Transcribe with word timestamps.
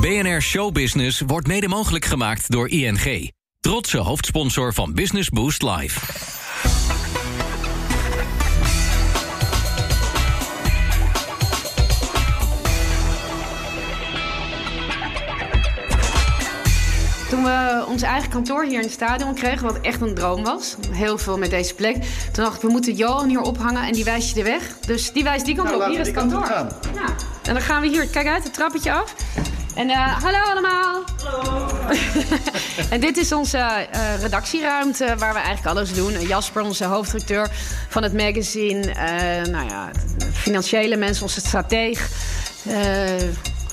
BNR 0.00 0.40
Showbusiness 0.40 1.20
wordt 1.20 1.46
mede 1.46 1.68
mogelijk 1.68 2.04
gemaakt 2.04 2.50
door 2.50 2.68
ING. 2.68 3.32
Trotse 3.60 3.98
hoofdsponsor 3.98 4.74
van 4.74 4.94
Business 4.94 5.28
Boost 5.28 5.62
Live. 5.62 6.00
Toen 17.28 17.44
we 17.44 17.84
ons 17.88 18.02
eigen 18.02 18.30
kantoor 18.30 18.64
hier 18.64 18.72
in 18.72 18.80
het 18.80 18.90
stadion 18.90 19.34
kregen, 19.34 19.66
wat 19.66 19.80
echt 19.80 20.00
een 20.00 20.14
droom 20.14 20.42
was, 20.42 20.76
heel 20.90 21.18
veel 21.18 21.38
met 21.38 21.50
deze 21.50 21.74
plek. 21.74 21.94
Toen 22.32 22.44
dacht 22.44 22.56
ik, 22.56 22.62
we 22.62 22.68
moeten 22.68 22.94
Johan 22.94 23.28
hier 23.28 23.40
ophangen 23.40 23.82
en 23.82 23.92
die 23.92 24.04
wijst 24.04 24.28
je 24.28 24.34
de 24.34 24.42
weg. 24.42 24.78
Dus 24.78 25.12
die 25.12 25.22
wijst 25.22 25.44
die 25.44 25.54
kant 25.54 25.68
Nou, 25.68 25.82
op, 25.82 25.88
hier 25.88 26.00
is 26.00 26.06
het 26.06 26.16
kantoor. 26.16 26.46
Ja. 26.46 26.68
En 27.42 27.52
dan 27.52 27.62
gaan 27.62 27.82
we 27.82 27.88
hier, 27.88 28.06
kijk 28.06 28.26
uit, 28.26 28.44
het 28.44 28.54
trappetje 28.54 28.92
af. 28.92 29.14
En 29.74 29.90
eh, 29.90 30.22
hallo 30.22 30.38
allemaal. 30.38 31.02
Hallo. 31.24 31.68
en 32.90 33.00
dit 33.00 33.16
is 33.16 33.32
onze 33.32 33.58
eh, 33.58 34.20
redactieruimte 34.20 35.14
waar 35.18 35.32
we 35.32 35.38
eigenlijk 35.38 35.76
alles 35.76 35.94
doen. 35.94 36.20
Jasper, 36.20 36.62
onze 36.62 36.84
hoofdredacteur 36.84 37.50
van 37.88 38.02
het 38.02 38.12
magazine. 38.12 38.92
eh, 38.92 39.52
nou 39.52 39.68
ja, 39.68 39.90
financiële 40.32 40.96
mensen, 40.96 41.22
onze 41.22 41.40
strateeg. 41.40 42.08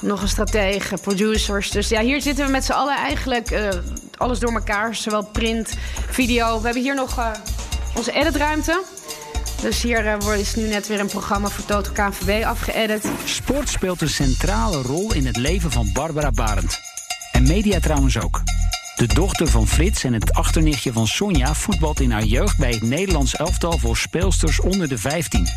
nog 0.01 0.21
een 0.21 0.27
strateeg, 0.27 0.93
producers. 1.01 1.71
Dus 1.71 1.89
ja, 1.89 2.01
hier 2.01 2.21
zitten 2.21 2.45
we 2.45 2.51
met 2.51 2.65
z'n 2.65 2.71
allen 2.71 2.95
eigenlijk 2.95 3.71
alles 4.17 4.39
door 4.39 4.53
elkaar. 4.53 4.95
Zowel 4.95 5.25
print, 5.25 5.73
video. 6.09 6.57
We 6.57 6.65
hebben 6.65 6.83
hier 6.83 6.95
nog 6.95 7.33
onze 7.95 8.11
editruimte. 8.11 8.81
Dus 9.61 9.81
hier 9.81 10.19
wordt 10.19 10.39
is 10.39 10.55
nu 10.55 10.67
net 10.67 10.87
weer 10.87 10.99
een 10.99 11.07
programma 11.07 11.47
voor 11.47 11.65
Toto 11.65 11.91
KNVB 11.91 12.45
afgeëdit. 12.45 13.11
Sport 13.25 13.69
speelt 13.69 14.01
een 14.01 14.09
centrale 14.09 14.81
rol 14.81 15.13
in 15.13 15.25
het 15.25 15.37
leven 15.37 15.71
van 15.71 15.89
Barbara 15.93 16.31
Barend. 16.31 16.79
En 17.31 17.47
media 17.47 17.79
trouwens 17.79 18.19
ook. 18.19 18.41
De 18.95 19.07
dochter 19.07 19.47
van 19.47 19.67
Frits 19.67 20.03
en 20.03 20.13
het 20.13 20.33
achternichtje 20.33 20.93
van 20.93 21.07
Sonja 21.07 21.53
voetbalt 21.53 21.99
in 21.99 22.11
haar 22.11 22.23
jeugd 22.23 22.57
bij 22.57 22.71
het 22.71 22.81
Nederlands 22.81 23.35
elftal 23.35 23.77
voor 23.77 23.97
speelsters 23.97 24.59
onder 24.59 24.87
de 24.87 24.97
15. 24.97 25.47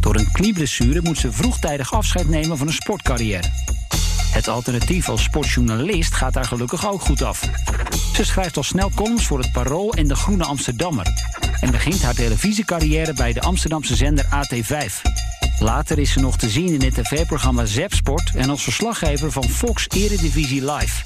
Door 0.00 0.16
een 0.16 0.32
knieblessure 0.32 1.00
moet 1.02 1.18
ze 1.18 1.32
vroegtijdig 1.32 1.92
afscheid 1.92 2.28
nemen 2.28 2.56
van 2.56 2.66
een 2.66 2.72
sportcarrière. 2.72 3.48
Het 4.32 4.48
alternatief 4.48 5.08
als 5.08 5.22
sportjournalist 5.22 6.14
gaat 6.14 6.32
daar 6.32 6.44
gelukkig 6.44 6.88
ook 6.88 7.00
goed 7.00 7.22
af. 7.22 7.48
Ze 8.14 8.24
schrijft 8.24 8.56
al 8.56 8.62
snel 8.62 8.90
columns 8.94 9.26
voor 9.26 9.38
het 9.38 9.52
Parool 9.52 9.92
en 9.92 10.08
de 10.08 10.14
Groene 10.14 10.44
Amsterdammer. 10.44 11.06
En 11.60 11.70
begint 11.70 12.02
haar 12.02 12.14
televisiecarrière 12.14 13.12
bij 13.12 13.32
de 13.32 13.40
Amsterdamse 13.40 13.96
zender 13.96 14.24
AT5. 14.24 15.02
Later 15.58 15.98
is 15.98 16.12
ze 16.12 16.20
nog 16.20 16.36
te 16.36 16.48
zien 16.48 16.74
in 16.74 16.82
het 16.82 16.94
tv-programma 16.94 17.64
Zepsport 17.64 18.30
en 18.34 18.50
als 18.50 18.62
verslaggever 18.62 19.32
van 19.32 19.44
Fox 19.44 19.86
Eredivisie 19.88 20.72
Live. 20.72 21.02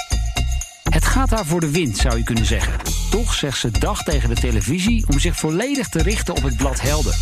Het 0.90 1.04
gaat 1.04 1.30
haar 1.30 1.46
voor 1.46 1.60
de 1.60 1.70
wind, 1.70 1.96
zou 1.96 2.16
je 2.16 2.24
kunnen 2.24 2.46
zeggen. 2.46 2.74
Toch 3.10 3.34
zegt 3.34 3.58
ze 3.58 3.70
dag 3.70 4.02
tegen 4.02 4.28
de 4.28 4.34
televisie 4.34 5.04
om 5.08 5.18
zich 5.18 5.36
volledig 5.36 5.88
te 5.88 6.02
richten 6.02 6.36
op 6.36 6.42
het 6.42 6.56
blad 6.56 6.80
Helden. 6.80 7.14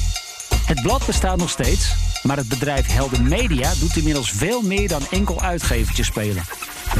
Het 0.66 0.82
blad 0.82 1.06
bestaat 1.06 1.38
nog 1.38 1.50
steeds, 1.50 1.94
maar 2.22 2.36
het 2.36 2.48
bedrijf 2.48 2.86
Helden 2.86 3.28
Media 3.28 3.72
doet 3.80 3.96
inmiddels 3.96 4.30
veel 4.30 4.62
meer 4.62 4.88
dan 4.88 5.02
enkel 5.10 5.40
uitgevertjes 5.40 6.06
spelen. 6.06 6.42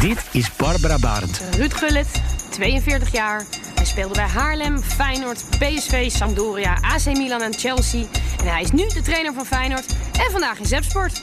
Dit 0.00 0.24
is 0.30 0.50
Barbara 0.56 0.98
Barend. 0.98 1.41
Ruud 1.56 1.74
Gullit, 1.74 2.22
42 2.50 3.12
jaar. 3.12 3.44
Hij 3.83 3.91
speelde 3.91 4.14
bij 4.14 4.27
Haarlem, 4.27 4.83
Feyenoord, 4.83 5.44
PSV, 5.58 6.11
Sampdoria, 6.11 6.78
AC 6.80 7.05
Milan 7.05 7.42
en 7.42 7.55
Chelsea. 7.55 8.05
En 8.39 8.47
hij 8.47 8.62
is 8.62 8.70
nu 8.70 8.89
de 8.89 9.00
trainer 9.02 9.33
van 9.34 9.47
Feyenoord 9.47 9.86
en 10.12 10.30
vandaag 10.30 10.58
in 10.58 10.66
Zepsport. 10.66 11.22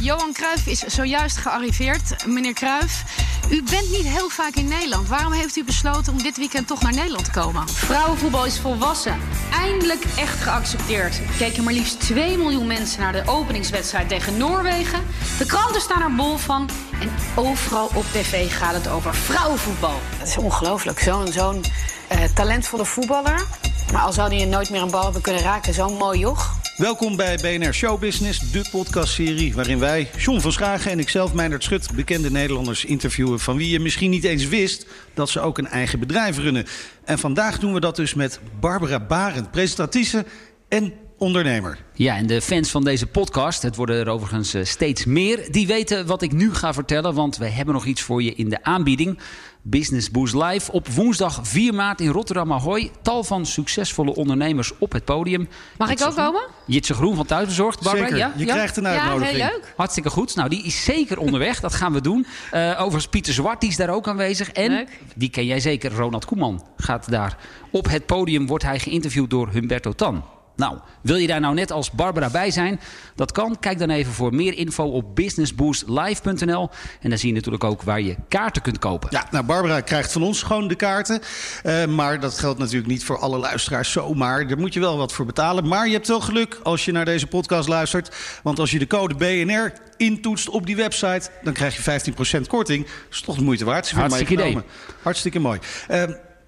Johan 0.00 0.32
Cruijff 0.32 0.66
is 0.66 0.78
zojuist 0.78 1.36
gearriveerd. 1.36 2.26
Meneer 2.26 2.52
Cruijff, 2.52 3.04
u 3.50 3.62
bent 3.62 3.90
niet 3.90 4.06
heel 4.06 4.28
vaak 4.28 4.54
in 4.54 4.68
Nederland. 4.68 5.08
Waarom 5.08 5.32
heeft 5.32 5.56
u 5.56 5.64
besloten 5.64 6.12
om 6.12 6.22
dit 6.22 6.36
weekend 6.36 6.66
toch 6.66 6.82
naar 6.82 6.94
Nederland 6.94 7.24
te 7.24 7.30
komen? 7.30 7.68
Vrouwenvoetbal 7.68 8.46
is 8.46 8.58
volwassen. 8.60 9.20
Eindelijk 9.52 10.04
echt 10.16 10.42
geaccepteerd. 10.42 11.18
Er 11.18 11.36
keken 11.38 11.64
maar 11.64 11.72
liefst 11.72 12.00
2 12.00 12.36
miljoen 12.38 12.66
mensen 12.66 13.00
naar 13.00 13.12
de 13.12 13.22
openingswedstrijd 13.26 14.08
tegen 14.08 14.36
Noorwegen. 14.36 15.04
De 15.38 15.46
kranten 15.46 15.80
staan 15.80 16.02
er 16.02 16.14
bol 16.14 16.36
van. 16.36 16.68
En 17.00 17.10
overal 17.34 17.90
op 17.94 18.04
tv 18.12 18.52
gaat 18.52 18.74
het 18.74 18.88
over 18.88 19.14
vrouwenvoetbal. 19.14 20.00
Het 20.16 20.28
is 20.28 20.36
ongelooflijk. 20.36 21.00
Zo'n 21.00 21.32
zo'n 21.32 21.64
eh, 22.08 22.24
talentvolle 22.34 22.84
voetballer. 22.84 23.46
Maar 23.92 24.02
al 24.02 24.12
zou 24.12 24.36
hij 24.36 24.44
nooit 24.44 24.70
meer 24.70 24.82
een 24.82 24.90
bal 24.90 25.04
hebben 25.04 25.22
kunnen 25.22 25.42
raken, 25.42 25.74
zo'n 25.74 25.96
mooi 25.96 26.18
joch. 26.18 26.54
Welkom 26.76 27.16
bij 27.16 27.36
BNR 27.36 27.72
Showbusiness, 27.74 28.50
de 28.52 28.68
podcastserie 28.70 29.54
waarin 29.54 29.78
wij, 29.78 30.10
John 30.16 30.40
van 30.40 30.52
Schagen 30.52 30.90
en 30.90 30.98
ikzelf, 30.98 31.34
Meindert 31.34 31.64
Schut, 31.64 31.94
bekende 31.94 32.30
Nederlanders 32.30 32.84
interviewen 32.84 33.40
van 33.40 33.56
wie 33.56 33.70
je 33.70 33.80
misschien 33.80 34.10
niet 34.10 34.24
eens 34.24 34.48
wist 34.48 34.86
dat 35.14 35.28
ze 35.28 35.40
ook 35.40 35.58
een 35.58 35.66
eigen 35.66 35.98
bedrijf 35.98 36.38
runnen. 36.38 36.66
En 37.04 37.18
vandaag 37.18 37.58
doen 37.58 37.72
we 37.72 37.80
dat 37.80 37.96
dus 37.96 38.14
met 38.14 38.40
Barbara 38.60 39.00
Barend, 39.00 39.50
presentatrice 39.50 40.24
en 40.68 40.92
ondernemer. 41.18 41.78
Ja, 41.94 42.16
en 42.16 42.26
de 42.26 42.40
fans 42.40 42.70
van 42.70 42.84
deze 42.84 43.06
podcast, 43.06 43.62
het 43.62 43.76
worden 43.76 43.96
er 43.96 44.08
overigens 44.08 44.54
eh, 44.54 44.64
steeds 44.64 45.04
meer, 45.04 45.48
die 45.52 45.66
weten 45.66 46.06
wat 46.06 46.22
ik 46.22 46.32
nu 46.32 46.54
ga 46.54 46.72
vertellen, 46.72 47.14
want 47.14 47.36
we 47.36 47.48
hebben 47.48 47.74
nog 47.74 47.84
iets 47.84 48.02
voor 48.02 48.22
je 48.22 48.34
in 48.34 48.48
de 48.48 48.62
aanbieding. 48.64 49.18
Business 49.62 50.10
Boost 50.10 50.34
Live 50.34 50.72
op 50.72 50.88
woensdag 50.88 51.40
4 51.42 51.74
maart 51.74 52.00
in 52.00 52.08
Rotterdam 52.10 52.52
Ahoy. 52.52 52.90
Tal 53.02 53.24
van 53.24 53.46
succesvolle 53.46 54.14
ondernemers 54.14 54.72
op 54.78 54.92
het 54.92 55.04
podium. 55.04 55.48
Mag 55.78 55.90
ik 55.90 56.02
ook 56.02 56.14
komen? 56.14 56.42
Jitse 56.66 56.94
Groen 56.94 57.16
van 57.16 57.26
Thuisbezorgd, 57.26 57.82
Barbara. 57.82 58.04
Zeker, 58.04 58.18
Ja? 58.18 58.32
je 58.36 58.46
Ja? 58.46 58.52
krijgt 58.52 58.76
een 58.76 58.82
Ja, 58.82 58.90
uitnodiging. 59.00 59.36
heel 59.36 59.46
leuk. 59.52 59.72
Hartstikke 59.76 60.10
goed. 60.10 60.34
Nou, 60.36 60.48
die 60.48 60.62
is 60.62 60.84
zeker 60.84 61.18
onderweg. 61.18 61.60
Dat 61.60 61.74
gaan 61.74 61.92
we 61.92 62.00
doen. 62.00 62.26
Eh, 62.50 62.70
overigens, 62.72 63.08
Pieter 63.08 63.32
Zwart 63.32 63.60
die 63.60 63.70
is 63.70 63.76
daar 63.76 63.90
ook 63.90 64.08
aanwezig. 64.08 64.50
En, 64.50 64.70
Leuk. 64.70 65.00
die 65.14 65.30
ken 65.30 65.46
jij 65.46 65.60
zeker, 65.60 65.92
Ronald 65.92 66.24
Koeman 66.24 66.64
gaat 66.76 67.10
daar. 67.10 67.36
Op 67.70 67.88
het 67.88 68.06
podium 68.06 68.46
wordt 68.46 68.64
hij 68.64 68.78
geïnterviewd 68.78 69.30
door 69.30 69.48
Humberto 69.52 69.92
Tan. 69.92 70.24
Nou, 70.56 70.78
wil 71.00 71.16
je 71.16 71.26
daar 71.26 71.40
nou 71.40 71.54
net 71.54 71.72
als 71.72 71.90
Barbara 71.90 72.30
bij 72.30 72.50
zijn? 72.50 72.80
Dat 73.14 73.32
kan. 73.32 73.56
Kijk 73.60 73.78
dan 73.78 73.90
even 73.90 74.12
voor 74.12 74.34
meer 74.34 74.54
info 74.54 74.84
op 74.84 75.14
businessboostlive.nl. 75.14 76.70
En 77.00 77.08
dan 77.08 77.18
zie 77.18 77.28
je 77.28 77.34
natuurlijk 77.34 77.64
ook 77.64 77.82
waar 77.82 78.00
je 78.00 78.16
kaarten 78.28 78.62
kunt 78.62 78.78
kopen. 78.78 79.08
Ja, 79.12 79.26
nou 79.30 79.44
Barbara 79.44 79.80
krijgt 79.80 80.12
van 80.12 80.22
ons 80.22 80.42
gewoon 80.42 80.68
de 80.68 80.74
kaarten. 80.74 81.20
Eh, 81.62 81.86
maar 81.86 82.20
dat 82.20 82.38
geldt 82.38 82.58
natuurlijk 82.58 82.86
niet 82.86 83.04
voor 83.04 83.18
alle 83.18 83.38
luisteraars 83.38 83.92
zomaar. 83.92 84.46
Daar 84.48 84.58
moet 84.58 84.74
je 84.74 84.80
wel 84.80 84.96
wat 84.96 85.12
voor 85.12 85.26
betalen. 85.26 85.68
Maar 85.68 85.86
je 85.86 85.92
hebt 85.92 86.08
wel 86.08 86.20
geluk 86.20 86.60
als 86.62 86.84
je 86.84 86.92
naar 86.92 87.04
deze 87.04 87.26
podcast 87.26 87.68
luistert. 87.68 88.16
Want 88.42 88.58
als 88.58 88.70
je 88.70 88.78
de 88.78 88.86
code 88.86 89.14
BNR 89.14 89.72
intoetst 89.96 90.48
op 90.48 90.66
die 90.66 90.76
website... 90.76 91.30
dan 91.42 91.52
krijg 91.52 91.84
je 91.84 92.12
15% 92.40 92.46
korting. 92.48 92.84
Dat 92.84 92.94
is 93.10 93.20
toch 93.20 93.36
de 93.36 93.42
moeite 93.42 93.64
waard. 93.64 93.90
Hartstikke 93.90 94.36
genomen. 94.36 94.64
Hartstikke 95.02 95.38
mooi. 95.38 95.58
Eh, 95.88 96.02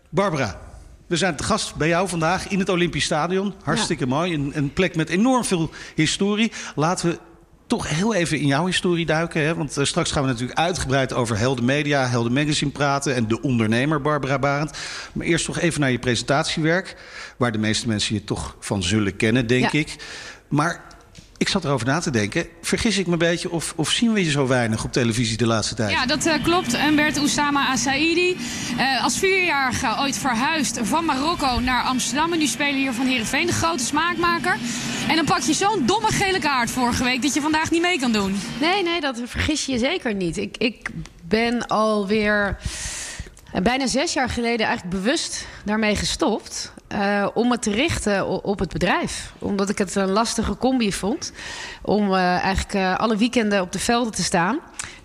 Barbara, 0.09 0.61
we 1.09 1.17
zijn 1.17 1.37
te 1.37 1.43
gast 1.43 1.75
bij 1.75 1.89
jou 1.89 2.09
vandaag 2.09 2.49
in 2.49 2.59
het 2.59 2.69
Olympisch 2.69 3.05
Stadion. 3.05 3.55
Hartstikke 3.63 4.07
mooi. 4.07 4.35
Een, 4.35 4.51
een 4.55 4.73
plek 4.73 4.97
met 4.97 5.09
enorm 5.09 5.45
veel 5.45 5.71
historie. 5.95 6.53
Laten 6.75 7.11
we 7.11 7.19
toch 7.67 7.89
heel 7.89 8.15
even 8.15 8.39
in 8.39 8.47
jouw 8.47 8.67
historie 8.67 9.07
duiken. 9.07 9.43
Hè? 9.43 9.55
Want 9.55 9.77
eh, 9.77 9.85
straks 9.85 10.13
gaan 10.13 10.23
we 10.23 10.29
natuurlijk 10.29 10.59
uitgebreid 10.59 11.13
over 11.13 11.39
Helden 11.39 11.65
Media, 11.65 12.07
Helden 12.07 12.33
Magazine 12.33 12.71
praten... 12.71 13.15
en 13.15 13.29
de 13.29 13.41
ondernemer 13.41 14.01
Barbara 14.01 14.39
Barend. 14.39 14.71
Maar 15.13 15.27
eerst 15.27 15.45
toch 15.45 15.59
even 15.59 15.81
naar 15.81 15.91
je 15.91 15.99
presentatiewerk... 15.99 16.97
waar 17.37 17.53
de 17.53 17.59
meeste 17.59 17.89
mensen 17.89 18.15
je 18.15 18.25
toch 18.25 18.57
van 18.61 18.83
zullen 18.83 19.17
kennen, 19.17 19.47
denk 19.47 19.73
Ja. 19.73 19.79
ik. 19.79 19.97
Maar 20.49 20.85
ik 21.38 21.49
zat 21.49 21.65
erover 21.65 21.87
na 21.87 22.00
te 22.00 22.10
denken. 22.10 22.47
Vergis 22.62 22.99
ik 22.99 23.06
me 23.06 23.12
een 23.12 23.19
beetje 23.19 23.50
of, 23.50 23.72
of 23.76 23.91
zien 23.91 24.12
we 24.12 24.25
je 24.25 24.31
zo 24.31 24.47
weinig 24.47 24.84
op 24.84 24.93
televisie 24.93 25.37
de 25.37 25.47
laatste 25.47 25.75
tijd? 25.75 25.91
Ja, 25.91 26.06
dat 26.06 26.26
eh, 26.26 26.43
klopt. 26.43 26.76
Humbert 26.76 27.19
Oussama 27.19 27.69
Asaidi. 27.69 28.37
eh, 28.78 29.04
als 29.04 29.19
vierjarige 29.19 29.97
ooit 29.99 30.16
verhuisd 30.19 30.78
van 30.82 31.04
Marokko 31.04 31.60
naar 31.60 31.82
Amsterdam. 31.82 32.32
En 32.32 32.38
nu 32.38 32.47
spelen 32.47 32.76
hier 32.76 32.93
van 32.93 33.06
Heerenveen, 33.06 33.47
de 33.47 33.53
grote 33.53 33.84
smaakmaker. 33.84 34.56
En 35.09 35.16
dan 35.16 35.25
pak 35.25 35.41
je 35.41 35.53
zo'n 35.53 35.87
domme 35.87 36.12
gele 36.12 36.38
kaart 36.38 36.71
vorige 36.71 37.04
week... 37.04 37.22
dat 37.22 37.34
je 37.34 37.41
vandaag 37.41 37.70
niet 37.70 37.82
mee 37.82 37.99
kan 37.99 38.12
doen. 38.12 38.37
Nee, 38.60 38.82
nee, 38.82 39.00
dat 39.00 39.20
vergis 39.25 39.66
je 39.66 39.79
zeker 39.79 40.14
niet. 40.14 40.37
Ik, 40.37 40.56
ik 40.56 40.91
ben 41.23 41.67
alweer 41.67 42.58
eh, 43.52 43.62
bijna 43.62 43.87
zes 43.87 44.12
jaar 44.12 44.29
geleden 44.29 44.67
eigenlijk 44.67 44.96
bewust 45.02 45.46
daarmee 45.64 45.96
gestopt. 45.96 46.73
Eh, 46.88 47.26
om 47.35 47.49
me 47.49 47.58
te 47.58 47.70
richten 47.70 48.44
op 48.44 48.58
het 48.58 48.73
bedrijf. 48.73 49.32
Omdat 49.38 49.69
ik 49.69 49.79
het 49.79 49.94
een 49.94 50.11
lastige 50.11 50.56
combi 50.56 50.93
vond. 50.93 51.32
Om 51.82 52.14
eh, 52.14 52.20
eigenlijk 52.20 52.75
eh, 52.75 52.96
alle 52.96 53.17
weekenden 53.17 53.61
op 53.61 53.73
de 53.73 53.79
velden 53.79 54.12
te 54.12 54.23
staan. 54.23 54.58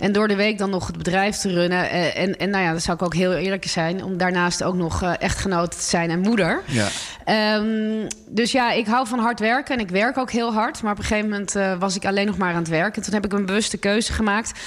En 0.03 0.11
door 0.11 0.27
de 0.27 0.35
week 0.35 0.57
dan 0.57 0.69
nog 0.69 0.87
het 0.87 0.97
bedrijf 0.97 1.35
te 1.35 1.49
runnen. 1.49 1.89
Eh, 1.89 2.17
en, 2.17 2.37
en 2.37 2.49
nou 2.49 2.63
ja, 2.63 2.71
dat 2.71 2.81
zou 2.81 2.97
ik 2.97 3.03
ook 3.03 3.13
heel 3.13 3.33
eerlijk 3.33 3.67
zijn. 3.67 4.03
Om 4.03 4.17
daarnaast 4.17 4.63
ook 4.63 4.75
nog 4.75 5.01
eh, 5.01 5.13
echtgenoot 5.19 5.71
te 5.71 5.81
zijn 5.81 6.09
en 6.09 6.19
moeder. 6.19 6.61
Ja. 6.65 6.87
Ehm, 7.25 8.07
dus 8.27 8.51
ja, 8.51 8.71
ik 8.71 8.87
hou 8.87 9.07
van 9.07 9.19
hard 9.19 9.39
werken 9.39 9.75
en 9.75 9.81
ik 9.81 9.89
werk 9.89 10.17
ook 10.17 10.31
heel 10.31 10.53
hard. 10.53 10.81
Maar 10.81 10.91
op 10.91 10.97
een 10.97 11.03
gegeven 11.03 11.29
moment 11.29 11.55
eh, 11.55 11.77
was 11.79 11.95
ik 11.95 12.05
alleen 12.05 12.25
nog 12.25 12.37
maar 12.37 12.49
aan 12.49 12.59
het 12.59 12.67
werk. 12.67 12.95
En 12.95 13.01
toen 13.01 13.13
heb 13.13 13.25
ik 13.25 13.33
een 13.33 13.45
bewuste 13.45 13.77
keuze 13.77 14.13
gemaakt. 14.13 14.59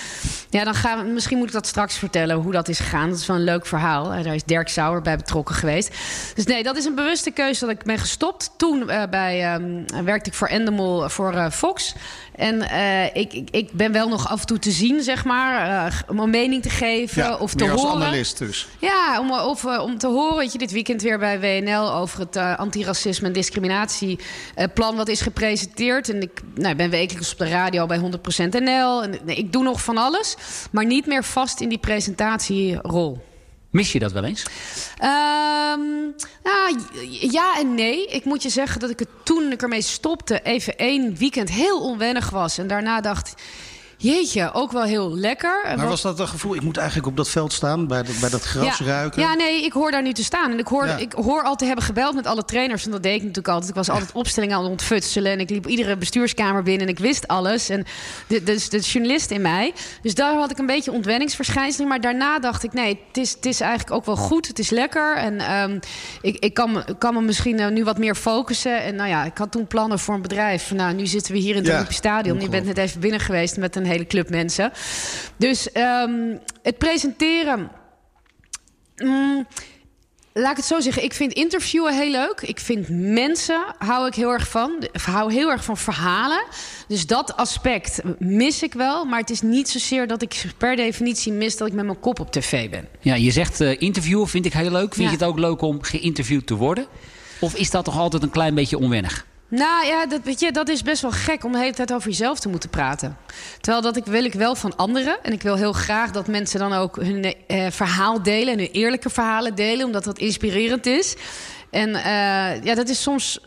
Ja, 0.50 0.64
dan 0.64 0.74
gaan 0.74 1.06
we, 1.06 1.12
misschien 1.12 1.38
moet 1.38 1.46
ik 1.46 1.52
dat 1.52 1.66
straks 1.66 1.98
vertellen 1.98 2.36
hoe 2.36 2.52
dat 2.52 2.68
is 2.68 2.78
gegaan. 2.78 3.08
Dat 3.08 3.18
is 3.18 3.26
wel 3.26 3.36
een 3.36 3.42
leuk 3.42 3.66
verhaal. 3.66 4.12
Eh, 4.12 4.24
daar 4.24 4.34
is 4.34 4.44
Dirk 4.44 4.68
Sauer 4.68 5.02
bij 5.02 5.16
betrokken 5.16 5.54
geweest. 5.54 5.94
Dus 6.34 6.44
nee, 6.44 6.62
dat 6.62 6.76
is 6.76 6.84
een 6.84 6.94
bewuste 6.94 7.30
keuze 7.30 7.60
dat 7.60 7.70
ik 7.70 7.84
ben 7.84 7.98
gestopt. 7.98 8.50
Toen 8.56 8.86
bij, 9.10 9.42
ehm, 9.42 10.04
werkte 10.04 10.30
ik 10.30 10.36
voor 10.36 10.48
Endemol 10.48 11.08
voor 11.08 11.50
Fox. 11.50 11.94
En 12.36 12.62
eh, 12.62 13.04
ik, 13.04 13.32
ik, 13.32 13.48
ik 13.50 13.72
ben 13.72 13.92
wel 13.92 14.08
nog 14.08 14.28
af 14.28 14.40
en 14.40 14.46
toe 14.46 14.58
te 14.58 14.70
zien, 14.70 15.02
zeg 15.02 15.24
maar. 15.24 15.86
eh, 15.86 15.98
om 16.08 16.18
een 16.18 16.30
mening 16.30 16.62
te 16.62 16.70
geven 16.70 17.22
Ja, 17.22 17.36
of 17.36 17.54
te 17.54 17.64
meer 17.64 17.72
als 17.72 17.82
horen. 17.82 17.96
analist 17.96 18.38
dus. 18.38 18.66
Ja, 18.80 19.20
om, 19.20 19.32
of, 19.32 19.64
eh, 19.64 19.82
om 19.82 19.98
te 19.98 20.06
horen, 20.06 20.36
weet 20.36 20.52
je, 20.52 20.58
dit 20.58 20.70
weekend 20.72 21.02
weer 21.02 21.18
bij 21.18 21.40
WNL 21.40 21.92
over 21.92 22.18
het 22.20 22.36
antiracisme 22.36 23.26
en 23.26 23.32
discriminatieplan 23.32 24.96
wat 24.96 25.08
is 25.08 25.20
gepresenteerd. 25.20 26.08
En 26.08 26.22
ik 26.22 26.40
nou, 26.54 26.74
ben 26.74 26.90
wekelijks 26.90 27.32
op 27.32 27.38
de 27.38 27.48
radio 27.48 27.86
bij 27.86 27.98
100% 27.98 28.60
NL. 28.60 29.02
En, 29.02 29.14
nee, 29.24 29.36
ik 29.36 29.52
doe 29.52 29.62
nog 29.62 29.80
van 29.82 29.96
alles, 29.96 30.36
maar 30.70 30.86
niet 30.86 31.06
meer 31.06 31.24
vast 31.24 31.60
in 31.60 31.68
die 31.68 31.78
presentatierol. 31.78 33.24
Mis 33.70 33.92
je 33.92 33.98
dat 33.98 34.12
wel 34.12 34.24
eens? 34.24 34.42
Ehm, 34.98 35.80
nou, 36.42 36.80
ja 37.20 37.58
en 37.58 37.74
nee. 37.74 38.06
Ik 38.06 38.24
moet 38.24 38.42
je 38.42 38.48
zeggen 38.48 38.80
dat 38.80 38.90
ik 38.90 38.98
het 38.98 39.08
toen 39.22 39.52
ik 39.52 39.62
ermee 39.62 39.82
stopte... 39.82 40.42
even 40.42 40.76
één 40.76 41.16
weekend 41.16 41.50
heel 41.50 41.80
onwennig 41.80 42.30
was. 42.30 42.58
En 42.58 42.66
daarna 42.66 43.00
dacht 43.00 43.34
jeetje, 43.96 44.50
ook 44.52 44.72
wel 44.72 44.82
heel 44.82 45.16
lekker. 45.16 45.62
Maar 45.66 45.76
wat- 45.76 45.88
was 45.88 46.02
dat 46.02 46.20
een 46.20 46.28
gevoel? 46.28 46.54
Ik 46.54 46.62
moet 46.62 46.76
eigenlijk 46.76 47.08
op 47.08 47.16
dat 47.16 47.28
veld 47.28 47.52
staan, 47.52 47.86
bij 47.86 48.02
dat, 48.02 48.14
bij 48.20 48.30
dat 48.30 48.42
gras 48.42 48.78
ja. 48.78 48.84
ruiken. 48.84 49.22
Ja, 49.22 49.34
nee, 49.34 49.64
ik 49.64 49.72
hoor 49.72 49.90
daar 49.90 50.02
nu 50.02 50.12
te 50.12 50.24
staan. 50.24 50.50
En 50.50 50.58
ik 50.58 50.66
hoor, 50.68 50.86
Ja. 50.86 50.96
ik 50.96 51.12
hoor 51.12 51.42
al 51.42 51.56
te 51.56 51.64
hebben 51.64 51.84
gebeld 51.84 52.14
met 52.14 52.26
alle 52.26 52.44
trainers. 52.44 52.84
En 52.84 52.90
dat 52.90 53.02
deed 53.02 53.14
ik 53.14 53.20
natuurlijk 53.20 53.48
altijd. 53.48 53.68
Ik 53.70 53.74
was 53.76 53.88
altijd 53.90 54.12
opstellingen 54.12 54.56
aan 54.56 54.62
het 54.62 54.70
ontfutselen. 54.70 55.32
En 55.32 55.40
ik 55.40 55.50
liep 55.50 55.66
iedere 55.66 55.96
bestuurskamer 55.96 56.62
binnen 56.62 56.86
en 56.86 56.92
ik 56.92 56.98
wist 56.98 57.28
alles. 57.28 57.68
En 57.68 57.84
de, 58.26 58.42
dus 58.42 58.68
de 58.68 58.78
journalist 58.78 59.30
in 59.30 59.40
mij. 59.40 59.72
Dus 60.02 60.14
daar 60.14 60.34
had 60.34 60.50
ik 60.50 60.58
een 60.58 60.66
beetje 60.66 60.92
ontwenningsverschijnselen. 60.92 61.88
Maar 61.88 62.00
daarna 62.00 62.38
dacht 62.38 62.62
ik, 62.64 62.72
nee, 62.72 62.98
het 63.08 63.16
is, 63.16 63.30
het 63.32 63.46
is 63.46 63.60
eigenlijk 63.60 63.90
ook 63.96 64.04
wel 64.04 64.16
goed. 64.16 64.48
Het 64.48 64.58
is 64.58 64.70
lekker. 64.70 65.16
En 65.16 65.38
ehm, 65.40 65.78
ik, 66.22 66.36
ik 66.36 66.54
kan, 66.54 66.72
me- 66.72 66.84
kan 66.98 67.14
me 67.14 67.20
misschien 67.20 67.58
eh, 67.60 67.68
nu 67.68 67.84
wat 67.84 67.98
meer 67.98 68.14
focussen. 68.14 68.82
En 68.82 68.94
nou 68.94 69.08
ja, 69.08 69.24
ik 69.24 69.38
had 69.38 69.50
toen 69.52 69.66
plannen 69.66 69.98
voor 69.98 70.14
een 70.14 70.22
bedrijf. 70.22 70.70
Nou, 70.72 70.94
nu 70.94 71.06
zitten 71.06 71.32
we 71.32 71.38
hier 71.38 71.50
in 71.50 71.56
het 71.56 71.66
Ja, 71.66 71.72
Olympisch 71.74 71.96
Stadion. 71.96 72.40
Je 72.40 72.48
bent 72.48 72.66
net 72.66 72.78
even 72.78 73.00
binnen 73.00 73.20
geweest 73.20 73.56
met 73.56 73.76
een 73.76 73.85
hele 73.86 74.06
club 74.06 74.30
mensen. 74.30 74.72
Dus 75.36 75.72
ehm, 75.72 76.36
het 76.62 76.78
presenteren... 76.78 77.70
Mm, 78.96 79.46
laat 80.32 80.50
ik 80.50 80.56
het 80.56 80.66
zo 80.66 80.80
zeggen. 80.80 81.02
Ik 81.04 81.12
vind 81.14 81.32
interviewen 81.32 81.94
heel 81.94 82.10
leuk. 82.10 82.40
Ik 82.40 82.60
vind 82.60 82.88
mensen, 82.88 83.64
hou 83.78 84.06
ik 84.06 84.14
heel 84.14 84.32
erg 84.32 84.48
van. 84.48 84.76
Ik 84.92 85.00
hou 85.00 85.32
heel 85.32 85.50
erg 85.50 85.64
van 85.64 85.76
verhalen. 85.76 86.42
Dus 86.88 87.06
dat 87.06 87.36
aspect 87.36 88.00
mis 88.18 88.62
ik 88.62 88.72
wel. 88.74 89.04
Maar 89.04 89.20
het 89.20 89.30
is 89.30 89.40
niet 89.42 89.68
zozeer 89.68 90.06
dat 90.06 90.22
ik 90.22 90.44
per 90.58 90.76
definitie 90.76 91.32
mis... 91.32 91.56
dat 91.56 91.68
ik 91.68 91.74
met 91.74 91.84
mijn 91.84 92.00
kop 92.00 92.20
op 92.20 92.30
tv 92.32 92.70
ben. 92.70 92.88
Ja, 93.00 93.14
je 93.14 93.30
zegt 93.30 93.60
eh, 93.60 93.80
interviewen 93.82 94.28
vind 94.28 94.46
ik 94.46 94.52
heel 94.52 94.70
leuk. 94.70 94.94
Vind 94.94 95.10
Ja. 95.10 95.16
je 95.16 95.18
het 95.18 95.24
ook 95.24 95.38
leuk 95.38 95.60
om 95.60 95.82
geïnterviewd 95.82 96.46
te 96.46 96.54
worden? 96.54 96.86
Of 97.40 97.54
is 97.54 97.70
dat 97.70 97.84
toch 97.84 97.98
altijd 97.98 98.22
een 98.22 98.30
klein 98.30 98.54
beetje 98.54 98.78
onwennig? 98.78 99.26
Nou 99.48 99.86
ja, 99.86 100.06
dat, 100.06 100.20
weet 100.22 100.40
je, 100.40 100.52
dat 100.52 100.68
is 100.68 100.82
best 100.82 101.02
wel 101.02 101.10
gek 101.10 101.44
om 101.44 101.52
de 101.52 101.58
hele 101.58 101.74
tijd 101.74 101.92
over 101.92 102.08
jezelf 102.08 102.40
te 102.40 102.48
moeten 102.48 102.70
praten. 102.70 103.16
Terwijl 103.60 103.82
dat 103.82 103.96
ik, 103.96 104.04
wil 104.04 104.24
ik 104.24 104.32
wel 104.32 104.54
van 104.54 104.76
anderen. 104.76 105.18
En 105.22 105.32
ik 105.32 105.42
wil 105.42 105.56
heel 105.56 105.72
graag 105.72 106.10
dat 106.10 106.26
mensen 106.26 106.58
dan 106.58 106.72
ook 106.72 106.96
hun 106.96 107.34
eh, 107.46 107.66
verhaal 107.70 108.22
delen. 108.22 108.52
En 108.52 108.58
hun 108.58 108.70
eerlijke 108.70 109.10
verhalen 109.10 109.54
delen, 109.54 109.86
omdat 109.86 110.04
dat 110.04 110.18
inspirerend 110.18 110.86
is. 110.86 111.16
En 111.70 111.94
eh, 111.94 112.62
ja, 112.62 112.74
dat 112.74 112.88
is 112.88 113.02
soms 113.02 113.40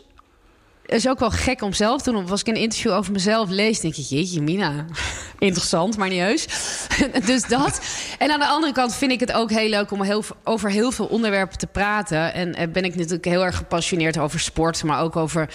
is 0.92 1.08
ook 1.08 1.18
wel 1.18 1.30
gek 1.30 1.62
om 1.62 1.72
zelf 1.72 2.02
te 2.02 2.10
doen. 2.10 2.30
Als 2.30 2.40
ik 2.40 2.46
een 2.46 2.54
interview 2.54 2.92
over 2.92 3.12
mezelf 3.12 3.48
lees, 3.48 3.80
denk 3.80 3.96
ik, 3.96 4.04
jeetje, 4.04 4.42
Mina, 4.42 4.84
interessant, 5.38 5.96
maar 5.96 6.08
niet 6.08 6.20
heus. 6.20 6.46
dus 7.26 7.42
dat. 7.42 7.80
En 8.18 8.30
aan 8.30 8.38
de 8.38 8.46
andere 8.46 8.72
kant 8.72 8.94
vind 8.94 9.12
ik 9.12 9.20
het 9.20 9.32
ook 9.32 9.50
heel 9.50 9.68
leuk 9.68 9.90
om 9.90 10.02
heel, 10.02 10.24
over 10.44 10.70
heel 10.70 10.92
veel 10.92 11.06
onderwerpen 11.06 11.58
te 11.58 11.66
praten. 11.66 12.34
En 12.34 12.54
eh, 12.54 12.68
ben 12.68 12.84
ik 12.84 12.96
natuurlijk 12.96 13.24
heel 13.24 13.44
erg 13.44 13.56
gepassioneerd 13.56 14.18
over 14.18 14.40
sport, 14.40 14.84
maar 14.84 15.00
ook 15.00 15.16
over 15.16 15.48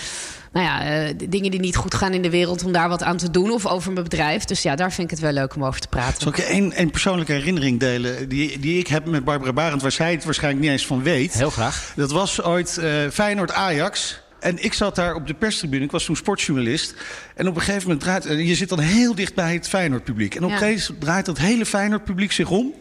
nou 0.56 0.68
ja, 0.68 0.86
eh, 0.86 1.14
dingen 1.30 1.52
die 1.52 1.60
niet 1.60 1.76
goed 1.76 1.96
gaan 1.96 2.14
in 2.14 2.22
de 2.22 2.30
wereld, 2.30 2.64
om 2.64 2.72
daar 2.72 2.90
wat 2.90 3.04
aan 3.04 3.18
te 3.18 3.32
doen. 3.32 3.52
Of 3.52 3.66
over 3.66 3.92
mijn 3.92 4.04
bedrijf. 4.04 4.44
Dus 4.44 4.62
ja, 4.62 4.76
daar 4.76 4.92
vind 4.92 5.12
ik 5.12 5.18
het 5.18 5.26
wel 5.26 5.34
leuk 5.34 5.56
om 5.56 5.66
over 5.66 5.82
te 5.82 5.88
praten. 5.88 6.22
Zal 6.22 6.32
ik 6.32 6.38
je 6.38 6.44
één, 6.44 6.72
één 6.72 6.92
persoonlijke 6.92 7.32
herinnering 7.32 7.80
delen 7.80 8.30
die, 8.30 8.60
die 8.60 8.80
ik 8.80 8.88
heb 8.88 9.06
met 9.06 9.24
Barbara 9.24 9.54
Barend... 9.54 9.82
waar 9.82 9.92
zij 9.92 10.12
het 10.12 10.26
waarschijnlijk 10.26 10.64
niet 10.64 10.72
eens 10.72 10.86
van 10.86 11.04
weet. 11.04 11.34
Heel 11.34 11.50
graag. 11.50 11.94
Dat 11.96 12.12
was 12.12 12.42
ooit 12.42 12.78
eh 12.78 12.92
Feyenoord-Ajax. 13.12 14.24
En 14.46 14.64
ik 14.64 14.74
zat 14.74 14.96
daar 14.96 15.16
op 15.16 15.28
de 15.28 15.34
perstribune. 15.34 15.84
Ik 15.84 15.92
was 15.92 16.06
toen 16.06 16.16
sportjournalist. 16.16 16.94
En 17.36 17.48
op 17.48 17.56
een 17.56 17.62
gegeven 17.62 17.82
moment 17.84 18.00
draait... 18.02 18.26
eh, 18.26 18.48
Je 18.48 18.56
zit 18.56 18.70
dan 18.70 18.80
heel 18.80 19.16
dicht 19.16 19.36
bij 19.36 19.54
het 19.54 19.68
Feyenoord-publiek. 19.68 20.36
En 20.36 20.44
op 20.44 20.50
een 20.50 20.56
Ja. 20.56 20.62
gegeven 20.62 20.84
moment 20.86 21.02
draait 21.06 21.26
dat 21.26 21.38
hele 21.38 21.66
Feyenoord-publiek 21.66 22.32
zich 22.32 22.50
om... 22.50 22.74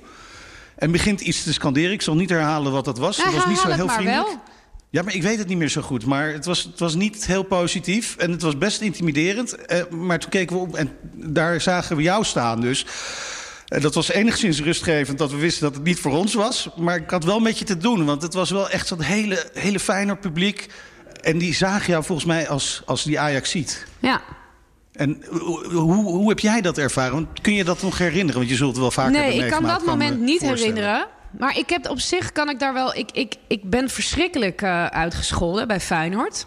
en 0.76 0.90
begint 0.90 1.20
iets 1.20 1.42
te 1.42 1.52
scanderen. 1.52 1.92
Ik 1.92 2.02
zal 2.02 2.14
niet 2.14 2.30
herhalen 2.30 2.72
wat 2.72 2.84
dat 2.84 2.98
was. 2.98 3.16
Dat 3.16 3.32
was 3.34 3.46
niet 3.46 3.58
zo 3.58 3.68
heel 3.70 3.88
vriendelijk. 3.88 4.36
Ja, 4.90 5.02
maar 5.02 5.14
ik 5.14 5.22
weet 5.22 5.38
het 5.38 5.48
niet 5.48 5.58
meer 5.58 5.68
zo 5.68 5.80
goed. 5.82 6.06
Maar 6.06 6.32
het 6.32 6.44
was, 6.44 6.62
het 6.62 6.78
was 6.78 6.94
niet 6.94 7.26
heel 7.26 7.42
positief. 7.42 8.16
En 8.16 8.30
het 8.30 8.42
was 8.42 8.58
best 8.58 8.80
intimiderend. 8.80 9.54
Eh, 9.54 9.86
maar 9.90 10.18
toen 10.18 10.30
keken 10.30 10.56
we 10.56 10.62
op 10.62 10.74
en 10.76 10.90
daar 11.14 11.60
zagen 11.60 11.96
we 11.96 12.02
jou 12.02 12.24
staan 12.24 12.60
dus. 12.60 12.86
En 13.68 13.80
dat 13.80 13.94
was 13.94 14.10
enigszins 14.10 14.60
rustgevend 14.62 15.18
dat 15.18 15.30
we 15.30 15.36
wisten 15.36 15.62
dat 15.62 15.74
het 15.74 15.84
niet 15.84 15.98
voor 15.98 16.12
ons 16.12 16.34
was. 16.34 16.68
Maar 16.76 16.96
ik 16.96 17.10
had 17.10 17.24
wel 17.24 17.40
met 17.40 17.58
je 17.58 17.64
te 17.64 17.76
doen. 17.76 18.04
Want 18.04 18.22
het 18.22 18.34
was 18.34 18.50
wel 18.50 18.70
echt 18.70 18.86
zo'n 18.86 19.00
hele, 19.02 19.46
hele 19.54 19.80
fijne 19.80 20.16
publiek. 20.16 20.66
En 21.24 21.38
die 21.38 21.54
zagen 21.54 21.92
jou 21.92 22.04
volgens 22.04 22.26
mij 22.26 22.48
als, 22.48 22.82
als 22.84 23.02
die 23.02 23.20
Ajax 23.20 23.50
ziet. 23.50 23.86
Ja. 23.98 24.20
En 24.92 25.24
hoe, 25.30 25.94
hoe, 25.94 26.28
heb 26.28 26.38
jij 26.38 26.60
dat 26.60 26.78
ervaren? 26.78 27.12
Want 27.12 27.40
kun 27.40 27.54
je 27.54 27.64
dat 27.64 27.82
nog 27.82 27.98
herinneren? 27.98 28.34
Want 28.34 28.48
je 28.48 28.56
zult 28.56 28.70
het 28.70 28.80
wel 28.80 28.90
vaker 28.90 29.12
Nee, 29.12 29.44
ik 29.44 29.50
kan 29.50 29.62
dat 29.62 29.80
me 29.80 29.86
moment 29.86 30.20
niet 30.20 30.40
herinneren. 30.40 31.06
Maar 31.38 31.58
ik 31.58 31.70
heb 31.70 31.88
op 31.88 32.00
zich 32.00 32.32
kan 32.32 32.50
ik 32.50 32.58
daar 32.58 32.72
wel. 32.72 32.94
Ik, 32.94 33.10
ik, 33.12 33.34
ik 33.46 33.70
ben 33.70 33.90
verschrikkelijk 33.90 34.62
eh, 34.62 34.86
uitgescholden 34.86 35.68
bij 35.68 35.80
Feyenoord. 35.80 36.46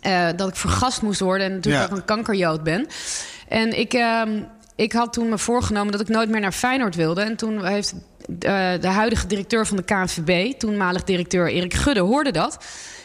Eh, 0.00 0.28
dat 0.36 0.48
ik 0.48 0.56
vergast 0.56 1.02
moest 1.02 1.20
worden 1.20 1.46
en 1.46 1.54
natuurlijk 1.54 1.84
Ja. 1.84 1.90
ook 1.90 1.98
een 1.98 2.04
kankerjood 2.04 2.62
ben. 2.62 2.86
En 3.48 3.78
ik, 3.78 3.92
ehm, 3.92 4.42
ik 4.76 4.92
had 4.92 5.12
toen 5.12 5.28
me 5.28 5.38
voorgenomen 5.38 5.92
dat 5.92 6.00
ik 6.00 6.08
nooit 6.08 6.28
meer 6.28 6.40
naar 6.40 6.52
Feyenoord 6.52 6.94
wilde. 6.94 7.20
En 7.20 7.36
toen 7.36 7.66
heeft 7.66 7.94
eh, 8.38 8.70
de 8.80 8.88
huidige 8.88 9.26
directeur 9.26 9.66
van 9.66 9.76
de 9.76 9.82
KNVB, 9.82 10.58
toenmalig 10.58 11.04
directeur 11.04 11.50
Erik 11.50 11.74
Gudde, 11.74 12.00
hoorde 12.00 12.30
dat. 12.30 12.58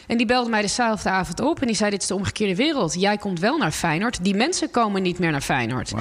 En 0.08 0.18
die 0.18 0.26
belde 0.26 0.50
mij 0.50 0.62
dezelfde 0.62 1.10
avond 1.10 1.40
op 1.40 1.62
en 1.62 1.68
die 1.68 1.76
zei: 1.76 1.90
Dit 1.90 2.02
is 2.02 2.08
de 2.08 2.16
omgekeerde 2.16 2.56
wereld. 2.56 2.94
Jij 3.00 3.18
komt 3.18 3.40
wel 3.40 3.58
naar 3.58 3.72
Feyenoord. 3.72 4.24
Die 4.24 4.36
mensen 4.36 4.72
komen 4.72 5.02
niet 5.02 5.20
meer 5.20 5.32
naar 5.32 5.42
Feyenoord. 5.42 5.94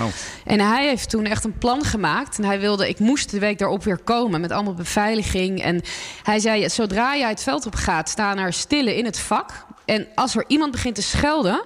En 0.45 0.61
hij 0.61 0.87
heeft 0.89 1.11
toen 1.11 1.25
echt 1.25 1.45
een 1.45 1.59
plan 1.59 1.85
gemaakt. 1.85 2.39
En 2.39 2.45
hij 2.45 2.61
wilde, 2.61 2.89
ik 2.89 2.99
moest 2.99 3.31
de 3.31 3.39
week 3.39 3.59
daarop 3.59 3.85
weer 3.85 3.99
komen 3.99 4.41
met 4.41 4.51
allemaal 4.51 4.75
beveiliging. 4.75 5.63
En 5.63 5.83
hij 6.23 6.39
zei: 6.39 6.69
Zodra 6.69 7.17
jij 7.17 7.29
het 7.29 7.43
veld 7.43 7.67
op 7.67 7.75
gaat, 7.75 8.09
staan 8.09 8.39
er 8.39 8.53
stillen 8.53 8.97
in 8.97 9.05
het 9.05 9.19
vak. 9.19 9.51
En 9.85 10.07
als 10.15 10.37
er 10.37 10.45
iemand 10.47 10.73
begint 10.73 10.95
te 10.95 11.03
schelden. 11.03 11.65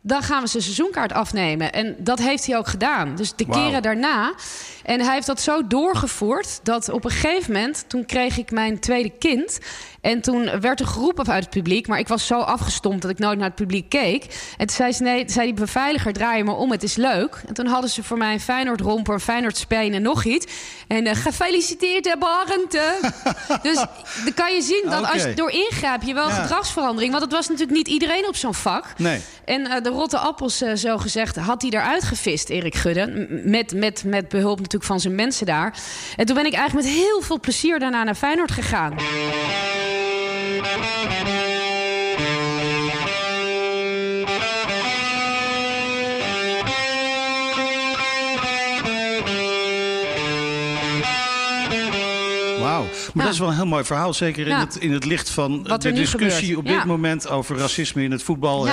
Dan 0.00 0.22
gaan 0.22 0.42
we 0.42 0.48
zijn 0.48 0.62
seizoenkaart 0.62 1.12
afnemen. 1.12 1.72
En 1.72 1.96
dat 1.98 2.18
heeft 2.18 2.46
hij 2.46 2.56
ook 2.56 2.66
gedaan. 2.66 3.14
Dus 3.16 3.34
de 3.34 3.46
keren 3.46 3.82
daarna. 3.82 4.34
En 4.84 5.00
hij 5.00 5.14
heeft 5.14 5.26
dat 5.26 5.40
zo 5.40 5.66
doorgevoerd. 5.66 6.60
dat 6.62 6.88
op 6.88 7.04
een 7.04 7.10
gegeven 7.10 7.52
moment. 7.52 7.84
toen 7.88 8.06
kreeg 8.06 8.38
ik 8.38 8.50
mijn 8.50 8.78
tweede 8.78 9.10
kind. 9.10 9.58
En 10.00 10.20
toen 10.20 10.60
werd 10.60 10.80
er 10.80 10.86
geroepen 10.86 11.26
uit 11.28 11.42
het 11.44 11.52
publiek. 11.52 11.86
Maar 11.86 11.98
ik 11.98 12.08
was 12.08 12.26
zo 12.26 12.40
afgestompt 12.40 13.02
dat 13.02 13.10
ik 13.10 13.18
nooit 13.18 13.38
naar 13.38 13.46
het 13.46 13.54
publiek 13.54 13.88
keek. 13.88 14.24
En 14.56 14.66
toen 14.66 14.76
zei, 14.76 14.92
ze, 14.92 15.02
nee, 15.02 15.24
zei 15.26 15.46
die 15.46 15.54
beveiliger: 15.60 16.12
draai 16.12 16.36
je 16.36 16.44
maar 16.44 16.56
om, 16.56 16.70
het 16.70 16.82
is 16.82 16.96
leuk. 16.96 17.42
En 17.46 17.54
toen 17.54 17.66
hadden 17.66 17.90
ze 17.90 18.02
voor 18.02 18.18
mij 18.18 18.32
een 18.32 18.40
Feyenoord 18.40 18.80
romper, 18.80 19.14
een 19.14 19.20
Feyenoord 19.20 19.56
speen 19.56 19.94
en 19.94 20.02
nog 20.02 20.24
iets. 20.24 20.46
En 20.88 21.06
eh, 21.06 21.16
gefeliciteerd, 21.16 22.04
hè, 22.04 22.16
Barend. 22.18 22.74
eh. 22.74 22.82
dus 23.62 23.74
dan 24.24 24.34
kan 24.34 24.54
je 24.54 24.62
zien 24.62 24.82
dat 24.90 25.12
als 25.12 25.22
je 25.22 25.34
door 25.34 25.50
ingrijp 25.50 26.02
je 26.02 26.14
wel 26.14 26.28
Ja. 26.28 26.34
gedragsverandering. 26.34 27.10
Want 27.10 27.24
het 27.24 27.32
was 27.32 27.48
natuurlijk 27.48 27.76
niet 27.76 27.88
iedereen 27.88 28.26
op 28.28 28.36
zo'n 28.36 28.54
vak. 28.54 28.84
Nee. 28.96 29.20
En 29.44 29.66
eh, 29.66 29.82
de 29.82 29.88
rotte 29.90 30.18
appels, 30.18 30.60
eh, 30.62 30.74
zo 30.74 30.98
gezegd, 30.98 31.36
had 31.36 31.62
hij 31.62 31.70
eruit 31.70 32.04
gevist, 32.04 32.48
Erik 32.48 32.74
Gudde. 32.74 33.26
Met, 33.44 33.74
met, 33.74 34.02
met 34.04 34.28
behulp 34.28 34.56
natuurlijk 34.56 34.84
van 34.84 35.00
zijn 35.00 35.14
mensen 35.14 35.46
daar. 35.46 35.74
En 36.16 36.26
toen 36.26 36.34
ben 36.36 36.46
ik 36.46 36.54
eigenlijk 36.54 36.86
met 36.86 36.96
heel 36.96 37.20
veel 37.20 37.40
plezier 37.40 37.78
daarna 37.78 38.04
naar 38.04 38.14
Feyenoord 38.14 38.50
gegaan. 38.50 38.94
Thank 39.90 41.52
you. 41.52 41.57
Wauw. 52.78 52.90
Maar 52.92 53.10
Ja. 53.14 53.22
dat 53.22 53.32
is 53.32 53.38
wel 53.38 53.48
een 53.48 53.54
heel 53.54 53.66
mooi 53.66 53.84
verhaal. 53.84 54.14
Zeker 54.14 54.42
in, 54.42 54.48
Ja. 54.48 54.60
het, 54.60 54.76
in 54.76 54.92
het 54.92 55.04
licht 55.04 55.30
van 55.30 55.62
Wat 55.68 55.82
de 55.82 55.92
discussie 55.92 56.56
op 56.58 56.64
dit 56.64 56.74
Ja. 56.74 56.84
moment 56.84 57.28
over 57.28 57.56
racisme 57.58 58.02
in 58.02 58.10
het 58.10 58.22
voetbal 58.22 58.68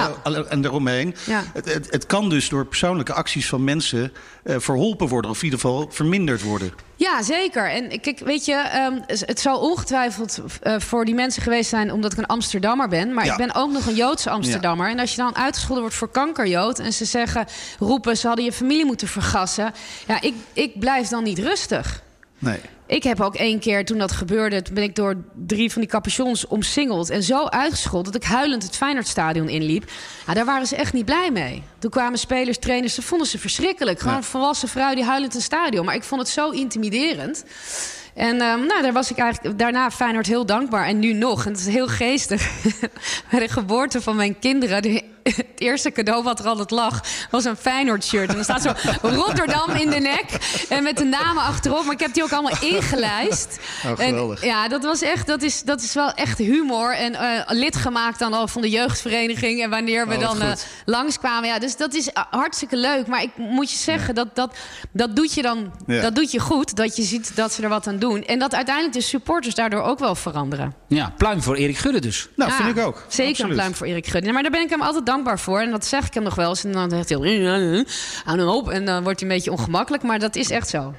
en 0.49 0.61
daaromheen. 0.61 1.15
Het, 1.53 1.73
het, 1.73 1.87
het 1.91 2.05
kan 2.05 2.29
dus 2.29 2.49
door 2.49 2.65
persoonlijke 2.65 3.13
acties 3.13 3.47
van 3.49 3.63
mensen 3.63 4.11
eh, 4.43 4.55
verholpen 4.59 5.07
worden. 5.07 5.31
Of 5.31 5.37
in 5.37 5.43
ieder 5.43 5.59
geval 5.59 5.87
verminderd 5.91 6.41
worden. 6.41 6.73
Ja, 6.95 7.23
zeker. 7.23 7.69
En 7.71 8.01
kijk, 8.01 8.19
weet 8.19 8.45
je, 8.45 8.53
ehm, 8.53 8.93
het 9.07 9.39
zal 9.39 9.59
ongetwijfeld 9.59 10.39
eh, 10.61 10.79
voor 10.79 11.05
die 11.05 11.15
mensen 11.15 11.41
geweest 11.41 11.69
zijn 11.69 11.91
omdat 11.91 12.11
ik 12.11 12.17
een 12.17 12.25
Amsterdammer 12.25 12.87
ben. 12.87 13.13
Maar 13.13 13.25
ik 13.25 13.35
ben 13.37 13.55
ook 13.55 13.71
nog 13.71 13.85
een 13.85 13.95
Joodse 13.95 14.29
Amsterdammer. 14.29 14.89
En 14.89 14.99
als 14.99 15.11
je 15.11 15.17
dan 15.17 15.35
uitgescholden 15.35 15.81
wordt 15.83 15.97
voor 15.97 16.09
kankerjood 16.11 16.79
en 16.79 16.93
ze 16.93 17.05
zeggen, 17.05 17.45
roepen, 17.79 18.17
ze 18.17 18.27
hadden 18.27 18.45
je 18.45 18.51
familie 18.51 18.85
moeten 18.85 19.07
vergassen. 19.07 19.73
Ja, 20.07 20.21
ik, 20.21 20.33
ik 20.53 20.79
blijf 20.79 21.07
dan 21.07 21.23
niet 21.23 21.39
rustig. 21.39 22.03
Nee. 22.39 22.59
Ik 22.87 23.03
heb 23.03 23.21
ook 23.21 23.35
één 23.35 23.59
keer, 23.59 23.85
toen 23.85 23.97
dat 23.97 24.11
gebeurde... 24.11 24.61
toen 24.61 24.73
ben 24.73 24.83
ik 24.83 24.95
door 24.95 25.15
drie 25.33 25.71
van 25.71 25.81
die 25.81 25.89
capuchons 25.89 26.47
omsingeld... 26.47 27.09
en 27.09 27.23
zo 27.23 27.45
uitgescholden 27.45 28.11
dat 28.11 28.21
ik 28.21 28.27
huilend 28.27 28.63
het 28.63 28.75
Feyenoordstadion 28.75 29.49
inliep. 29.49 29.91
Daar 30.33 30.45
waren 30.45 30.67
ze 30.67 30.75
echt 30.75 30.93
niet 30.93 31.05
blij 31.05 31.31
mee. 31.31 31.63
Toen 31.79 31.91
kwamen 31.91 32.19
spelers, 32.19 32.57
trainers, 32.57 32.93
ze 32.93 33.01
vonden 33.01 33.27
ze 33.27 33.39
verschrikkelijk. 33.39 33.99
Gewoon 33.99 34.15
een 34.15 34.23
volwassen 34.23 34.67
vrouw 34.67 34.95
die 34.95 35.03
huilend 35.03 35.33
het 35.33 35.41
stadion. 35.41 35.85
Maar 35.85 35.95
ik 35.95 36.03
vond 36.03 36.21
het 36.21 36.29
zo 36.29 36.49
intimiderend... 36.49 37.45
En 38.13 38.41
ehm, 38.41 38.65
nou, 38.65 38.81
daar 38.81 38.93
was 38.93 39.11
ik 39.11 39.17
eigenlijk 39.17 39.59
daarna 39.59 39.91
Feyenoord 39.91 40.25
heel 40.25 40.45
dankbaar. 40.45 40.87
En 40.87 40.99
nu 40.99 41.13
nog. 41.13 41.45
En 41.45 41.51
het 41.51 41.59
is 41.59 41.67
heel 41.67 41.87
geestig. 41.87 42.49
Bij 43.31 43.39
de 43.39 43.47
geboorte 43.47 44.01
van 44.01 44.15
mijn 44.15 44.39
kinderen... 44.39 45.01
Het 45.35 45.45
eerste 45.57 45.91
cadeau 45.91 46.23
wat 46.23 46.39
er 46.39 46.45
altijd 46.45 46.71
lag, 46.71 47.03
was 47.31 47.45
een 47.45 47.55
Feyenoord-shirt. 47.55 48.29
En 48.29 48.37
er 48.37 48.43
staat 48.43 48.61
zo 48.61 48.71
Rotterdam 49.01 49.69
in 49.69 49.89
de 49.89 49.99
nek. 49.99 50.25
En 50.69 50.83
met 50.83 50.97
de 50.97 51.03
namen 51.03 51.43
achterop. 51.43 51.83
Maar 51.83 51.93
ik 51.93 51.99
heb 51.99 52.13
die 52.13 52.23
ook 52.23 52.31
allemaal 52.31 52.57
ingelijst. 52.61 53.59
Oh, 53.85 53.89
geweldig. 53.91 54.41
En, 54.41 54.47
ja, 54.47 54.67
dat 54.67 54.83
was 54.83 55.01
echt... 55.01 55.27
Dat 55.27 55.41
is, 55.41 55.63
dat 55.63 55.81
is 55.81 55.93
wel 55.93 56.11
echt 56.11 56.37
humor. 56.37 56.95
En 56.95 57.13
uh, 57.13 57.19
lid 57.47 57.75
gemaakt 57.75 58.19
dan 58.19 58.33
al 58.33 58.47
van 58.47 58.61
de 58.61 58.69
jeugdvereniging. 58.69 59.63
En 59.63 59.69
wanneer 59.69 60.07
we 60.07 60.15
Oh, 60.15 60.21
dan 60.21 60.41
uh, 60.41 60.51
langskwamen. 60.85 61.49
Ja, 61.49 61.59
dus 61.59 61.77
dat 61.77 61.93
is 61.93 62.09
hartstikke 62.29 62.77
leuk. 62.77 63.07
Maar 63.07 63.21
ik 63.21 63.31
moet 63.37 63.71
je 63.71 63.77
zeggen, 63.77 64.15
dat, 64.15 64.35
dat, 64.35 64.55
dat 64.91 65.15
doet 65.15 65.33
je 65.33 65.41
dan... 65.41 65.71
Ja. 65.87 66.01
Dat 66.01 66.15
doet 66.15 66.31
je 66.31 66.39
goed. 66.39 66.75
Dat 66.75 66.95
je 66.95 67.03
ziet 67.03 67.35
dat 67.35 67.53
ze 67.53 67.63
er 67.63 67.69
wat 67.69 67.87
aan 67.87 67.99
doen. 67.99 68.23
En 68.23 68.39
dat 68.39 68.53
uiteindelijk 68.55 68.95
de 68.95 69.01
supporters 69.01 69.55
daardoor 69.55 69.81
ook 69.81 69.99
wel 69.99 70.15
veranderen. 70.15 70.75
Ja, 70.87 71.13
pluim 71.17 71.41
voor 71.41 71.55
Erik 71.55 71.77
Gudde 71.77 71.99
dus. 71.99 72.29
Nou, 72.35 72.51
Ja, 72.51 72.57
vind 72.57 72.77
ik 72.77 72.83
ook. 72.83 73.05
Zeker 73.07 73.29
Absoluut. 73.29 73.51
een 73.51 73.57
pluim 73.57 73.75
voor 73.75 73.87
Erik 73.87 74.07
Gudde. 74.07 74.31
Maar 74.31 74.41
daar 74.41 74.51
ben 74.51 74.61
ik 74.61 74.69
hem 74.69 74.81
altijd 74.81 74.95
dankbaar 74.95 75.13
voor. 75.23 75.59
En 75.59 75.71
dat 75.71 75.85
zeg 75.85 76.05
ik 76.07 76.13
hem 76.13 76.23
nog 76.23 76.35
wel 76.35 76.49
eens. 76.49 76.63
En 76.63 76.71
dan 76.71 76.89
zegt 76.89 77.09
hij... 77.09 77.85
Hou 78.23 78.37
hem 78.39 78.47
op. 78.47 78.69
En 78.69 78.85
dan 78.85 79.03
wordt 79.03 79.19
hij 79.19 79.29
een 79.29 79.35
beetje 79.35 79.51
ongemakkelijk. 79.51 80.03
Maar 80.03 80.19
dat 80.19 80.35
is 80.35 80.49
echt 80.49 80.69
zo. 80.69 80.93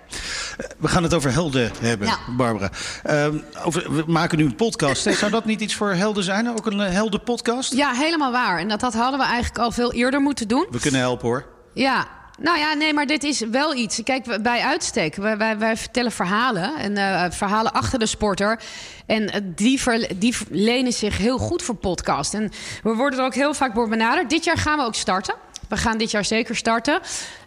We 0.78 0.88
gaan 0.88 1.02
het 1.02 1.14
over 1.14 1.32
helden 1.32 1.70
hebben, 1.80 2.06
Ja. 2.06 2.16
Barbara. 2.36 2.70
Ehm, 3.02 3.36
over, 3.64 3.94
we 3.94 4.04
maken 4.06 4.38
nu 4.38 4.44
een 4.44 4.54
podcast. 4.56 5.04
hè. 5.04 5.12
Zou 5.22 5.30
dat 5.30 5.44
niet 5.44 5.60
iets 5.60 5.74
voor 5.74 5.92
helden 5.92 6.24
zijn? 6.24 6.48
Ook 6.50 6.66
een 6.66 6.80
eh, 6.80 6.92
heldenpodcast? 6.92 7.72
Ja, 7.74 7.92
helemaal 7.92 8.32
waar. 8.32 8.58
En 8.58 8.68
dat, 8.68 8.80
dat 8.80 8.94
hadden 8.94 9.20
we 9.20 9.26
eigenlijk 9.26 9.58
al 9.58 9.70
veel 9.70 9.92
eerder 9.92 10.20
moeten 10.20 10.48
doen. 10.48 10.66
We 10.70 10.80
kunnen 10.80 11.00
helpen 11.00 11.28
hoor. 11.28 11.44
Ja. 11.74 12.06
Nou 12.38 12.58
ja, 12.58 12.74
nee, 12.74 12.94
maar 12.94 13.06
dit 13.06 13.24
is 13.24 13.40
wel 13.40 13.74
iets. 13.74 14.00
Kijk, 14.04 14.42
bij 14.42 14.60
uitstek, 14.60 15.14
wij, 15.14 15.36
wij, 15.36 15.58
wij 15.58 15.76
vertellen 15.76 16.12
verhalen. 16.12 16.76
En 16.76 16.96
eh, 16.96 17.30
verhalen 17.30 17.72
achter 17.72 17.98
de 17.98 18.06
sporter. 18.06 18.60
En 19.06 19.30
eh, 19.32 19.40
die, 19.44 19.80
ver- 19.80 20.08
die 20.18 20.34
lenen 20.50 20.92
zich 20.92 21.16
heel 21.18 21.38
goed 21.38 21.62
voor 21.62 21.74
podcast. 21.74 22.34
En 22.34 22.50
we 22.82 22.94
worden 22.94 23.18
er 23.18 23.24
ook 23.24 23.34
heel 23.34 23.54
vaak 23.54 23.74
door 23.74 23.88
benaderd. 23.88 24.30
Dit 24.30 24.44
jaar 24.44 24.58
gaan 24.58 24.78
we 24.78 24.84
ook 24.84 24.94
starten. 24.94 25.34
We 25.68 25.76
gaan 25.76 25.98
dit 25.98 26.10
jaar 26.10 26.24
zeker 26.24 26.56
starten. 26.56 27.00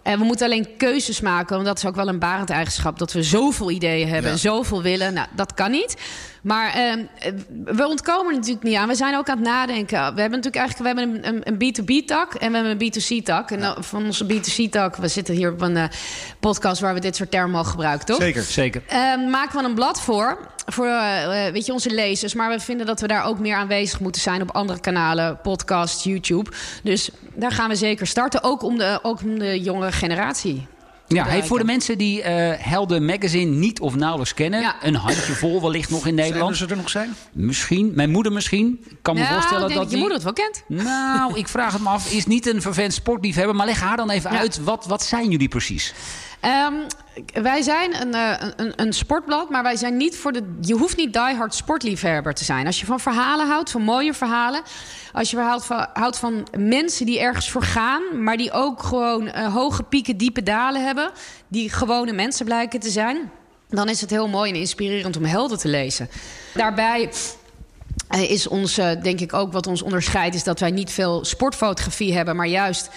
En 0.04 0.20
we 0.20 0.26
moeten 0.26 0.46
alleen 0.46 0.78
keuzes 0.78 1.22
maken. 1.22 1.54
Want 1.56 1.68
dat 1.68 1.78
is 1.78 1.86
ook 1.86 1.96
wel 1.96 2.08
een 2.08 2.20
barend 2.20 2.50
eigenschap. 2.50 3.00
Dat 3.00 3.14
we 3.14 3.24
zoveel 3.24 3.72
ideeën 3.72 4.08
hebben 4.08 4.26
Ja. 4.26 4.32
en 4.32 4.40
zoveel 4.40 4.82
willen. 4.82 5.14
Nou, 5.14 5.28
dat 5.36 5.54
kan 5.54 5.72
niet. 5.72 5.96
Maar 6.44 6.74
ehm, 6.74 7.06
we 7.64 7.88
ontkomen 7.88 8.28
er 8.28 8.36
natuurlijk 8.36 8.64
niet 8.64 8.76
aan. 8.76 8.88
We 8.88 8.96
zijn 8.96 9.18
ook 9.18 9.30
aan 9.30 9.38
het 9.38 9.46
nadenken. 9.46 10.00
We 10.00 10.22
hebben 10.22 10.42
natuurlijk 10.42 10.56
eigenlijk 10.56 10.96
we 10.96 11.02
hebben 11.02 11.28
een, 11.28 11.42
een 11.44 11.56
B2B-tak 11.56 12.34
en 12.34 12.52
we 12.52 12.58
hebben 12.58 12.78
een 12.80 12.94
B2C-tak. 12.94 13.52
En 13.52 13.84
van 13.84 14.06
onze 14.06 14.26
B2C-tak, 14.26 14.96
we 14.96 15.08
zitten 15.08 15.36
hier 15.36 15.52
op 15.52 15.62
een 15.62 15.78
eh, 15.78 15.84
podcast 16.40 16.82
waar 16.82 16.94
we 16.94 17.00
dit 17.00 17.16
soort 17.16 17.32
termen 17.32 17.52
mogen 17.52 17.72
gebruiken, 17.72 18.06
toch? 18.06 18.22
Zeker. 18.22 18.44
Zeker. 18.44 18.82
Ehm, 18.88 19.30
maken 19.30 19.60
we 19.60 19.66
een 19.66 19.74
blad 19.74 20.02
voor. 20.02 20.38
Voor 20.66 20.86
eh, 20.86 21.48
eh, 21.48 21.54
weet 21.54 21.66
je, 21.66 21.74
onze 21.74 21.94
lezers. 21.94 22.34
Maar 22.34 22.50
we 22.50 22.60
vinden 22.60 22.86
dat 22.86 23.02
we 23.02 23.08
daar 23.08 23.26
ook 23.26 23.40
meer 23.40 23.56
aanwezig 23.56 24.00
moeten 24.00 24.22
zijn 24.22 24.42
op 24.42 24.52
andere 24.52 24.80
kanalen, 24.80 25.40
podcast, 25.42 26.04
YouTube. 26.04 26.52
Dus 26.84 27.10
daar 27.36 27.52
gaan 27.52 27.70
we 27.70 27.76
zeker 27.76 28.08
starten. 28.08 28.44
Ook 28.44 28.64
om 28.64 28.78
de, 28.78 29.00
ook 29.02 29.22
om 29.22 29.40
de 29.40 29.62
jongere 29.62 29.92
generatie. 29.92 30.68
Ja, 31.18 31.26
hey, 31.28 31.44
voor 31.44 31.58
de 31.58 31.64
mensen 31.66 31.98
die 31.98 32.22
eh, 32.22 32.66
Helden 32.66 33.06
Magazine 33.06 33.56
niet 33.56 33.80
of 33.80 33.96
nauwelijks 33.96 34.34
kennen. 34.34 34.62
Ja. 34.62 34.76
Een 34.82 34.96
handjevol 34.96 35.62
wellicht 35.62 35.90
nog 35.90 36.08
in 36.08 36.16
Nederland. 36.16 36.58
ze 36.58 36.66
er 36.68 36.76
nog 36.78 36.90
zijn? 36.90 37.16
Misschien. 37.32 37.92
Mijn 37.96 38.10
moeder 38.10 38.32
misschien. 38.32 38.80
Ik 38.90 38.98
kan 39.02 39.14
me 39.16 39.22
Nou, 39.22 39.34
voorstellen 39.34 39.62
dat 39.68 39.74
dat 39.74 39.84
je 39.84 39.90
die... 39.90 39.98
moeder 39.98 40.16
het 40.16 40.24
wel 40.24 40.34
kent. 40.34 40.64
Nou, 40.68 41.36
ik 41.40 41.48
vraag 41.48 41.74
het 41.74 41.82
me 41.82 41.90
af. 41.90 42.12
Is 42.12 42.26
niet 42.26 42.48
een 42.48 42.62
vervent 42.62 42.94
sportliefhebber. 42.94 43.56
Maar 43.56 43.66
leg 43.66 43.80
haar 43.80 43.98
dan 43.98 44.10
even 44.10 44.32
Ja. 44.32 44.40
uit. 44.40 44.64
Wat, 44.64 44.86
wat 44.86 45.04
zijn 45.04 45.30
jullie 45.32 45.48
precies? 45.48 45.94
Ehm, 46.40 46.74
wij 47.34 47.62
zijn 47.62 48.02
een, 48.02 48.14
eh, 48.14 48.48
een, 48.56 48.74
een 48.76 48.94
sportblad, 48.94 49.50
maar 49.50 49.64
wij 49.64 49.76
zijn 49.76 49.98
niet 49.98 50.18
voor 50.18 50.32
de. 50.32 50.58
Je 50.62 50.74
hoeft 50.74 50.98
niet 50.98 51.14
diehard 51.14 51.56
sportliefhebber 51.56 52.34
te 52.34 52.44
zijn. 52.44 52.66
Als 52.66 52.80
je 52.80 52.86
van 52.86 53.00
verhalen 53.00 53.48
houdt, 53.48 53.72
van 53.72 53.82
mooie 53.82 54.14
verhalen. 54.14 54.62
Als 55.14 55.32
je 55.32 55.38
houdt 55.38 55.66
van, 55.66 55.88
houdt 55.94 56.18
van 56.18 56.48
mensen 56.58 57.06
die 57.06 57.20
ergens 57.20 57.52
voor 57.52 57.64
gaan, 57.64 58.24
maar 58.24 58.38
die 58.38 58.52
ook 58.52 58.84
gewoon 58.84 59.28
eh, 59.28 59.54
hoge 59.54 59.84
pieken, 59.84 60.18
diepe 60.18 60.44
dalen 60.44 60.86
hebben. 60.86 61.12
Die 61.48 61.70
gewone 61.70 62.14
mensen 62.14 62.46
blijken 62.46 62.80
te 62.80 62.90
zijn. 62.90 63.32
Dan 63.70 63.90
is 63.90 64.02
het 64.02 64.10
heel 64.10 64.28
mooi 64.28 64.52
en 64.52 64.58
inspirerend 64.58 65.18
om 65.18 65.24
helden 65.24 65.58
te 65.58 65.68
lezen. 65.68 66.10
Daarbij 66.54 67.12
eh, 68.08 68.32
is 68.32 68.48
ons, 68.48 68.76
denk 68.76 69.20
ik 69.20 69.34
ook 69.34 69.52
wat 69.52 69.68
ons 69.68 69.82
onderscheidt, 69.82 70.36
is 70.36 70.44
dat 70.44 70.60
wij 70.60 70.72
niet 70.72 70.92
veel 70.92 71.26
sportfotografie 71.26 72.14
hebben, 72.14 72.36
maar 72.36 72.48
juist 72.48 72.90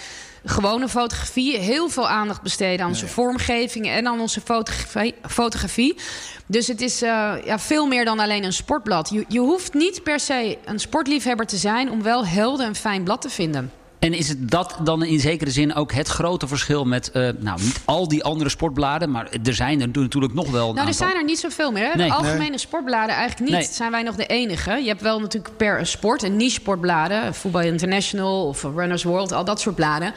gewone 0.45 0.89
fotografie. 0.89 1.57
Heel 1.57 1.89
veel 1.89 2.09
aandacht 2.09 2.41
besteden 2.41 2.85
aan 2.85 2.91
onze 2.91 3.07
vormgeving 3.07 3.87
en 3.87 4.07
aan 4.07 4.19
onze 4.19 4.41
fotografie. 4.41 5.15
fotografie. 5.27 5.97
Dus 6.45 6.67
het 6.67 6.81
is 6.81 7.01
eh, 7.01 7.33
ja, 7.45 7.59
veel 7.59 7.85
meer 7.85 8.05
dan 8.05 8.19
alleen 8.19 8.43
een 8.43 8.53
sportblad. 8.53 9.09
Je, 9.09 9.25
je 9.27 9.39
hoeft 9.39 9.73
niet 9.73 10.03
per 10.03 10.19
se 10.19 10.57
een 10.65 10.79
sportliefhebber 10.79 11.45
te 11.45 11.57
zijn 11.57 11.91
om 11.91 12.03
wel 12.03 12.25
helder 12.25 12.65
en 12.65 12.75
fijn 12.75 13.03
blad 13.03 13.21
te 13.21 13.29
vinden. 13.29 13.71
En 14.03 14.13
is 14.13 14.29
het 14.29 14.51
dat 14.51 14.75
dan 14.83 15.03
in 15.03 15.19
zekere 15.19 15.51
zin 15.51 15.75
ook 15.75 15.91
het 15.91 16.07
grote 16.07 16.47
verschil 16.47 16.85
met, 16.85 17.11
eh, 17.11 17.29
nou 17.39 17.61
niet 17.61 17.81
al 17.85 18.07
die 18.07 18.23
andere 18.23 18.49
sportbladen, 18.49 19.11
maar 19.11 19.27
er 19.43 19.53
zijn 19.53 19.81
er 19.81 19.87
natuurlijk 19.93 20.33
nog 20.33 20.51
wel. 20.51 20.73
Nou, 20.73 20.87
er 20.87 20.93
zijn 20.93 21.15
er 21.15 21.23
niet 21.23 21.39
zoveel 21.39 21.71
meer. 21.71 21.91
Hè? 21.91 21.95
Nee. 21.95 22.07
De 22.07 22.13
algemene 22.13 22.57
sportbladen 22.57 23.15
eigenlijk 23.15 23.51
niet. 23.51 23.59
Nee. 23.59 23.67
Zijn 23.71 23.91
wij 23.91 24.03
nog 24.03 24.15
de 24.15 24.25
enige. 24.25 24.71
Je 24.71 24.87
hebt 24.87 25.01
wel 25.01 25.19
natuurlijk 25.19 25.57
per 25.57 25.85
sport 25.85 26.23
een 26.23 26.35
niche 26.35 26.53
sportbladen. 26.53 27.33
Voetbal 27.35 27.61
International 27.61 28.47
of 28.47 28.63
Runners 28.63 29.03
World, 29.03 29.31
al 29.31 29.45
dat 29.45 29.61
soort 29.61 29.75
bladen. 29.75 30.13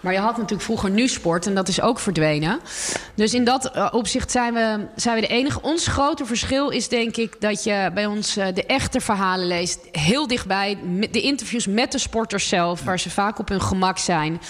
Maar 0.00 0.12
je 0.12 0.18
had 0.18 0.36
natuurlijk 0.36 0.62
vroeger 0.62 0.90
nu 0.90 1.08
sport 1.08 1.46
en 1.46 1.54
dat 1.54 1.68
is 1.68 1.80
ook 1.80 1.98
verdwenen. 1.98 2.60
Dus 3.14 3.34
in 3.34 3.44
dat 3.44 3.70
eh, 3.70 3.88
opzicht 3.90 4.30
zijn 4.30 4.54
we, 4.54 4.86
zijn 4.96 5.14
we 5.14 5.20
de 5.20 5.26
enige. 5.26 5.62
Ons 5.62 5.86
grote 5.86 6.26
verschil 6.26 6.68
is 6.68 6.88
denk 6.88 7.16
ik 7.16 7.40
dat 7.40 7.64
je 7.64 7.90
bij 7.94 8.06
ons 8.06 8.36
eh, 8.36 8.46
de 8.54 8.66
echte 8.66 9.00
verhalen 9.00 9.46
leest. 9.46 9.78
Heel 9.92 10.26
dichtbij. 10.26 10.78
De 11.10 11.20
interviews 11.20 11.66
met 11.66 11.92
de 11.92 11.98
sporters 11.98 12.48
zelf, 12.48 12.82
waar 12.82 12.98
ze 12.98 13.10
vaak 13.10 13.38
op 13.38 13.48
hun 13.48 13.62
gemak 13.62 13.98
zijn. 13.98 14.40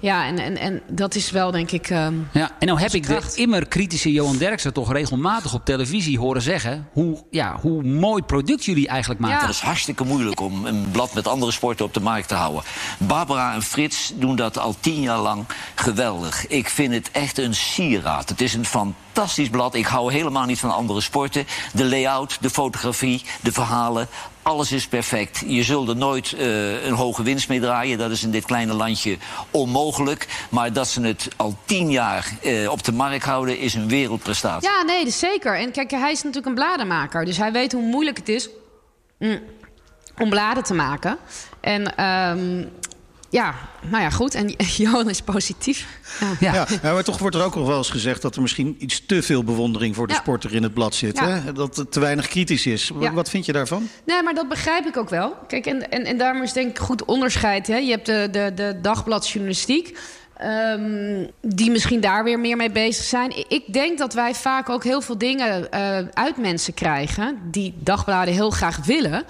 Ja, 0.00 0.26
en, 0.26 0.38
en, 0.38 0.56
en 0.56 0.82
dat 0.88 1.14
is 1.14 1.30
wel 1.30 1.50
denk 1.50 1.70
ik. 1.70 1.90
ehm, 1.90 2.14
Ja, 2.32 2.50
en 2.58 2.66
nou 2.66 2.80
heb 2.80 2.92
ik 2.92 3.06
de 3.06 3.08
kracht. 3.14 3.36
immer 3.36 3.66
kritische 3.68 4.12
Johan 4.12 4.36
Derksen 4.36 4.72
toch 4.72 4.92
regelmatig 4.92 5.54
op 5.54 5.64
televisie 5.64 6.18
horen 6.18 6.42
zeggen 6.42 6.88
hoe, 6.92 7.24
ja, 7.30 7.56
hoe 7.60 7.82
mooi 7.82 8.22
product 8.22 8.64
jullie 8.64 8.88
eigenlijk 8.88 9.20
maken. 9.20 9.36
Ja. 9.36 9.46
Het 9.46 9.54
is 9.54 9.60
hartstikke 9.60 10.04
moeilijk 10.04 10.40
om 10.40 10.66
een 10.66 10.90
blad 10.90 11.14
met 11.14 11.26
andere 11.26 11.52
sporten 11.52 11.84
op 11.84 11.94
de 11.94 12.00
markt 12.00 12.28
te 12.28 12.34
houden. 12.34 12.62
Barbara 12.98 13.54
en 13.54 13.62
Frits 13.62 14.12
doen 14.14 14.36
dat 14.36 14.58
al 14.58 14.74
tien 14.80 15.00
jaar 15.00 15.18
lang 15.20 15.44
geweldig. 15.74 16.46
Ik 16.46 16.68
vind 16.68 16.94
het 16.94 17.10
echt 17.10 17.38
een 17.38 17.54
sieraad. 17.54 18.28
Het 18.28 18.40
is 18.40 18.54
een 18.54 18.64
fantastisch 18.66 19.48
blad. 19.50 19.74
Ik 19.74 19.86
hou 19.86 20.12
helemaal 20.12 20.44
niet 20.44 20.58
van 20.58 20.74
andere 20.74 21.00
sporten. 21.00 21.46
De 21.72 21.84
layout, 21.84 22.38
de 22.40 22.50
fotografie, 22.50 23.24
de 23.42 23.52
verhalen. 23.52 24.08
Alles 24.48 24.72
is 24.72 24.88
perfect. 24.88 25.42
Je 25.46 25.62
zult 25.62 25.88
er 25.88 25.96
nooit 25.96 26.32
eh, 26.32 26.84
een 26.84 26.92
hoge 26.92 27.22
winst 27.22 27.48
mee 27.48 27.60
draaien. 27.60 27.98
Dat 27.98 28.10
is 28.10 28.22
in 28.22 28.30
dit 28.30 28.44
kleine 28.44 28.72
landje 28.72 29.16
onmogelijk. 29.50 30.46
Maar 30.50 30.72
dat 30.72 30.88
ze 30.88 31.00
het 31.00 31.28
al 31.36 31.56
tien 31.64 31.90
jaar 31.90 32.30
eh, 32.42 32.70
op 32.70 32.84
de 32.84 32.92
markt 32.92 33.24
houden, 33.24 33.58
is 33.58 33.74
een 33.74 33.88
wereldprestatie. 33.88 34.68
Ja, 34.68 34.82
nee, 34.82 35.10
zeker. 35.10 35.58
En 35.58 35.70
kijk, 35.70 35.90
hij 35.90 36.10
is 36.10 36.22
natuurlijk 36.22 36.46
een 36.46 36.54
bladenmaker. 36.54 37.24
Dus 37.24 37.36
hij 37.36 37.52
weet 37.52 37.72
hoe 37.72 37.82
moeilijk 37.82 38.16
het 38.16 38.28
is 38.28 38.48
mm, 39.18 39.40
om 40.18 40.30
bladen 40.30 40.62
te 40.62 40.74
maken. 40.74 41.18
En 41.60 41.96
ehm, 41.96 42.64
ja, 43.30 43.54
nou 43.90 44.02
ja, 44.02 44.10
goed. 44.10 44.34
En 44.34 44.54
Johan 44.76 45.08
is 45.08 45.20
positief. 45.22 45.86
Ja. 46.20 46.26
Ja. 46.40 46.54
Ja, 46.54 46.66
ja, 46.82 46.92
maar 46.92 47.04
toch 47.04 47.18
wordt 47.18 47.36
er 47.36 47.44
ook 47.44 47.54
nog 47.54 47.66
wel 47.66 47.76
eens 47.78 47.90
gezegd 47.90 48.22
dat 48.22 48.36
er 48.36 48.42
misschien 48.42 48.76
iets 48.78 49.02
te 49.06 49.22
veel 49.22 49.44
bewondering 49.44 49.94
voor 49.94 50.06
de 50.06 50.12
Ja. 50.12 50.18
sporter 50.18 50.54
in 50.54 50.62
het 50.62 50.74
blad 50.74 50.94
zit. 50.94 51.20
Hè? 51.20 51.52
Dat 51.52 51.76
het 51.76 51.92
te 51.92 52.00
weinig 52.00 52.28
kritisch 52.28 52.66
is. 52.66 52.90
Wat 53.12 53.30
vind 53.30 53.46
je 53.46 53.52
daarvan? 53.52 53.88
Nee, 54.06 54.22
maar 54.22 54.34
dat 54.34 54.48
begrijp 54.48 54.86
ik 54.86 54.96
ook 54.96 55.08
wel. 55.10 55.34
Kijk, 55.46 55.66
en, 55.66 55.90
en, 55.90 56.04
en 56.04 56.18
daarom 56.18 56.42
is 56.42 56.52
denk 56.52 56.70
ik 56.70 56.78
goed 56.78 57.04
onderscheid. 57.04 57.66
Hè? 57.66 57.76
Je 57.76 57.90
hebt 57.90 58.06
de, 58.06 58.28
de, 58.30 58.52
de 58.54 58.78
dagbladjournalistiek. 58.82 59.98
ehm, 60.36 61.26
die 61.42 61.70
misschien 61.70 62.00
daar 62.00 62.24
weer 62.24 62.38
meer 62.40 62.56
mee 62.56 62.70
bezig 62.70 63.04
zijn. 63.04 63.32
Ik 63.48 63.72
denk 63.72 63.98
dat 63.98 64.14
wij 64.14 64.34
vaak 64.34 64.68
ook 64.68 64.84
heel 64.84 65.00
veel 65.00 65.18
dingen 65.18 65.70
eh, 65.70 65.98
uit 66.12 66.36
mensen 66.36 66.74
krijgen. 66.74 67.38
die 67.50 67.74
dagbladen 67.78 68.34
heel 68.34 68.50
graag 68.50 68.76
willen. 68.84 69.24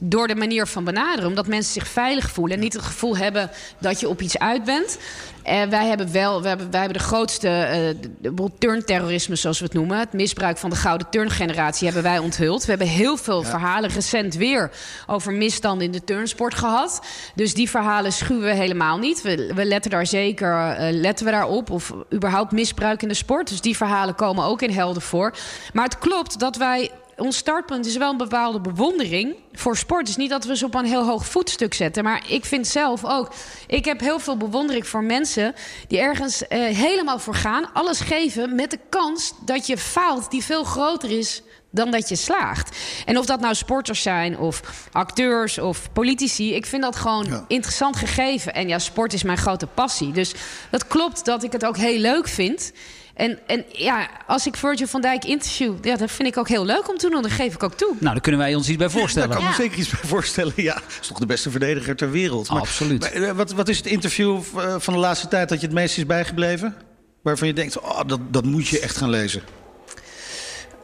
Door 0.00 0.28
de 0.28 0.34
manier 0.34 0.66
van 0.66 0.84
benaderen. 0.84 1.28
Omdat 1.28 1.46
mensen 1.46 1.72
zich 1.72 1.88
veilig 1.88 2.30
voelen 2.30 2.56
en 2.56 2.62
niet 2.62 2.72
het 2.72 2.82
gevoel 2.82 3.16
hebben 3.16 3.50
dat 3.78 4.00
je 4.00 4.08
op 4.08 4.20
iets 4.20 4.38
uit 4.38 4.64
bent. 4.64 4.98
En 5.42 5.70
wij 5.70 5.86
hebben 5.86 6.12
wel, 6.12 6.40
wij 6.40 6.48
hebben, 6.48 6.70
wij 6.70 6.80
hebben 6.80 6.98
de 6.98 7.04
grootste 7.04 7.94
uh, 8.22 8.44
turnterrorisme, 8.58 9.36
zoals 9.36 9.58
we 9.58 9.64
het 9.64 9.74
noemen. 9.74 9.98
Het 9.98 10.12
misbruik 10.12 10.58
van 10.58 10.70
de 10.70 10.76
gouden 10.76 11.10
turngeneratie 11.10 11.86
hebben 11.86 12.02
wij 12.02 12.18
onthuld. 12.18 12.64
We 12.64 12.70
hebben 12.70 12.88
heel 12.88 13.16
veel 13.16 13.42
verhalen 13.42 13.90
recent 13.90 14.34
weer 14.34 14.70
over 15.06 15.32
misstanden 15.32 15.86
in 15.86 15.92
de 15.92 16.04
turnsport 16.04 16.54
gehad. 16.54 17.00
Dus 17.34 17.54
die 17.54 17.70
verhalen 17.70 18.12
schuwen 18.12 18.44
we 18.44 18.54
helemaal 18.54 18.98
niet. 18.98 19.22
We, 19.22 19.52
we 19.54 19.64
letten 19.64 19.90
daar 19.90 20.06
zeker 20.06 20.52
uh, 20.52 20.76
letten 20.90 21.24
we 21.24 21.30
daarop. 21.30 21.70
Of 21.70 21.92
überhaupt 22.12 22.52
misbruik 22.52 23.02
in 23.02 23.08
de 23.08 23.14
sport. 23.14 23.48
Dus 23.48 23.60
die 23.60 23.76
verhalen 23.76 24.14
komen 24.14 24.44
ook 24.44 24.62
in 24.62 24.70
helden 24.70 25.02
voor. 25.02 25.34
Maar 25.72 25.84
het 25.84 25.98
klopt 25.98 26.38
dat 26.38 26.56
wij 26.56 26.90
ons 27.20 27.36
startpunt 27.36 27.86
is 27.86 27.96
wel 27.96 28.10
een 28.10 28.16
bepaalde 28.16 28.60
bewondering 28.60 29.36
voor 29.52 29.76
sport. 29.76 30.00
Het 30.00 30.08
is 30.08 30.16
niet 30.16 30.30
dat 30.30 30.44
we 30.44 30.56
ze 30.56 30.64
op 30.64 30.74
een 30.74 30.84
heel 30.84 31.04
hoog 31.04 31.26
voetstuk 31.26 31.74
zetten. 31.74 32.04
Maar 32.04 32.24
ik 32.28 32.44
vind 32.44 32.66
zelf 32.66 33.04
ook. 33.04 33.32
Ik 33.66 33.84
heb 33.84 34.00
heel 34.00 34.18
veel 34.18 34.36
bewondering 34.36 34.86
voor 34.86 35.04
mensen 35.04 35.54
die 35.88 35.98
ergens 35.98 36.42
uh, 36.42 36.48
helemaal 36.76 37.18
voor 37.18 37.34
gaan. 37.34 37.72
Alles 37.72 38.00
geven 38.00 38.54
met 38.54 38.70
de 38.70 38.78
kans 38.88 39.32
dat 39.44 39.66
je 39.66 39.78
faalt, 39.78 40.30
die 40.30 40.44
veel 40.44 40.64
groter 40.64 41.18
is 41.18 41.42
dan 41.70 41.90
dat 41.90 42.08
je 42.08 42.16
slaagt. 42.16 42.76
En 43.06 43.18
of 43.18 43.26
dat 43.26 43.40
nou 43.40 43.54
sporters 43.54 44.02
zijn 44.02 44.38
of 44.38 44.88
acteurs 44.92 45.58
of 45.58 45.92
politici, 45.92 46.54
ik 46.54 46.66
vind 46.66 46.82
dat 46.82 46.96
gewoon 46.96 47.24
ja. 47.24 47.44
interessant 47.48 47.96
gegeven. 47.96 48.54
En 48.54 48.68
ja, 48.68 48.78
sport 48.78 49.12
is 49.12 49.22
mijn 49.22 49.38
grote 49.38 49.66
passie. 49.66 50.12
Dus 50.12 50.34
dat 50.70 50.86
klopt 50.86 51.24
dat 51.24 51.42
ik 51.42 51.52
het 51.52 51.64
ook 51.64 51.76
heel 51.76 51.98
leuk 51.98 52.28
vind. 52.28 52.72
En, 53.20 53.38
en 53.46 53.64
ja, 53.72 54.08
als 54.26 54.46
ik 54.46 54.56
Virgil 54.56 54.86
van 54.86 55.00
Dijk 55.00 55.24
interview, 55.24 55.74
ja, 55.84 55.96
dat 55.96 56.10
vind 56.10 56.28
ik 56.28 56.36
ook 56.36 56.48
heel 56.48 56.64
leuk 56.64 56.88
om 56.88 56.98
te 56.98 57.10
doen. 57.10 57.22
Dat 57.22 57.30
geef 57.30 57.54
ik 57.54 57.62
ook 57.62 57.74
toe. 57.74 57.88
Nou, 57.98 58.12
daar 58.12 58.20
kunnen 58.20 58.40
wij 58.40 58.54
ons 58.54 58.68
iets 58.68 58.78
bij 58.78 58.88
voorstellen. 58.88 59.28
Daar 59.28 59.38
kan 59.38 59.46
ik 59.46 59.56
me 59.56 59.62
zeker 59.62 59.78
iets 59.78 59.88
bij 59.88 60.00
voorstellen. 60.08 60.52
Ja, 60.56 60.80
is 61.00 61.06
toch 61.06 61.18
de 61.18 61.26
beste 61.26 61.50
verdediger 61.50 61.96
ter 61.96 62.10
wereld. 62.10 62.50
Maar, 62.50 62.60
Absoluut. 62.60 63.00
Maar, 63.00 63.12
eh, 63.12 63.30
wat, 63.30 63.52
wat 63.52 63.68
is 63.68 63.76
het 63.76 63.86
interview 63.86 64.40
eh, 64.56 64.74
van 64.78 64.94
de 64.94 65.00
laatste 65.00 65.28
tijd 65.28 65.48
dat 65.48 65.60
je 65.60 65.66
het 65.66 65.74
meest 65.74 65.98
is 65.98 66.06
bijgebleven? 66.06 66.74
Waarvan 67.22 67.48
je 67.48 67.54
denkt, 67.54 67.80
oh, 67.80 68.00
dat, 68.06 68.20
dat 68.30 68.44
moet 68.44 68.68
je 68.68 68.80
echt 68.80 68.96
gaan 68.96 69.10
lezen. 69.10 69.42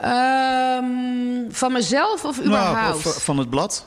Um, 0.05 1.47
van 1.51 1.73
mezelf 1.73 2.25
of 2.25 2.41
überhaupt? 2.41 3.05
Nou, 3.05 3.21
van 3.21 3.39
het 3.39 3.51
blad. 3.51 3.87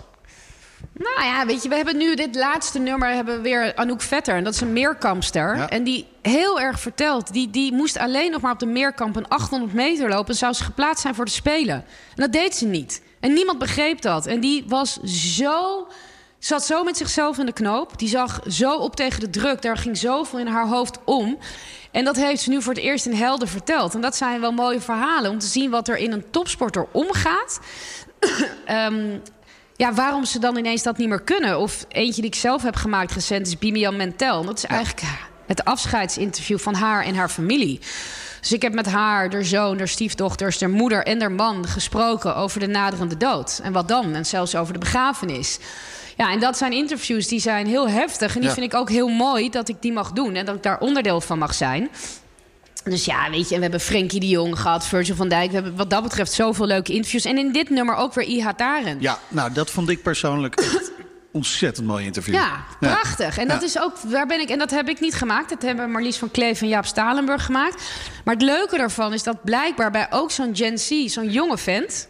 Nou 0.93 1.23
ja, 1.23 1.45
weet 1.45 1.63
je, 1.63 1.69
we 1.69 1.75
hebben 1.75 1.97
nu 1.97 2.15
dit 2.15 2.35
laatste 2.35 2.79
nummer 2.79 3.09
hebben 3.09 3.35
we 3.35 3.41
weer 3.41 3.75
Anouk 3.75 4.01
Vetter. 4.01 4.35
En 4.35 4.43
dat 4.43 4.53
is 4.53 4.61
een 4.61 4.73
meerkampster. 4.73 5.57
Ja. 5.57 5.69
En 5.69 5.83
die 5.83 6.07
heel 6.21 6.59
erg 6.59 6.79
vertelt. 6.79 7.33
Die, 7.33 7.49
die 7.49 7.73
moest 7.73 7.97
alleen 7.97 8.31
nog 8.31 8.41
maar 8.41 8.51
op 8.51 8.59
de 8.59 8.65
meerkamp 8.65 9.15
een 9.15 9.27
800 9.27 9.73
meter 9.73 10.09
lopen. 10.09 10.29
En 10.29 10.35
zou 10.35 10.53
ze 10.53 10.63
geplaatst 10.63 11.01
zijn 11.01 11.15
voor 11.15 11.25
de 11.25 11.31
Spelen. 11.31 11.75
En 11.75 11.85
dat 12.15 12.31
deed 12.31 12.55
ze 12.55 12.65
niet. 12.65 13.01
En 13.19 13.33
niemand 13.33 13.59
begreep 13.59 14.01
dat. 14.01 14.25
En 14.25 14.39
die 14.39 14.63
was 14.67 14.99
zo 15.03 15.87
zat 16.39 16.65
zo 16.65 16.83
met 16.83 16.97
zichzelf 16.97 17.37
in 17.37 17.45
de 17.45 17.53
knoop. 17.53 17.97
Die 17.97 18.09
zag 18.09 18.39
zo 18.47 18.75
op 18.75 18.95
tegen 18.95 19.19
de 19.19 19.29
druk. 19.29 19.61
Daar 19.61 19.77
ging 19.77 19.97
zoveel 19.97 20.39
in 20.39 20.47
haar 20.47 20.67
hoofd 20.67 20.99
om. 21.05 21.37
En 21.91 22.03
dat 22.03 22.15
heeft 22.15 22.41
ze 22.41 22.49
nu 22.49 22.61
voor 22.61 22.73
het 22.73 22.83
eerst 22.83 23.05
in 23.05 23.13
Helden 23.13 23.47
verteld. 23.47 23.93
En 23.93 24.01
dat 24.01 24.15
zijn 24.15 24.41
wel 24.41 24.51
mooie 24.51 24.81
verhalen 24.81 25.31
om 25.31 25.39
te 25.39 25.45
zien 25.45 25.69
wat 25.69 25.87
er 25.87 25.97
in 25.97 26.11
een 26.11 26.29
topsporter 26.29 26.87
omgaat. 26.91 27.59
um, 28.69 29.21
ja, 29.79 29.93
waarom 29.93 30.25
ze 30.25 30.39
dan 30.39 30.57
ineens 30.57 30.83
dat 30.83 30.97
niet 30.97 31.07
meer 31.07 31.21
kunnen. 31.21 31.59
Of 31.59 31.85
eentje 31.87 32.21
die 32.21 32.31
ik 32.31 32.37
zelf 32.37 32.63
heb 32.63 32.75
gemaakt 32.75 33.11
recent 33.11 33.47
is 33.47 33.57
Bimian 33.57 33.95
Mentel. 33.95 34.45
Dat 34.45 34.57
is 34.57 34.65
eigenlijk 34.65 35.07
het 35.45 35.65
afscheidsinterview 35.65 36.59
van 36.59 36.73
haar 36.73 37.03
en 37.03 37.15
haar 37.15 37.29
familie. 37.29 37.79
Dus 38.39 38.51
ik 38.51 38.61
heb 38.61 38.73
met 38.73 38.85
haar, 38.85 39.31
haar 39.31 39.45
zoon, 39.45 39.77
haar 39.77 39.87
stiefdochters, 39.87 40.59
haar 40.59 40.69
moeder 40.69 41.03
en 41.05 41.19
haar 41.19 41.31
man 41.31 41.67
gesproken 41.67 42.35
over 42.35 42.59
de 42.59 42.67
naderende 42.67 43.17
dood. 43.17 43.59
En 43.63 43.73
wat 43.73 43.87
dan? 43.87 44.15
En 44.15 44.25
zelfs 44.25 44.55
over 44.55 44.73
de 44.73 44.79
begrafenis. 44.79 45.59
Ja, 46.17 46.31
en 46.31 46.39
dat 46.39 46.57
zijn 46.57 46.71
interviews 46.71 47.27
die 47.27 47.39
zijn 47.39 47.67
heel 47.67 47.89
heftig. 47.89 48.35
En 48.35 48.41
die 48.41 48.49
vind 48.49 48.65
ik 48.65 48.73
ook 48.73 48.89
heel 48.89 49.07
mooi 49.07 49.49
dat 49.49 49.69
ik 49.69 49.81
die 49.81 49.93
mag 49.93 50.11
doen. 50.11 50.35
En 50.35 50.45
dat 50.45 50.55
ik 50.55 50.63
daar 50.63 50.79
onderdeel 50.79 51.21
van 51.21 51.37
mag 51.37 51.53
zijn. 51.53 51.89
Dus 52.89 53.05
ja, 53.05 53.29
weet 53.29 53.47
je, 53.47 53.49
en 53.49 53.55
we 53.55 53.61
hebben 53.61 53.79
Frenkie 53.79 54.19
de 54.19 54.27
Jong 54.27 54.59
gehad, 54.59 54.87
Virgil 54.87 55.15
van 55.15 55.29
Dijk. 55.29 55.47
We 55.49 55.53
hebben 55.53 55.75
wat 55.75 55.89
dat 55.89 56.03
betreft 56.03 56.31
zoveel 56.31 56.65
leuke 56.65 56.93
interviews. 56.93 57.25
En 57.25 57.37
in 57.37 57.51
dit 57.51 57.69
nummer 57.69 57.95
ook 57.95 58.13
weer 58.13 58.25
Iha 58.25 58.53
Taren. 58.53 58.97
Ja, 58.99 59.19
nou, 59.27 59.53
dat 59.53 59.69
vond 59.69 59.89
ik 59.89 60.01
persoonlijk 60.03 60.55
echt 60.55 60.91
ontzettend 61.31 61.87
mooi 61.87 62.05
interview. 62.05 62.33
Ja, 62.33 62.65
prachtig. 62.79 63.37
En 63.37 63.47
dat 63.47 63.61
is 63.63 63.79
ook, 63.79 63.97
waar 63.97 64.27
ben 64.27 64.39
ik, 64.39 64.49
en 64.49 64.59
dat 64.59 64.71
heb 64.71 64.89
ik 64.89 64.99
niet 64.99 65.15
gemaakt. 65.15 65.49
Dat 65.49 65.61
hebben 65.61 65.91
Marlies 65.91 66.17
van 66.17 66.31
Kleef 66.31 66.61
en 66.61 66.67
Jaap 66.67 66.85
Stalenburg 66.85 67.45
gemaakt. 67.45 67.83
Maar 68.23 68.33
het 68.33 68.43
leuke 68.43 68.77
daarvan 68.77 69.13
is 69.13 69.23
dat 69.23 69.43
blijkbaar 69.43 69.91
bij 69.91 70.07
ook 70.09 70.31
zo'n 70.31 70.55
Gen 70.55 70.77
Z, 70.77 71.05
zo'n 71.05 71.29
jonge 71.29 71.57
vent 71.57 72.07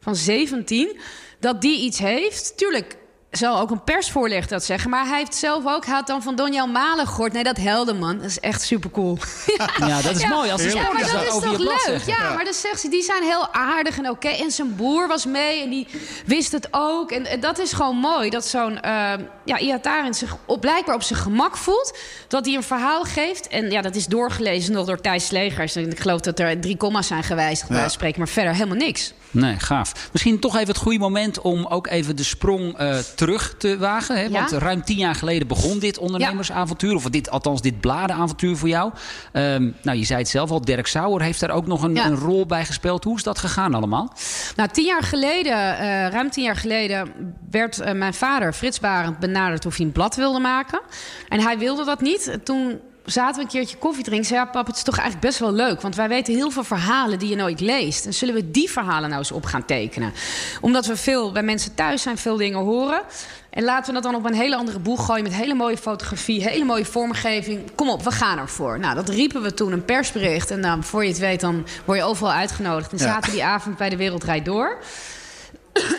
van 0.00 0.16
17, 0.16 1.00
dat 1.40 1.60
die 1.60 1.80
iets 1.80 1.98
heeft. 1.98 2.56
Tuurlijk, 2.56 2.96
zal 3.30 3.60
ook 3.60 3.70
een 3.70 3.84
persvoorlichter 3.84 4.50
dat 4.50 4.64
zeggen. 4.64 4.90
Maar 4.90 5.06
hij 5.06 5.18
heeft 5.18 5.34
zelf 5.34 5.66
ook, 5.66 5.84
hij 5.86 5.94
had 5.94 6.06
dan 6.06 6.22
van 6.22 6.36
Donjel 6.36 6.66
Malen 6.66 7.06
gehoord. 7.06 7.32
Nee, 7.32 7.42
dat 7.42 7.58
man, 7.98 8.16
dat 8.16 8.26
is 8.26 8.40
echt 8.40 8.62
super 8.62 8.90
cool. 8.90 9.18
ja, 9.78 10.02
dat 10.02 10.16
is 10.16 10.26
mooi. 10.26 10.50
Als 10.50 10.62
ja, 10.62 10.92
maar 10.92 11.12
dat 11.12 11.22
is 11.22 11.28
toch 11.28 11.58
leuk? 11.58 12.02
Ja, 12.06 12.16
ja, 12.16 12.34
maar 12.34 12.44
dan 12.44 12.54
zegt 12.54 12.80
ze, 12.80 12.88
die 12.88 13.02
zijn 13.02 13.22
heel 13.22 13.48
aardig 13.52 13.98
en 13.98 14.10
oké. 14.10 14.28
En 14.28 14.50
zijn 14.50 14.74
broer 14.74 15.08
was 15.08 15.26
mee 15.26 15.62
en 15.62 15.70
die 15.70 15.86
wist 16.26 16.52
het 16.52 16.68
ook. 16.70 17.10
En, 17.10 17.26
en 17.26 17.40
dat 17.40 17.58
is 17.58 17.72
gewoon 17.72 17.96
mooi, 17.96 18.30
dat 18.30 18.46
zo'n 18.46 18.72
uh, 18.84 19.12
ja, 19.44 19.58
Iatarin 19.58 20.14
zich 20.14 20.36
op, 20.46 20.60
blijkbaar 20.60 20.94
op 20.94 21.02
zijn 21.02 21.18
gemak 21.18 21.56
voelt. 21.56 21.98
Dat 22.28 22.46
hij 22.46 22.54
een 22.54 22.62
verhaal 22.62 23.04
geeft. 23.04 23.48
En 23.48 23.70
ja, 23.70 23.82
dat 23.82 23.94
is 23.94 24.06
doorgelezen 24.06 24.72
nog 24.72 24.86
door 24.86 25.00
Thijs 25.00 25.26
Slegers. 25.26 25.76
En 25.76 25.90
ik 25.90 26.00
geloof 26.00 26.20
dat 26.20 26.38
er 26.38 26.60
drie 26.60 26.76
comma's 26.76 27.06
zijn 27.06 27.22
gewijzigd. 27.22 27.70
Ja. 27.70 27.88
spreken, 27.88 28.18
maar 28.18 28.28
verder 28.28 28.52
helemaal 28.52 28.76
niks. 28.76 29.12
Nee, 29.30 29.58
gaaf. 29.58 30.08
Misschien 30.12 30.38
toch 30.38 30.54
even 30.54 30.68
het 30.68 30.76
goede 30.76 30.98
moment 30.98 31.40
om 31.40 31.66
ook 31.66 31.86
even 31.86 32.16
de 32.16 32.22
sprong 32.22 32.80
uh, 32.80 32.98
terug 32.98 33.54
te 33.58 33.78
wagen. 33.78 34.16
Hè? 34.16 34.30
Want 34.30 34.50
ruim 34.50 34.84
tien 34.84 34.96
jaar 34.96 35.14
geleden 35.14 35.48
begon 35.48 35.78
dit 35.78 35.98
ondernemersavontuur. 35.98 36.94
Of 36.94 37.04
dit, 37.04 37.30
althans 37.30 37.62
dit 37.62 37.80
bladenavontuur 37.80 38.56
voor 38.56 38.68
jou. 38.68 38.92
Um, 39.32 39.76
nou, 39.82 39.98
je 39.98 40.04
zei 40.04 40.18
het 40.18 40.28
zelf 40.28 40.50
al, 40.50 40.60
Dirk 40.60 40.86
Sauer 40.86 41.22
heeft 41.22 41.40
daar 41.40 41.50
ook 41.50 41.66
nog 41.66 41.82
een, 41.82 41.96
een, 41.96 42.16
rol 42.16 42.46
bij 42.46 42.64
gespeeld. 42.64 43.04
Hoe 43.04 43.16
is 43.16 43.22
dat 43.22 43.38
gegaan 43.38 43.74
allemaal? 43.74 44.12
Nou, 44.56 44.68
tien 44.68 44.84
jaar 44.84 45.02
geleden, 45.02 45.52
uh, 45.52 46.08
ruim 46.08 46.30
tien 46.30 46.44
jaar 46.44 46.56
geleden... 46.56 47.12
werd 47.50 47.80
uh, 47.80 47.92
mijn 47.92 48.14
vader, 48.14 48.52
Frits 48.52 48.80
Barend, 48.80 49.18
benaderd 49.18 49.66
of 49.66 49.76
hij 49.76 49.86
een 49.86 49.92
blad 49.92 50.16
wilde 50.16 50.38
maken. 50.38 50.80
En 51.28 51.40
hij 51.40 51.58
wilde 51.58 51.84
dat 51.84 52.00
niet. 52.00 52.38
Toen 52.44 52.80
zaten 53.10 53.34
we 53.34 53.40
een 53.40 53.48
keertje 53.48 53.76
koffie 53.76 54.04
drinken. 54.04 54.26
Zei, 54.26 54.40
ja, 54.40 54.46
pap, 54.46 54.66
het 54.66 54.76
is 54.76 54.82
toch 54.82 54.98
eigenlijk 54.98 55.26
best 55.26 55.38
wel 55.38 55.52
leuk. 55.52 55.80
Want 55.80 55.94
wij 55.94 56.08
weten 56.08 56.34
heel 56.34 56.50
veel 56.50 56.64
verhalen 56.64 57.18
die 57.18 57.28
je 57.28 57.36
nooit 57.36 57.60
leest. 57.60 58.06
En 58.06 58.14
zullen 58.14 58.34
we 58.34 58.50
die 58.50 58.70
verhalen 58.70 59.08
nou 59.08 59.20
eens 59.20 59.32
op 59.32 59.44
gaan 59.44 59.64
tekenen? 59.64 60.12
Omdat 60.60 60.86
we 60.86 60.96
veel 60.96 61.32
bij 61.32 61.42
mensen 61.42 61.74
thuis 61.74 62.02
zijn, 62.02 62.18
veel 62.18 62.36
dingen 62.36 62.58
horen. 62.58 63.02
En 63.50 63.64
laten 63.64 63.86
we 63.86 64.00
dat 64.00 64.12
dan 64.12 64.20
op 64.20 64.26
een 64.26 64.34
hele 64.34 64.56
andere 64.56 64.78
boeg 64.78 65.06
gooien... 65.06 65.22
met 65.22 65.34
hele 65.34 65.54
mooie 65.54 65.76
fotografie, 65.76 66.42
hele 66.42 66.64
mooie 66.64 66.84
vormgeving. 66.84 67.74
Kom 67.74 67.88
op, 67.90 68.02
we 68.02 68.10
gaan 68.10 68.38
ervoor. 68.38 68.78
Nou, 68.78 68.94
dat 68.94 69.08
riepen 69.08 69.42
we 69.42 69.54
toen 69.54 69.72
een 69.72 69.84
persbericht. 69.84 70.50
En 70.50 70.62
dan, 70.62 70.84
voor 70.84 71.02
je 71.02 71.08
het 71.08 71.18
weet, 71.18 71.40
dan 71.40 71.66
word 71.84 71.98
je 71.98 72.04
overal 72.04 72.32
uitgenodigd. 72.32 72.92
En 72.92 72.98
zaten 72.98 73.32
die 73.32 73.44
avond 73.44 73.76
bij 73.76 73.88
de 73.88 73.96
Wereldrijd 73.96 74.44
Door... 74.44 74.78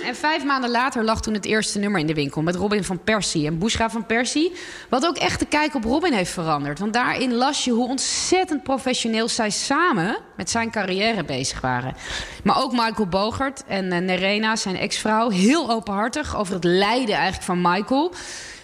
En 0.05 0.15
vijf 0.15 0.43
maanden 0.43 0.69
later 0.69 1.03
lag 1.03 1.21
toen 1.21 1.33
het 1.33 1.45
eerste 1.45 1.79
nummer 1.79 1.99
in 1.99 2.07
de 2.07 2.13
winkel 2.13 2.41
met 2.41 2.55
Robin 2.55 2.83
van 2.83 3.03
Persie 3.03 3.47
en 3.47 3.57
Bushra 3.57 3.89
van 3.89 4.05
Persie. 4.05 4.51
Wat 4.89 5.05
ook 5.05 5.17
echt 5.17 5.39
de 5.39 5.45
kijk 5.45 5.75
op 5.75 5.83
Robin 5.83 6.13
heeft 6.13 6.31
veranderd. 6.31 6.79
Want 6.79 6.93
daarin 6.93 7.33
las 7.33 7.63
je 7.63 7.71
hoe 7.71 7.87
ontzettend 7.87 8.63
professioneel 8.63 9.27
zij 9.27 9.49
samen 9.49 10.17
met 10.37 10.49
zijn 10.49 10.71
carrière 10.71 11.23
bezig 11.23 11.61
waren. 11.61 11.95
Maar 12.43 12.63
ook 12.63 12.71
Michael 12.71 13.07
Bogert 13.07 13.63
en 13.67 13.85
uh, 13.85 13.97
Nerena, 13.97 14.55
zijn 14.55 14.77
ex-vrouw, 14.77 15.29
heel 15.29 15.71
openhartig 15.71 16.37
over 16.37 16.53
het 16.53 16.63
lijden 16.63 17.15
eigenlijk 17.15 17.43
van 17.43 17.61
Michael. 17.61 18.13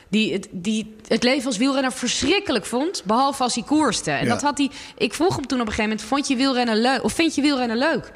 Die 0.09 0.33
het, 0.33 0.47
die 0.51 0.95
het 1.07 1.23
leven 1.23 1.45
als 1.45 1.57
wielrenner 1.57 1.91
verschrikkelijk 1.91 2.65
vond, 2.65 3.03
behalve 3.05 3.43
als 3.43 3.53
hij 3.53 3.63
koerste. 3.63 4.11
En 4.11 4.27
dat 4.27 4.41
had 4.41 4.57
hij. 4.57 4.71
Ik 4.97 5.13
vroeg 5.13 5.35
hem 5.35 5.47
toen 5.47 5.61
op 5.61 5.67
een 5.67 5.73
gegeven 5.73 5.89
moment: 5.89 6.07
vond 6.07 6.27
je 6.27 6.35
wielrennen 6.35 6.81
leuk? 6.81 7.03
Of 7.03 7.13
vind 7.13 7.35
je 7.35 7.41
wielrennen 7.41 7.77
leuk? 7.77 8.11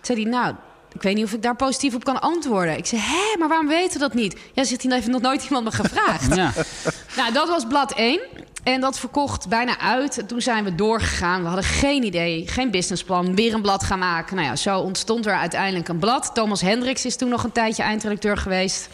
Zei 0.00 0.22
hij, 0.22 0.30
nou, 0.30 0.54
ik 0.94 1.02
weet 1.02 1.14
niet 1.14 1.24
of 1.24 1.32
ik 1.32 1.42
daar 1.42 1.56
positief 1.56 1.94
op 1.94 2.04
kan 2.04 2.20
antwoorden. 2.20 2.76
Ik 2.76 2.86
zei, 2.86 3.00
hé, 3.00 3.38
maar 3.38 3.48
waarom 3.48 3.68
weten 3.68 3.92
we 3.92 3.98
dat 3.98 4.14
niet? 4.14 4.36
Ja, 4.52 4.64
zit 4.64 4.82
hij 4.82 4.92
heeft 4.94 5.06
nog 5.06 5.20
nooit 5.20 5.44
iemand 5.44 5.64
me 5.64 5.70
gevraagd. 5.70 6.34
Ja. 6.34 6.52
nou, 7.16 7.32
dat 7.32 7.48
was 7.48 7.66
blad 7.66 7.92
1. 7.92 8.20
En 8.64 8.80
dat 8.80 8.98
verkocht 8.98 9.48
bijna 9.48 9.78
uit. 9.78 10.22
toen 10.26 10.40
zijn 10.40 10.64
we 10.64 10.74
doorgegaan. 10.74 11.40
We 11.40 11.46
hadden 11.46 11.64
geen 11.64 12.02
idee, 12.02 12.48
geen 12.48 12.70
businessplan. 12.70 13.34
Weer 13.34 13.54
een 13.54 13.62
blad 13.62 13.84
gaan 13.84 13.98
maken. 13.98 14.36
Nou 14.36 14.48
ja, 14.48 14.56
zo 14.56 14.78
ontstond 14.78 15.26
er 15.26 15.34
uiteindelijk 15.34 15.88
een 15.88 15.98
blad. 15.98 16.30
Thomas 16.34 16.60
Hendricks 16.60 17.04
is 17.04 17.16
toen 17.16 17.28
nog 17.28 17.44
een 17.44 17.52
tijdje 17.52 17.82
eindredacteur 17.82 18.36
geweest. 18.36 18.88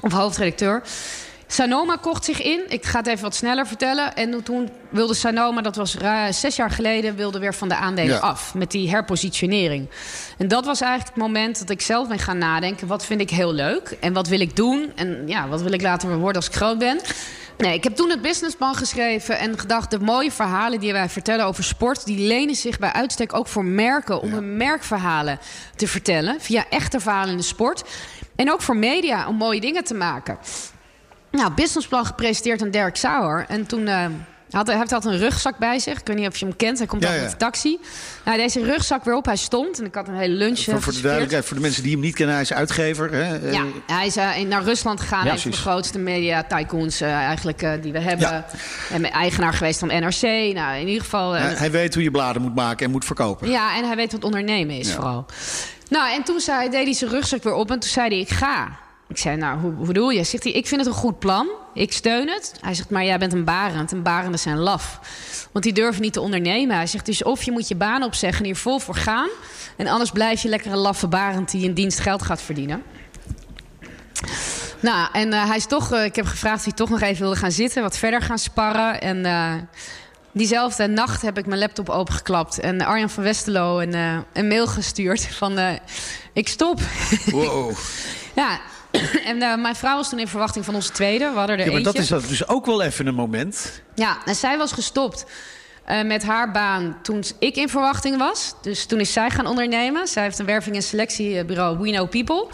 Of 0.00 0.12
hoofdredacteur. 0.12 0.82
Sanoma 1.50 1.96
kocht 1.96 2.24
zich 2.24 2.42
in. 2.42 2.60
Ik 2.68 2.86
ga 2.86 2.98
het 2.98 3.06
even 3.06 3.22
wat 3.22 3.34
sneller 3.34 3.66
vertellen. 3.66 4.16
En 4.16 4.42
toen 4.42 4.70
wilde 4.88 5.14
Sanoma, 5.14 5.60
dat 5.60 5.76
was 5.76 5.96
zes 6.30 6.56
jaar 6.56 6.70
geleden, 6.70 7.16
wilde 7.16 7.38
weer 7.38 7.54
van 7.54 7.68
de 7.68 7.74
aandelen 7.74 8.20
af. 8.20 8.54
Met 8.54 8.70
die 8.70 8.90
herpositionering. 8.90 9.88
En 10.38 10.48
dat 10.48 10.64
was 10.64 10.80
eigenlijk 10.80 11.14
het 11.14 11.24
moment 11.24 11.58
dat 11.58 11.70
ik 11.70 11.80
zelf 11.80 12.08
ben 12.08 12.18
gaan 12.18 12.38
nadenken. 12.38 12.86
Wat 12.86 13.04
vind 13.04 13.20
ik 13.20 13.30
heel 13.30 13.52
leuk? 13.52 13.96
En 14.00 14.12
wat 14.12 14.28
wil 14.28 14.40
ik 14.40 14.56
doen? 14.56 14.92
En 14.94 15.22
ja, 15.26 15.48
wat 15.48 15.62
wil 15.62 15.72
ik 15.72 15.82
later 15.82 16.18
worden 16.18 16.36
als 16.36 16.46
ik 16.46 16.54
groot 16.54 16.78
ben? 16.78 17.00
Nee, 17.58 17.74
ik 17.74 17.84
heb 17.84 17.96
toen 17.96 18.10
het 18.10 18.22
businessplan 18.22 18.74
geschreven 18.74 19.38
en 19.38 19.58
gedacht... 19.58 19.90
de 19.90 19.98
mooie 19.98 20.32
verhalen 20.32 20.80
die 20.80 20.92
wij 20.92 21.08
vertellen 21.08 21.46
over 21.46 21.64
sport... 21.64 22.04
die 22.04 22.26
lenen 22.26 22.54
zich 22.54 22.78
bij 22.78 22.92
uitstek 22.92 23.34
ook 23.34 23.46
voor 23.46 23.64
merken... 23.64 24.20
om 24.20 24.32
hun 24.32 24.56
merkverhalen 24.56 25.38
te 25.76 25.88
vertellen 25.88 26.40
via 26.40 26.64
echte 26.70 27.00
verhalen 27.00 27.30
in 27.30 27.36
de 27.36 27.42
sport. 27.42 27.84
En 28.36 28.52
ook 28.52 28.62
voor 28.62 28.76
media 28.76 29.28
om 29.28 29.36
mooie 29.36 29.60
dingen 29.60 29.84
te 29.84 29.94
maken. 29.94 30.38
Nou, 31.30 31.52
businessplan 31.54 32.06
gepresenteerd 32.06 32.62
aan 32.62 32.70
Derek 32.70 32.96
Sauer. 32.96 33.44
En 33.48 33.66
toen... 33.66 33.86
Uh, 33.86 34.04
had, 34.50 34.66
hij 34.66 34.76
had 34.88 35.04
een 35.04 35.18
rugzak 35.18 35.58
bij 35.58 35.78
zich. 35.78 35.98
Ik 35.98 36.06
weet 36.06 36.16
niet 36.16 36.26
of 36.26 36.36
je 36.36 36.44
hem 36.44 36.56
kent. 36.56 36.78
Hij 36.78 36.86
komt 36.86 37.02
ja, 37.02 37.10
met 37.10 37.30
de 37.30 37.36
taxi. 37.36 37.78
Nou, 38.24 38.36
deze 38.38 38.64
rugzak 38.64 39.04
weer 39.04 39.14
op. 39.14 39.24
Hij 39.24 39.36
stond. 39.36 39.78
En 39.78 39.84
ik 39.84 39.94
had 39.94 40.08
een 40.08 40.14
hele 40.14 40.34
lunch. 40.34 40.60
Voor, 40.60 40.82
voor 40.82 40.92
de 40.92 41.00
duidelijkheid, 41.00 41.44
voor 41.44 41.56
de 41.56 41.62
mensen 41.62 41.82
die 41.82 41.92
hem 41.92 42.00
niet 42.00 42.14
kennen, 42.14 42.34
hij 42.34 42.44
is 42.44 42.52
uitgever. 42.52 43.12
Hè? 43.12 43.50
Ja, 43.50 43.64
hij 43.86 44.06
is 44.06 44.16
uh, 44.16 44.38
naar 44.38 44.62
Rusland 44.62 45.00
gegaan. 45.00 45.18
Ja, 45.18 45.26
hij 45.26 45.36
is 45.36 45.42
de 45.42 45.52
grootste 45.52 45.98
media 45.98 46.42
tycoons 46.42 47.02
uh, 47.02 47.12
eigenlijk 47.12 47.82
die 47.82 47.92
we 47.92 47.98
hebben. 47.98 48.44
En 48.92 49.10
eigenaar 49.10 49.52
geweest 49.52 49.78
van 49.78 49.88
NRC. 49.88 50.22
Nou, 50.54 50.78
in 50.78 50.86
ieder 50.86 51.02
geval. 51.02 51.32
hij 51.32 51.70
weet 51.70 51.94
hoe 51.94 52.02
je 52.02 52.10
bladen 52.10 52.42
moet 52.42 52.54
maken 52.54 52.86
en 52.86 52.92
moet 52.92 53.04
verkopen. 53.04 53.50
Ja, 53.50 53.76
en 53.76 53.84
hij 53.84 53.96
weet 53.96 54.12
wat 54.12 54.24
ondernemen 54.24 54.78
is 54.78 54.92
vooral. 54.92 55.26
Nou, 55.88 56.14
en 56.14 56.22
toen 56.22 56.40
zei, 56.40 56.70
deed 56.70 56.84
hij 56.84 56.92
zijn 56.92 57.10
rugzak 57.10 57.42
weer 57.42 57.54
op. 57.54 57.70
En 57.70 57.78
toen 57.78 57.90
zei 57.90 58.08
hij, 58.08 58.18
ik 58.18 58.30
ga. 58.30 58.86
Ik 59.08 59.18
zei, 59.18 59.36
nou, 59.36 59.60
hoe, 59.60 59.72
hoe 59.72 59.86
bedoel 59.86 60.10
je? 60.10 60.24
Zegt 60.24 60.44
hij, 60.44 60.52
ik 60.52 60.66
vind 60.66 60.80
het 60.80 60.90
een 60.90 60.96
goed 60.96 61.18
plan. 61.18 61.48
Ik 61.74 61.92
steun 61.92 62.28
het. 62.28 62.54
Hij 62.60 62.74
zegt, 62.74 62.90
maar 62.90 63.04
jij 63.04 63.18
bent 63.18 63.32
een 63.32 63.44
barend. 63.44 63.92
En 63.92 64.02
barenden 64.02 64.40
zijn 64.40 64.58
laf. 64.58 65.00
Want 65.52 65.64
die 65.64 65.72
durven 65.72 66.02
niet 66.02 66.12
te 66.12 66.20
ondernemen. 66.20 66.76
Hij 66.76 66.86
zegt, 66.86 67.06
dus 67.06 67.22
of 67.22 67.42
je 67.42 67.52
moet 67.52 67.68
je 67.68 67.76
baan 67.76 68.02
opzeggen 68.02 68.38
en 68.38 68.44
hier 68.44 68.56
vol 68.56 68.78
voor 68.78 68.94
gaan. 68.94 69.28
En 69.76 69.86
anders 69.86 70.10
blijf 70.10 70.42
je 70.42 70.48
lekker 70.48 70.72
een 70.72 70.78
laffe 70.78 71.06
barend 71.06 71.50
die 71.50 71.64
in 71.64 71.74
dienst 71.74 71.98
geld 71.98 72.22
gaat 72.22 72.42
verdienen. 72.42 72.82
Nou, 74.80 75.08
en 75.12 75.32
uh, 75.32 75.46
hij 75.46 75.56
is 75.56 75.66
toch, 75.66 75.92
uh, 75.92 76.04
ik 76.04 76.16
heb 76.16 76.26
gevraagd 76.26 76.58
of 76.58 76.64
hij 76.64 76.72
toch 76.72 76.88
nog 76.88 77.00
even 77.00 77.22
wilde 77.22 77.36
gaan 77.36 77.52
zitten, 77.52 77.82
wat 77.82 77.98
verder 77.98 78.22
gaan 78.22 78.38
sparren. 78.38 79.00
En 79.00 79.16
uh, 79.24 79.52
diezelfde 80.32 80.86
nacht 80.86 81.22
heb 81.22 81.38
ik 81.38 81.46
mijn 81.46 81.60
laptop 81.60 81.88
opengeklapt 81.88 82.60
en 82.60 82.80
Arjan 82.80 83.10
van 83.10 83.22
Westerlo 83.22 83.78
een, 83.78 84.24
een 84.32 84.48
mail 84.48 84.66
gestuurd 84.66 85.26
van 85.26 85.58
ik 86.32 86.48
stop. 86.48 86.80
Wow. 87.30 87.76
ja, 88.34 88.60
en 89.24 89.36
uh, 89.36 89.56
mijn 89.56 89.74
vrouw 89.74 89.96
was 89.96 90.08
toen 90.08 90.18
in 90.18 90.28
verwachting 90.28 90.64
van 90.64 90.74
onze 90.74 90.92
tweede. 90.92 91.30
We 91.30 91.38
hadden 91.38 91.58
er 91.58 91.64
ja, 91.64 91.70
maar 91.70 91.80
eentje. 91.80 92.10
dat 92.10 92.22
is 92.22 92.28
dus 92.28 92.48
ook 92.48 92.66
wel 92.66 92.82
even 92.82 93.06
een 93.06 93.14
moment. 93.14 93.82
Ja, 93.94 94.18
en 94.24 94.34
zij 94.34 94.58
was 94.58 94.72
gestopt 94.72 95.24
uh, 95.88 96.02
met 96.02 96.22
haar 96.22 96.50
baan 96.50 96.98
toen 97.02 97.24
ik 97.38 97.56
in 97.56 97.68
verwachting 97.68 98.18
was. 98.18 98.54
Dus 98.62 98.86
toen 98.86 99.00
is 99.00 99.12
zij 99.12 99.30
gaan 99.30 99.46
ondernemen. 99.46 100.06
Zij 100.06 100.22
heeft 100.22 100.38
een 100.38 100.46
werving- 100.46 100.76
en 100.76 100.82
selectiebureau 100.82 101.78
We 101.78 101.90
Know 101.90 102.08
People. 102.08 102.46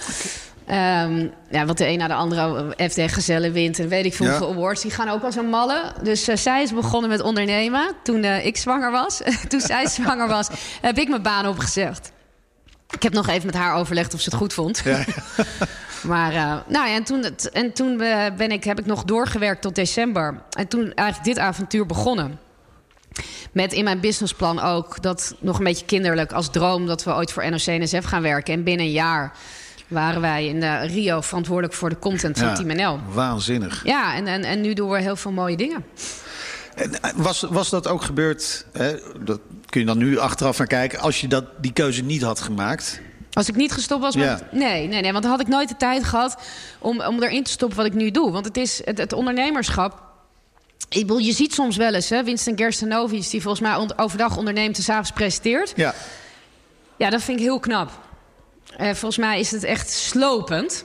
Um, 0.70 1.32
ja, 1.50 1.64
wat 1.66 1.78
de 1.78 1.86
een 1.86 1.98
na 1.98 2.06
de 2.06 2.14
andere 2.14 2.74
FD 2.90 3.12
Gezellen 3.12 3.52
wint 3.52 3.78
en 3.78 3.88
weet 3.88 4.04
ik 4.04 4.14
veel 4.14 4.26
ja. 4.26 4.32
hoeveel 4.32 4.52
awards. 4.52 4.82
Die 4.82 4.90
gaan 4.90 5.08
ook 5.08 5.22
als 5.22 5.36
een 5.36 5.48
malle. 5.48 5.92
Dus 6.02 6.28
uh, 6.28 6.36
zij 6.36 6.62
is 6.62 6.72
begonnen 6.72 7.10
met 7.10 7.20
ondernemen 7.20 7.92
toen 8.02 8.22
uh, 8.22 8.46
ik 8.46 8.56
zwanger 8.56 8.90
was. 8.90 9.20
toen 9.48 9.60
zij 9.60 9.86
zwanger 9.86 10.28
was, 10.28 10.48
heb 10.80 10.98
ik 10.98 11.08
mijn 11.08 11.22
baan 11.22 11.46
opgezegd. 11.46 12.12
Ik 12.90 13.02
heb 13.02 13.12
nog 13.12 13.28
even 13.28 13.46
met 13.46 13.54
haar 13.54 13.74
overlegd 13.74 14.14
of 14.14 14.20
ze 14.20 14.28
het 14.30 14.38
goed 14.38 14.52
vond. 14.52 14.82
Ja. 14.84 15.04
Maar 16.06 16.32
uh, 16.32 16.56
nou 16.66 16.88
ja, 16.88 16.94
en 16.94 17.04
toen, 17.04 17.24
en 17.52 17.72
toen 17.72 17.96
ben 18.36 18.50
ik, 18.50 18.64
heb 18.64 18.78
ik 18.78 18.86
nog 18.86 19.04
doorgewerkt 19.04 19.62
tot 19.62 19.74
december. 19.74 20.42
En 20.50 20.68
toen 20.68 20.92
eigenlijk 20.94 21.28
dit 21.28 21.38
avontuur 21.38 21.86
begonnen. 21.86 22.38
Met 23.52 23.72
in 23.72 23.84
mijn 23.84 24.00
businessplan 24.00 24.60
ook 24.60 25.02
dat 25.02 25.34
nog 25.40 25.58
een 25.58 25.64
beetje 25.64 25.86
kinderlijk 25.86 26.32
als 26.32 26.50
droom 26.50 26.86
dat 26.86 27.04
we 27.04 27.14
ooit 27.14 27.32
voor 27.32 27.50
NOC-NSF 27.50 28.04
gaan 28.04 28.22
werken. 28.22 28.54
En 28.54 28.64
binnen 28.64 28.86
een 28.86 28.92
jaar 28.92 29.32
waren 29.88 30.20
wij 30.20 30.46
in 30.46 30.60
de 30.60 30.78
Rio 30.78 31.20
verantwoordelijk 31.20 31.74
voor 31.74 31.88
de 31.88 31.98
content 31.98 32.38
van 32.38 32.48
ja, 32.48 32.54
Team 32.54 32.76
NL. 32.76 32.98
Waanzinnig. 33.12 33.84
Ja, 33.84 34.14
en, 34.14 34.26
en, 34.26 34.44
en 34.44 34.60
nu 34.60 34.74
doen 34.74 34.90
we 34.90 35.00
heel 35.00 35.16
veel 35.16 35.32
mooie 35.32 35.56
dingen. 35.56 35.84
En 36.74 36.90
was, 37.16 37.42
was 37.42 37.70
dat 37.70 37.88
ook 37.88 38.02
gebeurd? 38.02 38.66
Hè? 38.72 38.94
Dat 39.24 39.40
kun 39.66 39.80
je 39.80 39.86
dan 39.86 39.98
nu 39.98 40.18
achteraf 40.18 40.58
naar 40.58 40.66
kijken. 40.66 40.98
Als 40.98 41.20
je 41.20 41.28
dat, 41.28 41.44
die 41.60 41.72
keuze 41.72 42.02
niet 42.02 42.22
had 42.22 42.40
gemaakt. 42.40 43.00
Als 43.34 43.48
ik 43.48 43.56
niet 43.56 43.72
gestopt 43.72 44.02
was, 44.02 44.14
Ja. 44.14 44.40
nee, 44.50 44.86
nee, 44.88 45.00
nee, 45.00 45.10
want 45.12 45.22
dan 45.22 45.32
had 45.32 45.40
ik 45.40 45.48
nooit 45.48 45.68
de 45.68 45.76
tijd 45.76 46.04
gehad 46.04 46.36
om, 46.78 47.00
om 47.02 47.22
erin 47.22 47.42
te 47.42 47.50
stoppen 47.50 47.76
wat 47.76 47.86
ik 47.86 47.94
nu 47.94 48.10
doe. 48.10 48.30
Want 48.30 48.44
het 48.44 48.56
is 48.56 48.80
het, 48.84 48.98
het 48.98 49.12
ondernemerschap. 49.12 50.02
Ik 50.88 51.00
bedoel, 51.00 51.18
je 51.18 51.32
ziet 51.32 51.54
soms 51.54 51.76
wel 51.76 51.94
eens, 51.94 52.08
hè, 52.08 52.24
Winston 52.24 52.56
Gerstenovic, 52.56 53.30
die 53.30 53.42
volgens 53.42 53.62
mij 53.62 53.88
overdag 53.96 54.36
onderneemt 54.36 54.76
en 54.76 54.82
s'avonds 54.82 55.10
presenteert. 55.10 55.72
Ja. 55.76 55.94
Ja, 56.96 57.10
dat 57.10 57.22
vind 57.22 57.38
ik 57.38 57.44
heel 57.44 57.60
knap. 57.60 57.90
Eh, 58.76 58.86
volgens 58.86 59.16
mij 59.16 59.40
is 59.40 59.50
het 59.50 59.64
echt 59.64 59.90
slopend. 59.90 60.84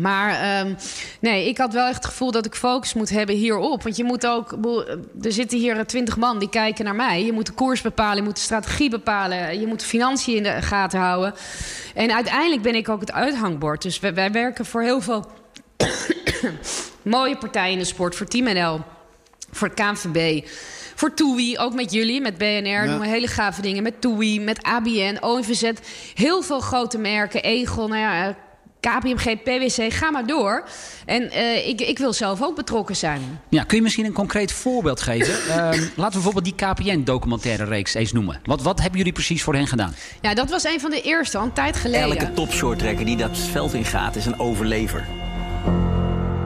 Maar 0.00 0.40
ehm, 0.40 0.74
nee, 1.20 1.48
ik 1.48 1.58
had 1.58 1.72
wel 1.72 1.86
echt 1.86 1.96
het 1.96 2.04
gevoel 2.04 2.30
dat 2.30 2.46
ik 2.46 2.54
focus 2.54 2.94
moet 2.94 3.10
hebben 3.10 3.34
hierop. 3.34 3.82
Want 3.82 3.96
je 3.96 4.04
moet 4.04 4.26
ook. 4.26 4.50
bedoel, 4.50 4.88
Er 5.22 5.32
zitten 5.32 5.58
hier 5.58 5.86
twintig 5.86 6.16
man 6.16 6.38
die 6.38 6.48
kijken 6.48 6.84
naar 6.84 6.94
mij. 6.94 7.24
Je 7.24 7.32
moet 7.32 7.46
de 7.46 7.52
koers 7.52 7.80
bepalen, 7.80 8.16
je 8.16 8.22
moet 8.22 8.34
de 8.34 8.40
strategie 8.40 8.90
bepalen. 8.90 9.60
Je 9.60 9.66
moet 9.66 9.80
de 9.80 9.86
financiën 9.86 10.36
in 10.36 10.42
de 10.42 10.62
gaten 10.62 11.00
houden. 11.00 11.34
En 11.94 12.14
uiteindelijk 12.14 12.62
ben 12.62 12.74
ik 12.74 12.88
ook 12.88 13.00
het 13.00 13.12
uithangbord. 13.12 13.82
Dus 13.82 14.00
wij, 14.00 14.14
wij 14.14 14.32
werken 14.32 14.66
voor 14.66 14.82
heel 14.82 15.00
veel 15.00 15.26
mooie 17.02 17.36
partijen 17.36 17.72
in 17.72 17.78
de 17.78 17.84
sport. 17.84 18.14
Voor 18.14 18.26
Team 18.26 18.44
NL, 18.44 18.80
voor 19.50 19.68
het 19.68 19.76
KNVB. 19.76 20.48
Voor 20.94 21.14
TUI, 21.14 21.58
ook 21.58 21.74
met 21.74 21.92
jullie, 21.92 22.20
met 22.20 22.38
BNR. 22.38 22.66
Ja. 22.66 22.86
Doen 22.86 23.00
we 23.00 23.06
hele 23.06 23.26
gave 23.26 23.62
dingen. 23.62 23.82
Met 23.82 24.00
TUI, 24.00 24.40
met 24.40 24.62
ABN, 24.62 25.16
ONVZ. 25.20 25.72
Heel 26.14 26.42
veel 26.42 26.60
grote 26.60 26.98
merken. 26.98 27.42
Egel, 27.42 27.88
nou 27.88 28.00
ja, 28.00 28.28
eh, 28.28 28.34
KPMG, 28.84 29.42
PwC, 29.42 29.92
ga 29.92 30.10
maar 30.10 30.26
door. 30.26 30.64
En 31.06 31.22
uh, 31.22 31.68
ik, 31.68 31.80
ik 31.80 31.98
wil 31.98 32.12
zelf 32.12 32.42
ook 32.42 32.56
betrokken 32.56 32.96
zijn. 32.96 33.40
Ja, 33.48 33.64
kun 33.64 33.76
je 33.76 33.82
misschien 33.82 34.04
een 34.04 34.12
concreet 34.12 34.52
voorbeeld 34.52 35.00
geven? 35.00 35.34
uh, 35.34 35.56
laten 35.56 35.94
we 35.96 36.10
bijvoorbeeld 36.10 36.44
die 36.44 36.54
KPN-documentaire 36.54 37.64
reeks 37.64 37.94
eens 37.94 38.12
noemen. 38.12 38.40
Wat, 38.44 38.62
wat 38.62 38.80
hebben 38.80 38.98
jullie 38.98 39.12
precies 39.12 39.42
voor 39.42 39.54
hen 39.54 39.66
gedaan? 39.66 39.94
Ja, 40.20 40.34
dat 40.34 40.50
was 40.50 40.64
een 40.64 40.80
van 40.80 40.90
de 40.90 41.00
eerste, 41.00 41.38
al 41.38 41.44
een 41.44 41.52
tijd 41.52 41.76
geleden. 41.76 42.10
Elke 42.10 42.32
topshorttrekker 42.32 43.04
die 43.04 43.16
dat 43.16 43.38
veld 43.38 43.74
in 43.74 43.84
gaat, 43.84 44.16
is 44.16 44.26
een 44.26 44.38
overlever. 44.38 45.06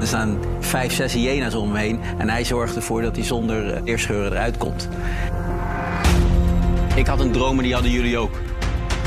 Er 0.01 0.07
staan 0.07 0.38
vijf, 0.61 0.92
zes 0.92 1.12
hyena's 1.12 1.55
om 1.55 1.66
hem 1.66 1.77
heen. 1.77 2.01
En 2.18 2.29
hij 2.29 2.44
zorgt 2.44 2.77
ervoor 2.77 3.03
dat 3.03 3.16
hij 3.16 3.24
zonder 3.24 3.74
uh, 3.74 3.81
eerscheuren 3.85 4.33
eruit 4.33 4.57
komt. 4.57 4.88
Ik 6.94 7.07
had 7.07 7.20
een 7.20 7.33
droom 7.33 7.57
en 7.57 7.62
die 7.62 7.72
hadden 7.72 7.90
jullie 7.90 8.18
ook. 8.18 8.31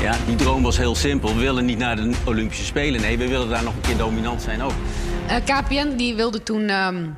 Ja, 0.02 0.16
die 0.26 0.36
droom 0.36 0.62
was 0.62 0.76
heel 0.76 0.94
simpel. 0.94 1.34
We 1.34 1.40
willen 1.40 1.64
niet 1.64 1.78
naar 1.78 1.96
de 1.96 2.12
Olympische 2.26 2.64
Spelen. 2.64 3.00
Nee, 3.00 3.18
we 3.18 3.28
willen 3.28 3.48
daar 3.48 3.62
nog 3.62 3.74
een 3.74 3.80
keer 3.80 3.96
dominant 3.96 4.42
zijn 4.42 4.62
ook. 4.62 4.72
Uh, 5.26 5.36
KPN 5.44 5.96
die 5.96 6.14
wilde 6.14 6.42
toen 6.42 6.60
um, 6.60 7.16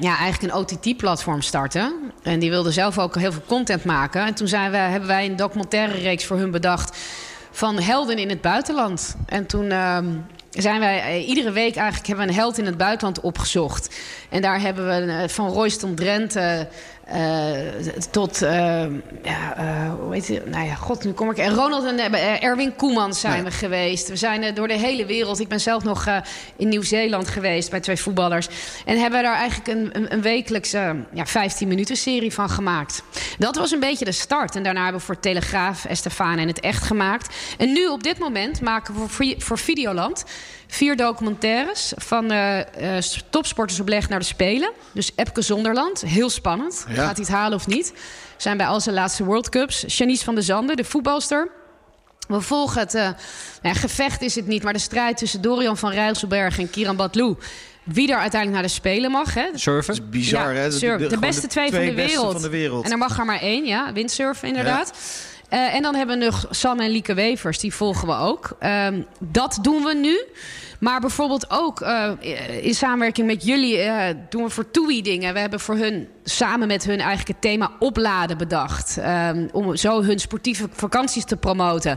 ja, 0.00 0.18
eigenlijk 0.18 0.42
een 0.52 0.58
OTT-platform 0.60 1.42
starten. 1.42 2.12
En 2.22 2.38
die 2.38 2.50
wilde 2.50 2.70
zelf 2.70 2.98
ook 2.98 3.14
heel 3.16 3.32
veel 3.32 3.42
content 3.46 3.84
maken. 3.84 4.26
En 4.26 4.34
toen 4.34 4.48
zijn 4.48 4.70
we, 4.70 4.76
hebben 4.76 5.08
wij 5.08 5.26
een 5.26 5.36
documentaire 5.36 5.98
reeks 5.98 6.24
voor 6.24 6.36
hun 6.36 6.50
bedacht... 6.50 6.96
van 7.50 7.78
helden 7.78 8.18
in 8.18 8.28
het 8.28 8.40
buitenland. 8.40 9.16
En 9.26 9.46
toen... 9.46 9.72
Um, 9.72 10.24
zijn 10.50 10.80
wij 10.80 11.20
uh, 11.20 11.28
iedere 11.28 11.50
week 11.50 11.76
eigenlijk 11.76 12.06
hebben 12.06 12.26
we 12.26 12.30
een 12.30 12.38
held 12.38 12.58
in 12.58 12.66
het 12.66 12.76
buitenland 12.76 13.20
opgezocht. 13.20 13.96
En 14.30 14.42
daar 14.42 14.60
hebben 14.60 14.86
we 14.86 15.12
uh, 15.12 15.28
van 15.28 15.48
Royston 15.48 15.94
Drenthe 15.94 16.68
tot, 18.10 18.38
ja, 19.22 19.54
hoe 20.00 20.14
heet 20.14 20.28
het? 20.28 20.50
Nou 20.50 20.66
ja, 20.66 20.74
god, 20.74 21.04
nu 21.04 21.12
kom 21.12 21.30
ik. 21.30 21.38
En 21.38 21.54
Ronald 21.54 21.84
en 21.84 22.12
Erwin 22.40 22.76
Koemans 22.76 23.20
zijn 23.20 23.36
ja. 23.36 23.42
we 23.42 23.50
geweest. 23.50 24.08
We 24.08 24.16
zijn 24.16 24.54
door 24.54 24.68
de 24.68 24.78
hele 24.78 25.06
wereld. 25.06 25.40
Ik 25.40 25.48
ben 25.48 25.60
zelf 25.60 25.84
nog 25.84 26.06
in 26.56 26.68
Nieuw-Zeeland 26.68 27.28
geweest 27.28 27.70
bij 27.70 27.80
twee 27.80 27.96
voetballers. 27.96 28.48
En 28.84 28.98
hebben 28.98 29.22
daar 29.22 29.36
eigenlijk 29.36 29.68
een, 29.68 29.90
een, 29.92 30.12
een 30.12 30.22
wekelijkse 30.22 30.96
ja, 31.12 31.26
15 31.26 31.68
minuten 31.68 31.96
serie 31.96 32.32
van 32.32 32.50
gemaakt. 32.50 33.02
Dat 33.38 33.56
was 33.56 33.70
een 33.70 33.80
beetje 33.80 34.04
de 34.04 34.12
start. 34.12 34.56
En 34.56 34.62
daarna 34.62 34.82
hebben 34.82 35.00
we 35.00 35.06
voor 35.06 35.20
Telegraaf, 35.20 35.84
Estefan 35.84 36.38
en 36.38 36.48
het 36.48 36.60
echt 36.60 36.82
gemaakt. 36.82 37.34
En 37.58 37.72
nu 37.72 37.86
op 37.86 38.02
dit 38.02 38.18
moment 38.18 38.60
maken 38.60 38.94
we 38.94 39.08
voor, 39.08 39.34
voor 39.38 39.58
Videoland 39.58 40.24
vier 40.68 40.96
documentaires 40.96 41.92
van 41.96 42.32
uh, 42.32 42.58
topsporters 43.30 43.80
op 43.80 43.88
leg 43.88 44.08
naar 44.08 44.18
de 44.18 44.24
Spelen. 44.24 44.72
Dus 44.92 45.12
Epke 45.14 45.42
Zonderland, 45.42 46.00
heel 46.00 46.30
spannend. 46.30 46.86
Ja. 46.88 46.97
Gaat 47.04 47.16
hij 47.16 47.24
het 47.26 47.34
halen 47.34 47.58
of 47.58 47.66
niet? 47.66 47.90
We 47.90 48.42
zijn 48.42 48.56
bij 48.56 48.66
al 48.66 48.80
zijn 48.80 48.94
laatste 48.94 49.24
World 49.24 49.48
Cups. 49.48 49.84
Janice 49.86 50.24
van 50.24 50.34
der 50.34 50.44
Zanden, 50.44 50.76
de 50.76 50.84
voetbalster. 50.84 51.50
We 52.28 52.40
volgen 52.40 52.80
het, 52.80 52.94
uh, 52.94 53.08
ja, 53.62 53.74
gevecht 53.74 54.22
is 54.22 54.34
het 54.34 54.46
niet, 54.46 54.62
maar 54.62 54.72
de 54.72 54.78
strijd 54.78 55.16
tussen 55.16 55.40
Dorian 55.40 55.76
van 55.76 55.90
Rijsselberg 55.90 56.58
en 56.58 56.70
Kiran 56.70 56.96
Batlou. 56.96 57.36
Wie 57.84 58.12
er 58.12 58.18
uiteindelijk 58.18 58.60
naar 58.60 58.70
de 58.70 58.74
Spelen 58.74 59.10
mag. 59.10 59.34
Hè? 59.34 59.46
Surfen. 59.54 59.94
Dat 59.94 60.04
is 60.04 60.10
bizar, 60.10 60.54
ja, 60.54 60.60
hè? 60.60 60.70
Surf. 60.70 60.98
De, 60.98 61.08
de, 61.08 61.14
de, 61.14 61.18
beste 61.18 61.46
twee, 61.46 61.68
twee 61.68 61.86
van, 61.86 61.96
de 61.96 62.02
beste 62.02 62.16
wereld. 62.16 62.32
van 62.32 62.42
de 62.42 62.48
wereld. 62.48 62.84
En 62.84 62.90
er 62.90 62.98
mag 62.98 63.18
er 63.18 63.24
maar 63.24 63.40
één, 63.40 63.64
ja. 63.64 63.92
Windsurfen, 63.92 64.48
inderdaad. 64.48 64.92
Eh, 65.48 65.74
en 65.74 65.82
dan 65.82 65.94
hebben 65.94 66.18
we 66.18 66.24
nog 66.24 66.46
Sam 66.50 66.80
en 66.80 66.90
Lieke 66.90 67.14
Wevers, 67.14 67.58
die 67.58 67.74
volgen 67.74 68.08
we 68.08 68.14
ook. 68.14 68.56
Ehm, 68.58 69.02
dat 69.18 69.58
doen 69.62 69.84
we 69.84 69.94
nu. 69.94 70.24
Maar 70.78 71.00
bijvoorbeeld 71.00 71.50
ook 71.50 71.80
uh, 71.80 72.10
in 72.60 72.74
samenwerking 72.74 73.26
met 73.26 73.44
jullie 73.44 73.84
uh, 73.84 74.04
doen 74.28 74.42
we 74.42 74.50
voor 74.50 74.70
TUI 74.70 75.02
dingen. 75.02 75.32
We 75.32 75.40
hebben 75.40 75.60
voor 75.60 75.76
hun 75.76 76.08
samen 76.24 76.68
met 76.68 76.84
hun 76.84 76.98
eigenlijk 76.98 77.28
het 77.28 77.40
thema 77.40 77.70
opladen 77.78 78.38
bedacht. 78.38 78.98
Um, 78.98 79.48
om 79.52 79.76
zo 79.76 80.02
hun 80.02 80.18
sportieve 80.18 80.68
vakanties 80.72 81.24
te 81.24 81.36
promoten. 81.36 81.96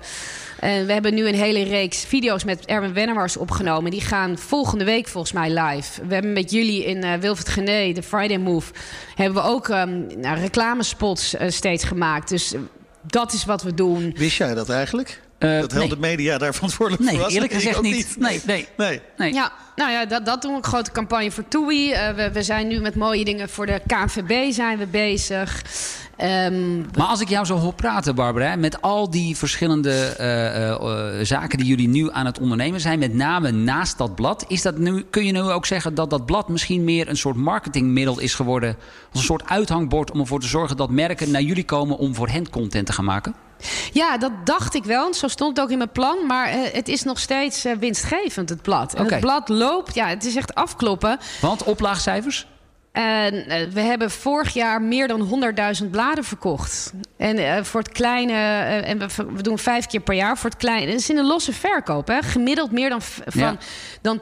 En 0.60 0.86
we 0.86 0.94
hebben 0.94 1.14
nu 1.14 1.28
een 1.28 1.36
hele 1.36 1.64
reeks 1.64 2.06
video's 2.06 2.44
met 2.44 2.66
Erwin 2.66 2.94
Wennemars 2.94 3.38
opgenomen. 3.38 3.92
Die 3.92 4.02
gaan 4.02 4.38
volgende 4.38 4.84
week 4.84 5.08
volgens 5.08 5.34
mij 5.34 5.50
live. 5.50 6.06
We 6.08 6.14
hebben 6.14 6.34
met 6.34 6.52
jullie 6.52 6.86
in 6.86 7.06
uh, 7.06 7.14
Wilfred 7.14 7.50
Gené, 7.50 7.92
de 7.92 8.04
Friday 8.04 8.38
Move... 8.38 8.74
hebben 9.16 9.44
we 9.44 9.50
ook 9.50 9.68
um, 9.68 10.08
nou, 10.18 10.40
reclamespots 10.40 11.36
steeds 11.48 11.84
gemaakt. 11.84 12.30
Dus 12.30 12.54
dat 13.02 13.34
is 13.34 13.46
wat 13.46 13.64
we 13.64 13.74
doen. 13.74 14.14
Wist 14.18 14.38
jij 14.38 14.54
dat 14.54 14.70
eigenlijk? 14.70 15.22
Uh, 15.44 15.60
dat 15.60 15.72
Helder 15.72 16.00
nee. 16.00 16.10
Media 16.10 16.38
daar 16.38 16.54
verantwoordelijk 16.54 17.04
nee, 17.04 17.14
voor 17.14 17.24
was? 17.24 17.34
eerlijk 17.34 17.54
gezegd 17.54 17.82
niet. 17.82 17.96
niet. 17.96 18.16
Nee, 18.20 18.42
nee, 18.46 18.68
nee. 18.78 19.02
nee. 19.18 19.34
Ja, 19.34 19.52
nou 19.76 19.92
ja, 19.92 20.06
dat, 20.06 20.26
dat 20.26 20.42
doen 20.42 20.52
we. 20.52 20.58
Een 20.58 20.64
grote 20.64 20.92
campagne 20.92 21.32
voor 21.32 21.48
TUI. 21.48 21.92
Uh, 21.92 22.10
we, 22.10 22.32
we 22.32 22.44
zijn 22.44 22.68
nu 22.68 22.80
met 22.80 22.96
mooie 22.96 23.26
dingen 23.26 23.50
voor 23.50 23.66
de 23.66 23.82
KNVB 23.88 24.52
zijn 24.52 24.78
we 24.78 24.86
bezig. 24.86 25.62
Um, 26.24 26.86
maar 26.98 27.08
als 27.08 27.22
ik 27.22 27.30
jou 27.30 27.46
zo 27.46 27.58
hoor 27.58 27.74
praten, 27.74 28.16
Barbara, 28.16 28.56
met 28.56 28.82
al 28.82 29.10
die 29.10 29.38
verschillende 29.38 30.16
uh, 30.20 31.16
uh, 31.18 31.26
zaken 31.26 31.58
die 31.58 31.68
jullie 31.68 31.88
nu 31.88 32.12
aan 32.12 32.26
het 32.26 32.40
ondernemen 32.40 32.80
zijn, 32.80 33.00
met 33.00 33.14
name 33.14 33.52
naast 33.52 33.98
dat 33.98 34.16
blad, 34.16 34.46
is 34.48 34.62
dat 34.62 34.78
nu, 34.78 35.06
kun 35.10 35.26
je 35.26 35.32
nu 35.32 35.42
ook 35.42 35.66
zeggen 35.66 35.96
dat 35.96 36.10
dat 36.10 36.26
blad 36.26 36.50
misschien 36.50 36.84
meer 36.84 37.10
een 37.10 37.18
soort 37.18 37.36
marketingmiddel 37.36 38.20
is 38.20 38.34
geworden, 38.34 38.76
als 39.12 39.20
een 39.20 39.26
soort 39.26 39.50
uithangbord 39.50 40.12
om 40.12 40.20
ervoor 40.20 40.40
te 40.40 40.48
zorgen 40.48 40.78
dat 40.78 40.90
merken 40.90 41.32
naar 41.32 41.42
jullie 41.42 41.66
komen 41.66 41.98
om 41.98 42.16
voor 42.16 42.28
hen 42.28 42.50
content 42.50 42.86
te 42.86 42.94
gaan 42.94 43.06
maken? 43.06 43.36
Ja, 43.92 44.18
dat 44.18 44.32
dacht 44.44 44.76
ik 44.76 44.84
wel. 44.84 45.14
Zo 45.14 45.28
stond 45.28 45.56
het 45.58 45.66
ook 45.66 45.72
in 45.72 45.78
mijn 45.78 45.92
plan. 45.92 46.26
Maar 46.28 46.54
uh, 46.54 46.60
het 46.72 46.88
is 46.88 47.04
nog 47.04 47.20
steeds 47.20 47.66
uh, 47.66 47.74
winstgevend, 47.80 48.50
het 48.50 48.62
blad. 48.62 48.94
En 48.94 49.06
het 49.06 49.20
blad 49.20 49.50
loopt, 49.50 49.96
ja, 49.96 50.08
het 50.08 50.26
is 50.26 50.36
echt 50.36 50.56
afkloppen. 50.56 51.20
Want 51.42 51.64
oplaagcijfers? 51.64 52.48
En 52.92 53.34
uh, 53.34 53.74
we 53.74 53.80
hebben 53.82 54.12
vorig 54.12 54.54
jaar 54.54 54.82
meer 54.82 55.08
dan 55.08 55.44
100.000 55.84 55.90
bladen 55.90 56.24
verkocht. 56.24 56.94
En 57.18 57.40
uh, 57.40 57.64
voor 57.64 57.80
het 57.82 57.92
kleine, 57.92 58.32
uh, 58.32 58.90
en 58.90 58.98
we, 59.00 59.08
we, 59.34 59.42
doen 59.42 59.58
vijf 59.58 59.86
keer 59.86 60.00
per 60.00 60.16
jaar 60.16 60.38
voor 60.38 60.50
het 60.50 60.60
kleine. 60.60 60.92
Het 60.92 61.00
is 61.00 61.10
in 61.10 61.18
een 61.18 61.26
losse 61.26 61.54
verkoop, 61.54 62.08
hè? 62.08 62.22
gemiddeld 62.22 62.72
meer 62.72 62.90
dan, 62.90 63.02
van, 63.02 63.22
Ja. 63.34 63.58
dan 64.02 64.20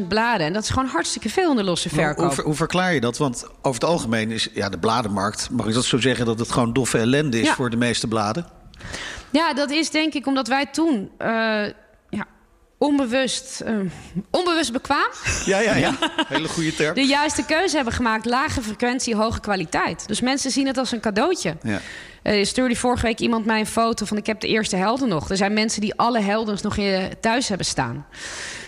20.000 0.00 0.06
bladen. 0.08 0.46
En 0.46 0.52
dat 0.52 0.62
is 0.62 0.70
gewoon 0.70 0.88
hartstikke 0.88 1.28
veel 1.28 1.50
in 1.50 1.56
de 1.56 1.64
losse 1.64 1.88
verkoop. 1.88 2.24
Hoe, 2.24 2.34
ver- 2.34 2.44
hoe 2.44 2.54
verklaar 2.54 2.94
je 2.94 3.00
dat? 3.00 3.18
Want 3.18 3.44
over 3.62 3.80
het 3.80 3.90
algemeen 3.90 4.30
is 4.30 4.48
ja, 4.52 4.68
de 4.68 4.78
bladenmarkt, 4.78 5.48
mag 5.50 5.66
ik 5.66 5.74
dat 5.74 5.84
zo 5.84 5.98
zeggen, 6.00 6.26
dat 6.26 6.38
het 6.38 6.50
gewoon 6.52 6.72
doffe 6.72 6.98
ellende 6.98 7.40
is 7.40 7.46
Ja. 7.46 7.54
voor 7.54 7.70
de 7.70 7.76
meeste 7.76 8.08
bladen? 8.08 8.46
Ja, 9.30 9.54
dat 9.54 9.70
is 9.70 9.90
denk 9.90 10.14
ik 10.14 10.26
omdat 10.26 10.48
wij 10.48 10.66
toen 10.66 11.10
uh, 11.18 11.26
ja, 12.10 12.26
onbewust, 12.78 13.62
uh, 13.66 13.90
onbewust 14.30 14.72
bekwaam 14.72 15.10
Ja, 15.44 15.58
ja, 15.60 15.74
ja. 15.74 15.94
Hele 16.28 16.48
goede 16.48 16.74
term. 16.74 16.94
de 16.94 17.06
juiste 17.06 17.44
keuze 17.44 17.76
hebben 17.76 17.94
gemaakt. 17.94 18.24
Lage 18.24 18.62
frequentie, 18.62 19.14
hoge 19.14 19.40
kwaliteit. 19.40 20.08
Dus 20.08 20.20
mensen 20.20 20.50
zien 20.50 20.66
het 20.66 20.78
als 20.78 20.92
een 20.92 21.00
cadeautje. 21.00 21.56
Ja. 21.62 21.80
Uh, 22.22 22.44
stuurde 22.44 22.76
vorige 22.76 23.06
week 23.06 23.18
iemand 23.18 23.44
mij 23.44 23.60
een 23.60 23.66
foto 23.66 24.06
van... 24.06 24.16
ik 24.16 24.26
heb 24.26 24.40
de 24.40 24.48
eerste 24.48 24.76
helden 24.76 25.08
nog. 25.08 25.30
Er 25.30 25.36
zijn 25.36 25.52
mensen 25.52 25.80
die 25.80 25.94
alle 25.94 26.20
helden 26.20 26.58
nog 26.62 26.76
in 26.76 27.12
thuis 27.20 27.48
hebben 27.48 27.66
staan. 27.66 28.06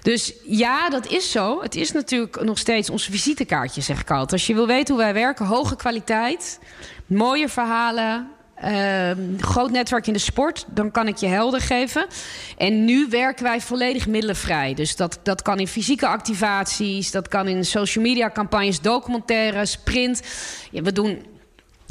Dus 0.02 0.32
ja, 0.44 0.88
dat 0.88 1.06
is 1.06 1.30
zo. 1.30 1.62
Het 1.62 1.74
is 1.74 1.92
natuurlijk 1.92 2.42
nog 2.42 2.58
steeds 2.58 2.90
ons 2.90 3.04
visitekaartje, 3.04 3.80
zeg 3.80 4.00
ik 4.00 4.10
altijd. 4.10 4.32
Als 4.32 4.46
je 4.46 4.54
wil 4.54 4.66
weten 4.66 4.94
hoe 4.94 5.04
wij 5.04 5.14
werken, 5.14 5.46
hoge 5.46 5.76
kwaliteit... 5.76 6.58
mooie 7.06 7.48
verhalen... 7.48 8.33
Uh, 8.64 9.10
groot 9.38 9.70
netwerk 9.70 10.06
in 10.06 10.12
de 10.12 10.18
sport, 10.18 10.64
dan 10.68 10.90
kan 10.90 11.08
ik 11.08 11.16
je 11.16 11.26
helder 11.26 11.60
geven. 11.60 12.06
En 12.56 12.84
nu 12.84 13.06
werken 13.10 13.44
wij 13.44 13.60
volledig 13.60 14.06
middelenvrij. 14.06 14.74
Dus 14.74 14.96
dat, 14.96 15.18
dat 15.22 15.42
kan 15.42 15.58
in 15.58 15.68
fysieke 15.68 16.06
activaties, 16.06 17.10
dat 17.10 17.28
kan 17.28 17.48
in 17.48 17.64
social 17.64 18.04
media 18.04 18.30
campagnes, 18.30 18.80
documentaires, 18.80 19.78
print. 19.78 20.22
Ja, 20.70 20.82
we 20.82 20.92
doen 20.92 21.22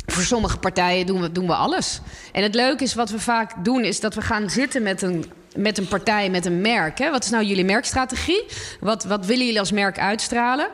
voor 0.05 0.23
sommige 0.23 0.57
partijen 0.57 1.05
doen 1.05 1.21
we, 1.21 1.31
doen 1.31 1.47
we 1.47 1.55
alles. 1.55 2.01
En 2.31 2.43
het 2.43 2.55
leuke 2.55 2.83
is 2.83 2.93
wat 2.93 3.09
we 3.09 3.19
vaak 3.19 3.65
doen, 3.65 3.83
is 3.83 3.99
dat 3.99 4.15
we 4.15 4.21
gaan 4.21 4.49
zitten 4.49 4.83
met 4.83 5.01
een, 5.01 5.25
met 5.55 5.77
een 5.77 5.87
partij, 5.87 6.29
met 6.29 6.45
een 6.45 6.61
merk. 6.61 6.97
Hè? 6.97 7.11
Wat 7.11 7.23
is 7.23 7.29
nou 7.29 7.43
jullie 7.43 7.65
merkstrategie? 7.65 8.45
Wat, 8.79 9.03
wat 9.03 9.25
willen 9.25 9.45
jullie 9.45 9.59
als 9.59 9.71
merk 9.71 9.99
uitstralen? 9.99 10.67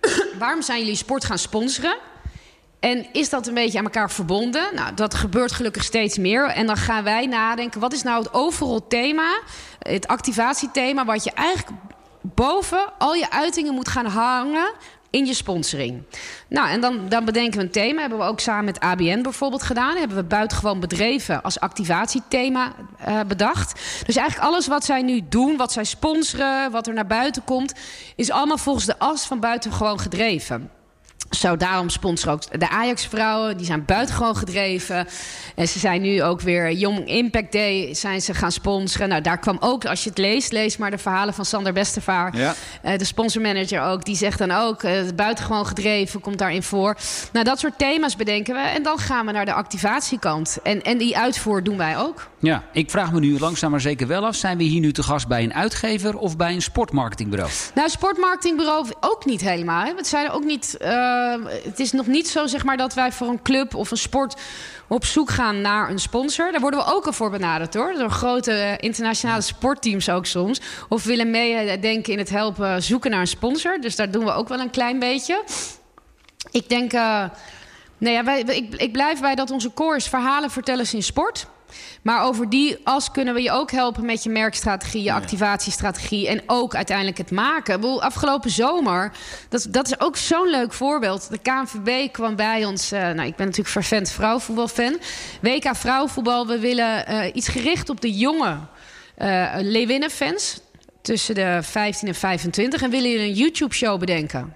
Waarom 0.38 0.62
zijn 0.62 0.80
jullie 0.80 0.96
sport 0.96 1.24
gaan 1.24 1.38
sponsoren? 1.38 1.96
En 2.80 3.06
is 3.12 3.30
dat 3.30 3.46
een 3.46 3.54
beetje 3.54 3.78
aan 3.78 3.84
elkaar 3.84 4.10
verbonden? 4.10 4.74
Nou, 4.74 4.94
dat 4.94 5.14
gebeurt 5.14 5.52
gelukkig 5.52 5.84
steeds 5.84 6.18
meer. 6.18 6.46
En 6.46 6.66
dan 6.66 6.76
gaan 6.76 7.04
wij 7.04 7.26
nadenken, 7.26 7.80
wat 7.80 7.92
is 7.92 8.02
nou 8.02 8.18
het 8.18 8.34
overal 8.34 8.86
thema, 8.86 9.40
het 9.78 10.06
activatiethema, 10.06 11.04
wat 11.04 11.24
je 11.24 11.30
eigenlijk 11.30 11.78
boven 12.20 12.92
al 12.98 13.14
je 13.14 13.30
uitingen 13.30 13.74
moet 13.74 13.88
gaan 13.88 14.06
hangen 14.06 14.72
in 15.10 15.26
je 15.26 15.34
sponsoring. 15.34 16.02
Nou, 16.48 16.68
en 16.68 16.80
dan, 16.80 17.08
dan 17.08 17.24
bedenken 17.24 17.58
we 17.58 17.64
een 17.64 17.70
thema. 17.70 18.00
Hebben 18.00 18.18
we 18.18 18.24
ook 18.24 18.40
samen 18.40 18.64
met 18.64 18.80
ABN 18.80 19.22
bijvoorbeeld 19.22 19.62
gedaan. 19.62 19.96
Hebben 19.96 20.16
we 20.16 20.22
buitengewoon 20.22 20.80
bedreven 20.80 21.42
als 21.42 21.60
activatiethema 21.60 22.72
uh, 23.08 23.20
bedacht. 23.26 23.72
Dus 24.06 24.16
eigenlijk 24.16 24.48
alles 24.48 24.66
wat 24.66 24.84
zij 24.84 25.02
nu 25.02 25.20
doen, 25.28 25.56
wat 25.56 25.72
zij 25.72 25.84
sponsoren, 25.84 26.70
wat 26.70 26.86
er 26.86 26.94
naar 26.94 27.06
buiten 27.06 27.44
komt, 27.44 27.74
is 28.16 28.30
allemaal 28.30 28.58
volgens 28.58 28.86
de 28.86 28.98
as 28.98 29.26
van 29.26 29.40
buitengewoon 29.40 30.00
gedreven. 30.00 30.70
Zo, 31.30 31.56
daarom 31.56 31.88
sponsoren 31.88 32.34
ook 32.34 32.60
de 32.60 32.68
Ajax-vrouwen. 32.68 33.56
Die 33.56 33.66
zijn 33.66 33.84
buitengewoon 33.84 34.36
gedreven. 34.36 35.06
En 35.54 35.68
ze 35.68 35.78
zijn 35.78 36.02
nu 36.02 36.22
ook 36.22 36.40
weer 36.40 36.72
Young 36.72 37.08
Impact 37.08 37.52
Day 37.52 37.94
zijn 37.94 38.20
ze 38.20 38.34
gaan 38.34 38.52
sponsoren. 38.52 39.08
Nou, 39.08 39.22
daar 39.22 39.38
kwam 39.38 39.56
ook, 39.60 39.84
als 39.84 40.04
je 40.04 40.08
het 40.08 40.18
leest, 40.18 40.52
lees 40.52 40.76
maar 40.76 40.90
de 40.90 40.98
verhalen 40.98 41.34
van 41.34 41.44
Sander 41.44 41.72
Bestevaar. 41.72 42.36
Ja. 42.36 42.54
Uh, 42.84 42.98
de 42.98 43.04
sponsormanager 43.04 43.82
ook. 43.82 44.04
Die 44.04 44.16
zegt 44.16 44.38
dan 44.38 44.50
ook, 44.50 44.82
uh, 44.82 44.92
buitengewoon 45.14 45.66
gedreven 45.66 46.20
komt 46.20 46.38
daarin 46.38 46.62
voor. 46.62 46.96
Nou, 47.32 47.44
dat 47.44 47.58
soort 47.58 47.78
thema's 47.78 48.16
bedenken 48.16 48.54
we. 48.54 48.60
En 48.60 48.82
dan 48.82 48.98
gaan 48.98 49.26
we 49.26 49.32
naar 49.32 49.44
de 49.44 49.52
activatiekant. 49.52 50.58
En, 50.62 50.82
en 50.82 50.98
die 50.98 51.18
uitvoer 51.18 51.62
doen 51.62 51.76
wij 51.76 51.98
ook. 51.98 52.28
Ja, 52.38 52.62
ik 52.72 52.90
vraag 52.90 53.12
me 53.12 53.20
nu 53.20 53.38
langzaam 53.38 53.70
maar 53.70 53.80
zeker 53.80 54.06
wel 54.06 54.26
af... 54.26 54.34
zijn 54.34 54.58
we 54.58 54.64
hier 54.64 54.80
nu 54.80 54.92
te 54.92 55.02
gast 55.02 55.28
bij 55.28 55.42
een 55.42 55.54
uitgever 55.54 56.16
of 56.16 56.36
bij 56.36 56.52
een 56.54 56.62
sportmarketingbureau? 56.62 57.50
Nou, 57.74 57.88
sportmarketingbureau 57.88 58.86
ook 59.00 59.24
niet 59.24 59.40
helemaal. 59.40 59.84
Hè. 59.84 59.92
Het, 59.96 60.06
zijn 60.06 60.30
ook 60.30 60.44
niet, 60.44 60.76
uh, 60.82 60.88
het 61.64 61.80
is 61.80 61.92
nog 61.92 62.06
niet 62.06 62.28
zo 62.28 62.46
zeg 62.46 62.64
maar, 62.64 62.76
dat 62.76 62.94
wij 62.94 63.12
voor 63.12 63.28
een 63.28 63.42
club 63.42 63.74
of 63.74 63.90
een 63.90 63.96
sport 63.96 64.40
op 64.88 65.04
zoek 65.04 65.30
gaan 65.30 65.60
naar 65.60 65.90
een 65.90 65.98
sponsor. 65.98 66.52
Daar 66.52 66.60
worden 66.60 66.80
we 66.80 66.92
ook 66.92 67.06
al 67.06 67.12
voor 67.12 67.30
benaderd 67.30 67.74
hoor. 67.74 67.94
Door 67.98 68.10
grote 68.10 68.76
internationale 68.80 69.40
sportteams 69.40 70.08
ook 70.08 70.26
soms. 70.26 70.60
Of 70.88 71.04
willen 71.04 71.30
meedenken 71.30 72.12
in 72.12 72.18
het 72.18 72.30
helpen 72.30 72.82
zoeken 72.82 73.10
naar 73.10 73.20
een 73.20 73.26
sponsor. 73.26 73.80
Dus 73.80 73.96
daar 73.96 74.10
doen 74.10 74.24
we 74.24 74.32
ook 74.32 74.48
wel 74.48 74.60
een 74.60 74.70
klein 74.70 74.98
beetje. 74.98 75.42
Ik 76.50 76.68
denk... 76.68 76.92
Uh, 76.92 77.24
nou 77.98 78.14
ja, 78.14 78.24
wij, 78.24 78.40
ik, 78.40 78.74
ik 78.74 78.92
blijf 78.92 79.20
bij 79.20 79.34
dat 79.34 79.50
onze 79.50 79.74
core 79.74 79.96
is 79.96 80.08
verhalen 80.08 80.50
vertellen 80.50 80.86
in 80.92 81.02
sport. 81.02 81.46
Maar 82.02 82.22
over 82.22 82.50
die 82.50 82.78
as 82.84 83.10
kunnen 83.10 83.34
we 83.34 83.42
je 83.42 83.50
ook 83.50 83.70
helpen 83.70 84.04
met 84.04 84.22
je 84.22 84.30
merkstrategie, 84.30 85.02
je 85.02 85.12
activatiestrategie 85.12 86.28
en 86.28 86.42
ook 86.46 86.74
uiteindelijk 86.74 87.18
het 87.18 87.30
maken. 87.30 87.80
Bedoel, 87.80 88.02
afgelopen 88.02 88.50
zomer, 88.50 89.12
dat, 89.48 89.66
dat 89.70 89.86
is 89.86 90.00
ook 90.00 90.16
zo'n 90.16 90.50
leuk 90.50 90.72
voorbeeld. 90.72 91.30
De 91.30 91.38
KNVB 91.38 92.12
kwam 92.12 92.36
bij 92.36 92.64
ons, 92.64 92.92
uh, 92.92 93.00
nou, 93.00 93.28
ik 93.28 93.36
ben 93.36 93.46
natuurlijk 93.46 93.74
vervent 93.74 94.10
vrouwenvoetbalfan. 94.10 94.98
WK 95.40 95.76
vrouwenvoetbal, 95.76 96.46
we 96.46 96.58
willen 96.58 97.12
uh, 97.12 97.34
iets 97.34 97.48
gericht 97.48 97.88
op 97.88 98.00
de 98.00 98.12
jonge 98.12 98.58
uh, 99.18 99.54
Leeuwinnen-fans 99.60 100.60
tussen 101.06 101.34
de 101.34 101.58
15 101.62 102.08
en 102.08 102.14
25 102.14 102.82
en 102.82 102.90
willen 102.90 103.10
jullie 103.10 103.26
een 103.26 103.34
YouTube-show 103.34 103.98
bedenken. 103.98 104.54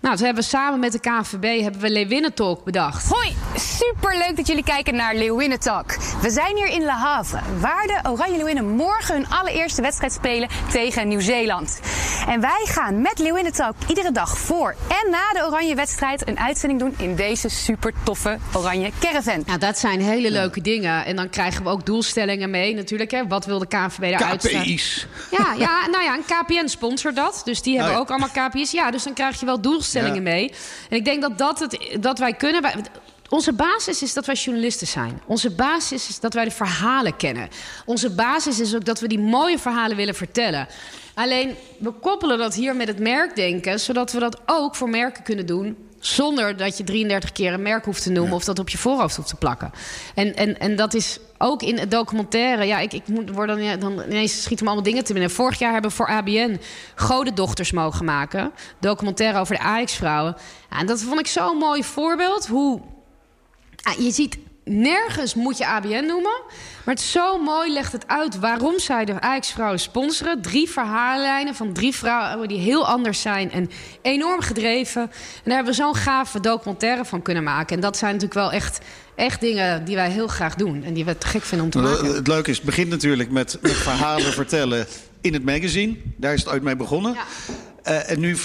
Nou, 0.00 0.16
toen 0.16 0.24
hebben 0.24 0.42
we 0.42 0.48
samen 0.48 0.80
met 0.80 0.92
de 0.92 1.00
KNVB 1.00 1.62
hebben 1.62 1.80
we 1.80 1.90
Leeuwinnen 1.90 2.34
Talk 2.34 2.64
bedacht. 2.64 3.08
Hoi, 3.08 3.34
superleuk 3.54 4.36
dat 4.36 4.46
jullie 4.46 4.64
kijken 4.64 4.94
naar 4.94 5.14
Leeuwinnen 5.14 5.60
Talk. 5.60 5.96
We 6.22 6.30
zijn 6.30 6.56
hier 6.56 6.68
in 6.68 6.80
Le 6.80 6.90
Havre, 6.90 7.40
waar 7.58 7.86
de 7.86 8.10
Oranje 8.10 8.36
Leeuwinnen 8.36 8.68
morgen 8.68 9.14
hun 9.14 9.28
allereerste 9.28 9.82
wedstrijd 9.82 10.12
spelen 10.12 10.48
tegen 10.72 11.08
Nieuw-Zeeland. 11.08 11.80
En 12.28 12.40
wij 12.40 12.64
gaan 12.64 13.00
met 13.00 13.18
Leeuwinnen 13.18 13.52
Talk 13.52 13.74
iedere 13.88 14.12
dag 14.12 14.38
voor 14.38 14.74
en 14.88 15.10
na 15.10 15.32
de 15.32 15.46
Oranje 15.46 15.74
wedstrijd 15.74 16.28
een 16.28 16.38
uitzending 16.38 16.80
doen 16.80 16.94
in 16.98 17.14
deze 17.14 17.48
super 17.48 17.92
toffe 18.02 18.38
Oranje 18.52 18.90
Caravan. 19.00 19.42
Nou, 19.46 19.58
dat 19.58 19.78
zijn 19.78 20.00
hele 20.00 20.30
leuke 20.30 20.60
dingen. 20.60 21.04
En 21.04 21.16
dan 21.16 21.28
krijgen 21.28 21.62
we 21.64 21.68
ook 21.68 21.86
doelstellingen 21.86 22.50
mee 22.50 22.74
natuurlijk. 22.74 23.10
Hè. 23.10 23.26
Wat 23.26 23.44
wil 23.44 23.58
de 23.58 23.66
KNVB 23.66 24.18
daar 24.18 24.28
uitstralen? 24.28 24.62
KPI's. 24.62 25.06
Ja, 25.30 25.54
ja, 25.58 25.86
nou 25.90 26.04
ja, 26.04 26.14
een 26.14 26.24
KPN 26.24 26.66
sponsort 26.66 27.16
dat. 27.16 27.42
Dus 27.44 27.62
die 27.62 27.74
hebben 27.74 27.92
Oh 27.92 27.96
ja. 27.96 28.02
ook 28.02 28.10
allemaal 28.10 28.48
KPI's. 28.48 28.70
Ja, 28.70 28.90
dus 28.90 29.02
dan 29.02 29.12
krijg 29.12 29.40
je 29.40 29.46
wel 29.46 29.60
doelstellingen 29.60 30.14
Ja. 30.14 30.20
mee. 30.22 30.52
En 30.88 30.96
ik 30.96 31.04
denk 31.04 31.22
dat, 31.22 31.38
dat, 31.38 31.58
het, 31.58 31.96
dat 32.00 32.18
wij 32.18 32.34
kunnen... 32.34 32.62
Wij, 32.62 32.74
onze 33.28 33.52
basis 33.52 34.02
is 34.02 34.12
dat 34.12 34.26
wij 34.26 34.34
journalisten 34.34 34.86
zijn. 34.86 35.20
Onze 35.26 35.50
basis 35.50 36.08
is 36.08 36.20
dat 36.20 36.34
wij 36.34 36.44
de 36.44 36.50
verhalen 36.50 37.16
kennen. 37.16 37.48
Onze 37.84 38.10
basis 38.10 38.60
is 38.60 38.74
ook 38.74 38.84
dat 38.84 39.00
we 39.00 39.08
die 39.08 39.18
mooie 39.18 39.58
verhalen 39.58 39.96
willen 39.96 40.14
vertellen. 40.14 40.68
Alleen, 41.14 41.54
we 41.78 41.90
koppelen 41.90 42.38
dat 42.38 42.54
hier 42.54 42.76
met 42.76 42.88
het 42.88 42.98
merkdenken... 42.98 43.80
zodat 43.80 44.12
we 44.12 44.18
dat 44.18 44.40
ook 44.46 44.74
voor 44.74 44.88
merken 44.88 45.22
kunnen 45.22 45.46
doen 45.46 45.76
Zonder 46.00 46.56
dat 46.56 46.76
je 46.76 46.84
33 46.84 47.32
keer 47.32 47.52
een 47.52 47.62
merk 47.62 47.84
hoeft 47.84 48.02
te 48.02 48.10
noemen 48.10 48.34
of 48.34 48.44
dat 48.44 48.58
op 48.58 48.68
je 48.68 48.78
voorhoofd 48.78 49.16
hoeft 49.16 49.28
te 49.28 49.36
plakken. 49.36 49.72
En, 50.14 50.36
en, 50.36 50.60
en 50.60 50.76
dat 50.76 50.94
is 50.94 51.18
ook 51.42 51.62
in 51.62 51.78
het 51.78 51.90
documentaire. 51.90 52.64
Ja, 52.64 52.78
ik, 52.78 52.92
ik 52.92 53.08
moet, 53.08 53.30
word 53.30 53.48
dan, 53.48 53.62
ja, 53.62 53.76
dan 53.76 54.02
ineens 54.08 54.42
schieten 54.42 54.64
me 54.64 54.70
allemaal 54.70 54.90
dingen 54.90 55.04
te 55.04 55.12
binnen. 55.12 55.30
Vorig 55.30 55.58
jaar 55.58 55.72
hebben 55.72 55.90
we 55.90 55.96
voor 55.96 56.08
ABN 56.08 56.60
Godendochters 56.94 57.72
mogen 57.72 58.04
maken. 58.04 58.52
Documentaire 58.78 59.38
over 59.38 59.54
de 59.54 59.62
Ajax-vrouwen. 59.62 60.36
Ja, 60.70 60.78
en 60.78 60.86
dat 60.86 61.02
vond 61.02 61.20
ik 61.20 61.26
zo'n 61.26 61.56
mooi 61.56 61.84
voorbeeld. 61.84 62.46
Hoe 62.46 62.80
ah, 63.82 63.98
je 63.98 64.10
ziet 64.10 64.38
nergens 64.64 65.34
moet 65.34 65.58
je 65.58 65.66
ABN 65.66 66.06
noemen. 66.06 66.42
Maar 66.84 66.94
het 66.94 67.00
zo 67.00 67.38
mooi, 67.38 67.72
legt 67.72 67.92
het 67.92 68.08
uit 68.08 68.38
waarom 68.38 68.78
zij 68.78 69.04
de 69.04 69.20
Ajax-vrouwen 69.20 69.80
sponsoren. 69.80 70.42
Drie 70.42 70.70
verhaallijnen 70.70 71.54
van 71.54 71.72
drie 71.72 71.94
vrouwen 71.94 72.48
die 72.48 72.58
heel 72.58 72.86
anders 72.86 73.20
zijn 73.20 73.52
en 73.52 73.70
enorm 74.02 74.40
gedreven. 74.40 75.02
En 75.02 75.10
daar 75.44 75.54
hebben 75.54 75.72
we 75.72 75.82
zo'n 75.82 75.94
gave 75.94 76.40
documentaire 76.40 77.04
van 77.04 77.22
kunnen 77.22 77.42
maken. 77.42 77.76
En 77.76 77.82
dat 77.82 77.96
zijn 77.96 78.12
natuurlijk 78.12 78.40
wel 78.40 78.52
echt, 78.52 78.78
echt 79.20 79.40
dingen 79.40 79.84
die 79.84 79.96
wij 79.96 80.10
heel 80.10 80.28
graag 80.28 80.54
doen. 80.54 80.84
En 80.84 80.94
die 80.94 81.04
we 81.04 81.18
te 81.18 81.26
gek 81.26 81.42
vinden 81.42 81.66
om 81.66 81.72
te 81.72 81.78
maken. 81.78 82.14
Het 82.14 82.26
leuke 82.26 82.50
is, 82.50 82.56
het 82.56 82.66
begint 82.66 82.88
natuurlijk 82.88 83.30
met, 83.30 83.58
met 83.62 83.76
verhalen 83.76 84.32
vertellen 84.32 84.86
in 85.20 85.32
het 85.32 85.44
magazine. 85.44 85.96
Daar 86.16 86.32
is 86.32 86.40
het 86.40 86.52
ooit 86.52 86.62
mee 86.62 86.76
begonnen. 86.76 87.12
Ja. 87.14 87.24
Uh, 87.88 88.10
en 88.10 88.20
nu 88.20 88.30
uh, 88.30 88.36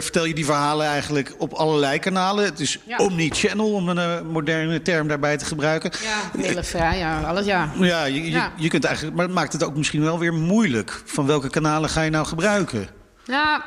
vertel 0.00 0.24
je 0.24 0.34
die 0.34 0.44
verhalen 0.44 0.86
eigenlijk 0.86 1.34
op 1.38 1.52
allerlei 1.52 1.98
kanalen. 1.98 2.44
Het 2.44 2.60
is 2.60 2.78
Ja. 2.86 2.96
omni-channel, 2.96 3.72
om 3.72 3.88
een 3.88 3.96
uh, 3.96 4.32
moderne 4.32 4.82
term 4.82 5.08
daarbij 5.08 5.36
te 5.36 5.44
gebruiken. 5.44 5.90
Ja, 6.02 6.40
hele 6.42 6.62
vrij, 6.62 6.98
ja, 6.98 7.20
alles 7.20 7.46
ja. 7.46 7.72
Ja, 7.78 8.04
je, 8.04 8.48
je 8.56 8.68
kunt 8.68 8.84
eigenlijk, 8.84 9.16
maar 9.16 9.24
het 9.24 9.34
maakt 9.34 9.52
het 9.52 9.64
ook 9.64 9.76
misschien 9.76 10.02
wel 10.02 10.18
weer 10.18 10.32
moeilijk. 10.32 11.02
Van 11.04 11.26
welke 11.26 11.50
kanalen 11.50 11.90
ga 11.90 12.02
je 12.02 12.10
nou 12.10 12.26
gebruiken? 12.26 12.88
Ja, 13.24 13.64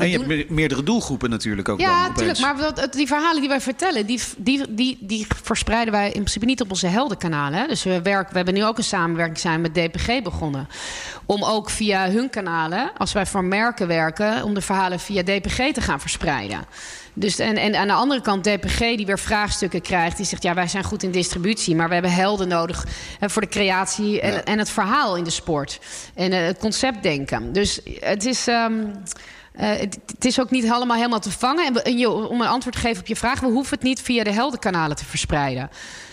en 0.00 0.08
je 0.10 0.16
hebt 0.16 0.28
me- 0.28 0.46
meerdere 0.48 0.82
doelgroepen 0.82 1.30
natuurlijk 1.30 1.68
ook 1.68 1.80
Ja, 1.80 2.08
natuurlijk. 2.08 2.38
Maar 2.38 2.56
dat, 2.74 2.92
die 2.92 3.06
verhalen 3.06 3.40
die 3.40 3.48
wij 3.48 3.60
vertellen, 3.60 4.06
die, 4.06 4.20
die, 4.36 4.74
die, 4.74 4.98
die 5.00 5.26
verspreiden 5.42 5.92
wij 5.92 6.06
in 6.06 6.12
principe 6.12 6.44
niet 6.44 6.60
op 6.60 6.70
onze 6.70 6.86
heldenkanalen. 6.86 7.58
Hè. 7.58 7.66
Dus 7.66 7.82
we, 7.82 8.02
werken, 8.02 8.30
we 8.30 8.36
hebben 8.36 8.54
nu 8.54 8.64
ook 8.64 8.78
een 8.78 8.84
samenwerking 8.84 9.38
zijn 9.38 9.60
met 9.60 9.74
DPG 9.74 10.22
begonnen. 10.22 10.68
Om 11.26 11.44
ook 11.44 11.70
via 11.70 12.10
hun 12.10 12.30
kanalen, 12.30 12.90
als 12.96 13.12
wij 13.12 13.26
voor 13.26 13.44
merken 13.44 13.86
werken, 13.86 14.42
om 14.42 14.54
de 14.54 14.60
verhalen 14.60 15.00
via 15.00 15.22
DPG 15.22 15.72
te 15.72 15.80
gaan 15.80 16.00
verspreiden. 16.00 16.64
Dus 17.16 17.38
en, 17.38 17.56
en 17.56 17.74
aan 17.74 17.86
de 17.86 17.92
andere 17.92 18.20
kant 18.20 18.44
DPG 18.44 18.78
die 18.78 19.06
weer 19.06 19.18
vraagstukken 19.18 19.80
krijgt. 19.82 20.16
Die 20.16 20.26
zegt, 20.26 20.42
ja, 20.42 20.54
wij 20.54 20.68
zijn 20.68 20.84
goed 20.84 21.02
in 21.02 21.10
distributie... 21.10 21.74
maar 21.76 21.86
we 21.88 21.92
hebben 21.94 22.12
helden 22.12 22.48
nodig 22.48 22.86
hè, 23.18 23.30
voor 23.30 23.42
de 23.42 23.48
creatie 23.48 24.20
en, 24.20 24.44
en 24.44 24.58
het 24.58 24.70
verhaal 24.70 25.16
in 25.16 25.24
de 25.24 25.30
sport. 25.30 25.80
En 26.14 26.32
eh, 26.32 26.46
het 26.46 26.58
conceptdenken. 26.58 27.52
Dus 27.52 27.80
het 28.00 28.24
is... 28.24 28.46
ehm, 28.46 28.72
eh, 28.80 28.86
het, 29.56 29.98
het 30.06 30.24
is 30.24 30.40
ook 30.40 30.50
niet 30.50 30.70
allemaal 30.70 30.96
helemaal 30.96 31.20
te 31.20 31.30
vangen. 31.30 31.66
En, 31.66 31.72
we- 31.72 32.10
om 32.10 32.40
een 32.40 32.46
antwoord 32.46 32.74
te 32.74 32.80
geven 32.80 33.00
op 33.00 33.06
je 33.06 33.16
vraag... 33.16 33.40
we 33.40 33.46
hoeven 33.46 33.74
het 33.74 33.82
niet 33.84 34.02
via 34.02 34.24
de 34.24 34.32
heldenkanalen 34.32 34.96
te 34.96 35.04
verspreiden. 35.04 35.70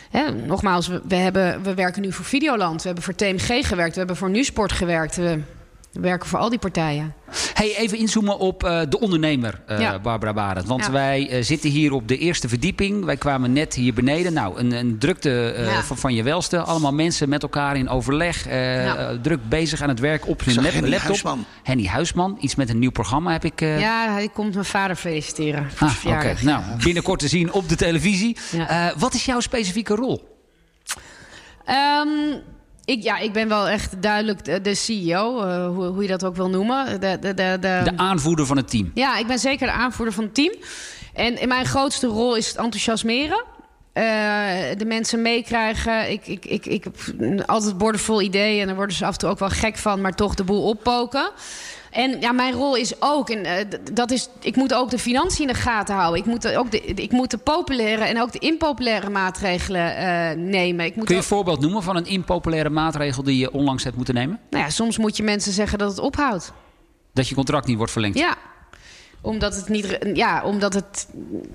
Hè, 0.09 0.31
nogmaals, 0.31 0.87
we, 0.87 1.15
hebben, 1.15 1.63
we 1.63 1.73
werken 1.73 2.01
nu 2.01 2.11
voor 2.11 2.25
Videoland. 2.25 2.81
We 2.81 2.85
hebben 2.85 3.03
voor 3.03 3.15
TMG 3.15 3.67
gewerkt. 3.67 3.91
We 3.93 3.97
hebben 3.97 4.15
voor 4.17 4.29
Nusport 4.29 4.71
gewerkt. 4.71 5.15
We, 5.15 5.23
we 5.23 5.41
werken 5.91 6.29
voor 6.29 6.39
al 6.39 6.49
die 6.49 6.59
partijen. 6.59 7.13
Hey, 7.53 7.75
even 7.77 7.97
inzoomen 7.97 8.37
op 8.39 8.63
eh, 8.63 8.81
de 8.89 8.99
ondernemer, 8.99 9.61
eh, 9.67 9.79
Ja. 9.79 9.99
Barbara 9.99 10.33
Barend. 10.33 10.67
Want 10.67 10.85
Ja. 10.85 10.91
wij 10.91 11.29
eh, 11.29 11.43
zitten 11.43 11.69
hier 11.69 11.91
op 11.91 12.07
de 12.07 12.17
eerste 12.17 12.47
verdieping. 12.49 13.05
Wij 13.05 13.17
kwamen 13.17 13.53
net 13.53 13.73
hier 13.73 13.93
beneden. 13.93 14.33
Nou, 14.33 14.59
een, 14.59 14.71
een 14.71 14.97
drukte 14.99 15.51
eh, 15.51 15.65
Ja. 15.65 15.81
van, 15.83 15.97
van 15.97 16.13
je 16.13 16.23
welste. 16.23 16.59
Allemaal 16.61 16.93
mensen 16.93 17.29
met 17.29 17.43
elkaar 17.43 17.77
in 17.77 17.89
overleg. 17.89 18.49
Ja. 18.49 19.17
druk 19.21 19.49
bezig 19.49 19.81
aan 19.81 19.89
het 19.89 19.99
werk 19.99 20.27
op 20.27 20.45
hun 20.45 20.55
lap- 20.55 20.63
Henny 20.71 20.89
laptop. 20.89 21.07
Huisman. 21.07 21.45
Henny 21.63 21.85
Huisman. 21.85 22.37
Iets 22.41 22.55
met 22.55 22.69
een 22.69 22.79
nieuw 22.79 22.91
programma 22.91 23.31
heb 23.31 23.45
ik... 23.45 23.61
eh, 23.61 23.79
Ja, 23.79 24.11
hij 24.11 24.29
komt 24.33 24.53
mijn 24.53 24.65
vader 24.65 24.95
feliciteren 24.95 25.69
voor 25.71 25.87
Ah, 25.87 25.93
zijn 25.93 26.13
oké. 26.15 26.21
verjaardag. 26.35 26.43
Nou, 26.43 26.83
binnenkort 26.83 27.19
te 27.19 27.27
zien 27.27 27.51
op 27.53 27.69
de 27.69 27.75
televisie. 27.75 28.37
Ja. 28.51 28.69
Eh, 28.89 28.97
wat 28.99 29.13
is 29.13 29.25
jouw 29.25 29.39
specifieke 29.39 29.95
rol? 29.95 30.29
Ehm, 31.65 32.07
ik, 32.91 33.03
ja, 33.03 33.17
ik 33.17 33.33
ben 33.33 33.47
wel 33.47 33.67
echt 33.67 34.01
duidelijk 34.01 34.45
de, 34.45 34.61
de 34.61 34.75
CEO, 34.75 35.41
eh, 35.41 35.67
hoe, 35.67 35.85
hoe 35.85 36.01
je 36.01 36.07
dat 36.07 36.23
ook 36.23 36.35
wil 36.35 36.49
noemen. 36.49 36.99
De, 36.99 37.17
de, 37.19 37.33
de, 37.33 37.57
de, 37.59 37.81
De 37.83 37.97
aanvoerder 37.97 38.45
van 38.45 38.57
het 38.57 38.69
team. 38.69 38.91
Ja, 38.93 39.17
ik 39.17 39.27
ben 39.27 39.39
zeker 39.39 39.67
de 39.67 39.73
aanvoerder 39.73 40.13
van 40.13 40.23
het 40.23 40.35
team. 40.35 40.53
En 41.13 41.41
in 41.41 41.47
mijn 41.47 41.65
grootste 41.65 42.07
rol 42.07 42.35
is 42.35 42.47
het 42.47 42.57
enthousiasmeren. 42.57 43.43
Eh, 43.93 44.03
de 44.77 44.85
mensen 44.85 45.21
meekrijgen. 45.21 46.11
Ik, 46.11 46.27
ik, 46.27 46.45
ik, 46.45 46.65
ik 46.65 46.83
heb 46.83 46.95
altijd 47.45 47.77
boordevol 47.77 48.21
ideeën. 48.21 48.61
En 48.61 48.67
daar 48.67 48.75
worden 48.75 48.95
ze 48.95 49.05
af 49.05 49.13
en 49.13 49.19
toe 49.19 49.29
ook 49.29 49.39
wel 49.39 49.49
gek 49.49 49.77
van. 49.77 50.01
Maar 50.01 50.15
toch 50.15 50.35
de 50.35 50.43
boel 50.43 50.63
oppoken. 50.63 51.31
En 51.91 52.17
ja, 52.19 52.31
mijn 52.31 52.53
rol 52.53 52.75
is 52.75 52.93
ook, 53.01 53.29
en 53.29 53.45
eh, 53.45 53.65
dat 53.93 54.11
is, 54.11 54.29
ik 54.41 54.55
moet 54.55 54.73
ook 54.73 54.89
de 54.89 54.99
financiën 54.99 55.47
in 55.47 55.53
de 55.53 55.59
gaten 55.59 55.95
houden. 55.95 56.19
Ik 56.19 56.25
moet, 56.25 56.55
ook 56.55 56.71
de, 56.71 56.81
ik 56.81 57.11
moet 57.11 57.31
de 57.31 57.37
populaire 57.37 58.03
en 58.03 58.21
ook 58.21 58.31
de 58.31 58.39
impopulaire 58.39 59.09
maatregelen 59.09 59.95
eh, 59.95 60.37
nemen. 60.37 60.85
Ik 60.85 60.95
moet 60.95 61.05
Kun 61.05 61.15
je 61.15 61.21
ook- 61.21 61.27
een 61.29 61.35
voorbeeld 61.35 61.59
noemen 61.61 61.83
van 61.83 61.95
een 61.95 62.05
impopulaire 62.05 62.69
maatregel 62.69 63.23
die 63.23 63.37
je 63.37 63.51
onlangs 63.53 63.83
hebt 63.83 63.95
moeten 63.95 64.13
nemen? 64.13 64.39
nou 64.49 64.63
ja, 64.63 64.69
soms 64.69 64.97
moet 64.97 65.17
je 65.17 65.23
mensen 65.23 65.51
zeggen 65.51 65.77
dat 65.77 65.89
het 65.89 65.99
ophoudt. 65.99 66.51
Dat 67.13 67.27
je 67.27 67.35
contract 67.35 67.67
niet 67.67 67.77
wordt 67.77 67.91
verlengd. 67.91 68.17
Ja. 68.17 68.35
Omdat 69.21 69.55
het, 69.55 69.69
niet, 69.69 69.97
ja, 70.13 70.43
omdat 70.43 70.73
het 70.73 71.07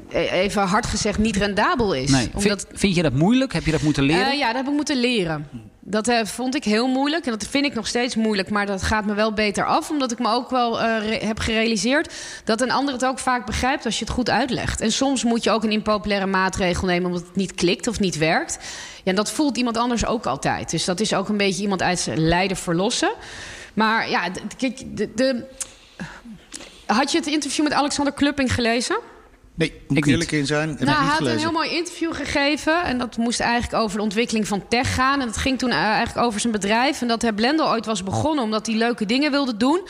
eh, 0.08 0.32
even 0.32 0.62
hard 0.62 0.86
gezegd 0.86 1.18
niet 1.18 1.36
rendabel 1.36 1.94
is. 1.94 2.10
Nee. 2.10 2.26
Omdat, 2.26 2.42
Vind, 2.42 2.66
vind 2.72 2.94
je 2.94 3.02
dat 3.02 3.12
moeilijk? 3.12 3.52
Heb 3.52 3.64
je 3.64 3.70
dat 3.70 3.82
moeten 3.82 4.02
leren? 4.02 4.26
Eh, 4.30 4.38
ja, 4.38 4.46
dat 4.46 4.56
heb 4.56 4.66
ik 4.66 4.72
moeten 4.72 4.96
leren. 5.00 5.48
Dat 5.88 6.08
eh, 6.08 6.24
vond 6.24 6.54
ik 6.54 6.64
heel 6.64 6.88
moeilijk. 6.88 7.24
En 7.24 7.30
dat 7.30 7.46
vind 7.46 7.64
ik 7.64 7.74
nog 7.74 7.86
steeds 7.86 8.14
moeilijk. 8.16 8.50
Maar 8.50 8.66
dat 8.66 8.82
gaat 8.82 9.04
me 9.04 9.14
wel 9.14 9.32
beter 9.32 9.66
af. 9.66 9.90
Omdat 9.90 10.12
ik 10.12 10.18
me 10.18 10.28
ook 10.28 10.50
wel 10.50 10.80
eh, 10.80 11.22
heb 11.22 11.38
gerealiseerd... 11.38 12.14
dat 12.44 12.60
een 12.60 12.70
ander 12.70 12.94
het 12.94 13.04
ook 13.04 13.18
vaak 13.18 13.46
begrijpt 13.46 13.84
als 13.84 13.98
je 13.98 14.04
het 14.04 14.14
goed 14.14 14.30
uitlegt. 14.30 14.80
En 14.80 14.92
soms 14.92 15.24
moet 15.24 15.44
je 15.44 15.50
ook 15.50 15.64
een 15.64 15.70
impopulaire 15.70 16.26
maatregel 16.26 16.86
nemen... 16.86 17.06
omdat 17.06 17.26
het 17.26 17.36
niet 17.36 17.54
klikt 17.54 17.86
of 17.86 18.00
niet 18.00 18.16
werkt. 18.16 18.58
Ja, 18.96 19.10
en 19.10 19.14
dat 19.14 19.30
voelt 19.30 19.56
iemand 19.56 19.76
anders 19.76 20.06
ook 20.06 20.26
altijd. 20.26 20.70
Dus 20.70 20.84
dat 20.84 21.00
is 21.00 21.14
ook 21.14 21.28
een 21.28 21.36
beetje 21.36 21.62
iemand 21.62 21.82
uit 21.82 21.98
zijn 21.98 22.28
lijden 22.28 22.56
verlossen. 22.56 23.12
Maar 23.74 24.10
ja, 24.10 24.28
kijk, 24.56 24.82
de... 25.16 25.44
had 26.86 27.12
je 27.12 27.18
het 27.18 27.26
interview 27.26 27.64
met 27.64 27.72
Alexander 27.72 28.14
Klupping 28.14 28.54
gelezen? 28.54 28.96
Nee, 29.56 29.72
moet 29.88 29.98
ik 29.98 30.04
niet. 30.04 30.06
eerlijk 30.06 30.32
in 30.32 30.46
zijn. 30.46 30.68
Nou, 30.68 31.04
hij 31.04 31.06
had 31.06 31.20
een 31.20 31.38
heel 31.38 31.52
mooi 31.52 31.70
interview 31.70 32.14
gegeven. 32.14 32.84
En 32.84 32.98
dat 32.98 33.16
moest 33.16 33.40
eigenlijk 33.40 33.82
over 33.82 33.96
de 33.96 34.02
ontwikkeling 34.02 34.48
van 34.48 34.68
tech 34.68 34.94
gaan. 34.94 35.20
En 35.20 35.26
dat 35.26 35.36
ging 35.36 35.58
toen 35.58 35.70
eh, 35.70 35.76
eigenlijk 35.76 36.26
over 36.26 36.40
zijn 36.40 36.52
bedrijf. 36.52 37.00
En 37.00 37.08
dat 37.08 37.22
hij 37.22 37.32
Blendel 37.32 37.68
ooit 37.68 37.86
was 37.86 38.02
begonnen 38.02 38.44
omdat 38.44 38.66
hij 38.66 38.74
leuke 38.74 39.06
dingen 39.06 39.30
wilde 39.30 39.56
doen. 39.56 39.80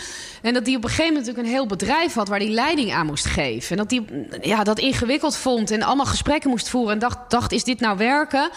En 0.42 0.54
dat 0.54 0.66
hij 0.66 0.76
op 0.76 0.82
een 0.82 0.88
gegeven 0.90 1.12
moment 1.12 1.26
natuurlijk 1.26 1.54
een 1.54 1.60
heel 1.60 1.66
bedrijf 1.66 2.14
had 2.14 2.28
waar 2.28 2.38
hij 2.38 2.48
leiding 2.48 2.92
aan 2.92 3.06
moest 3.06 3.26
geven. 3.26 3.70
En 3.70 3.76
dat 3.76 3.90
hij 3.90 4.00
mm, 4.00 4.26
ja, 4.40 4.64
dat 4.64 4.78
ingewikkeld 4.78 5.36
vond 5.36 5.70
en 5.70 5.82
allemaal 5.82 6.06
gesprekken 6.06 6.50
moest 6.50 6.68
voeren. 6.68 6.92
En 6.92 6.98
dacht, 6.98 7.18
dacht, 7.28 7.52
is 7.52 7.64
dit 7.64 7.80
nou 7.80 7.96
werken? 7.96 8.50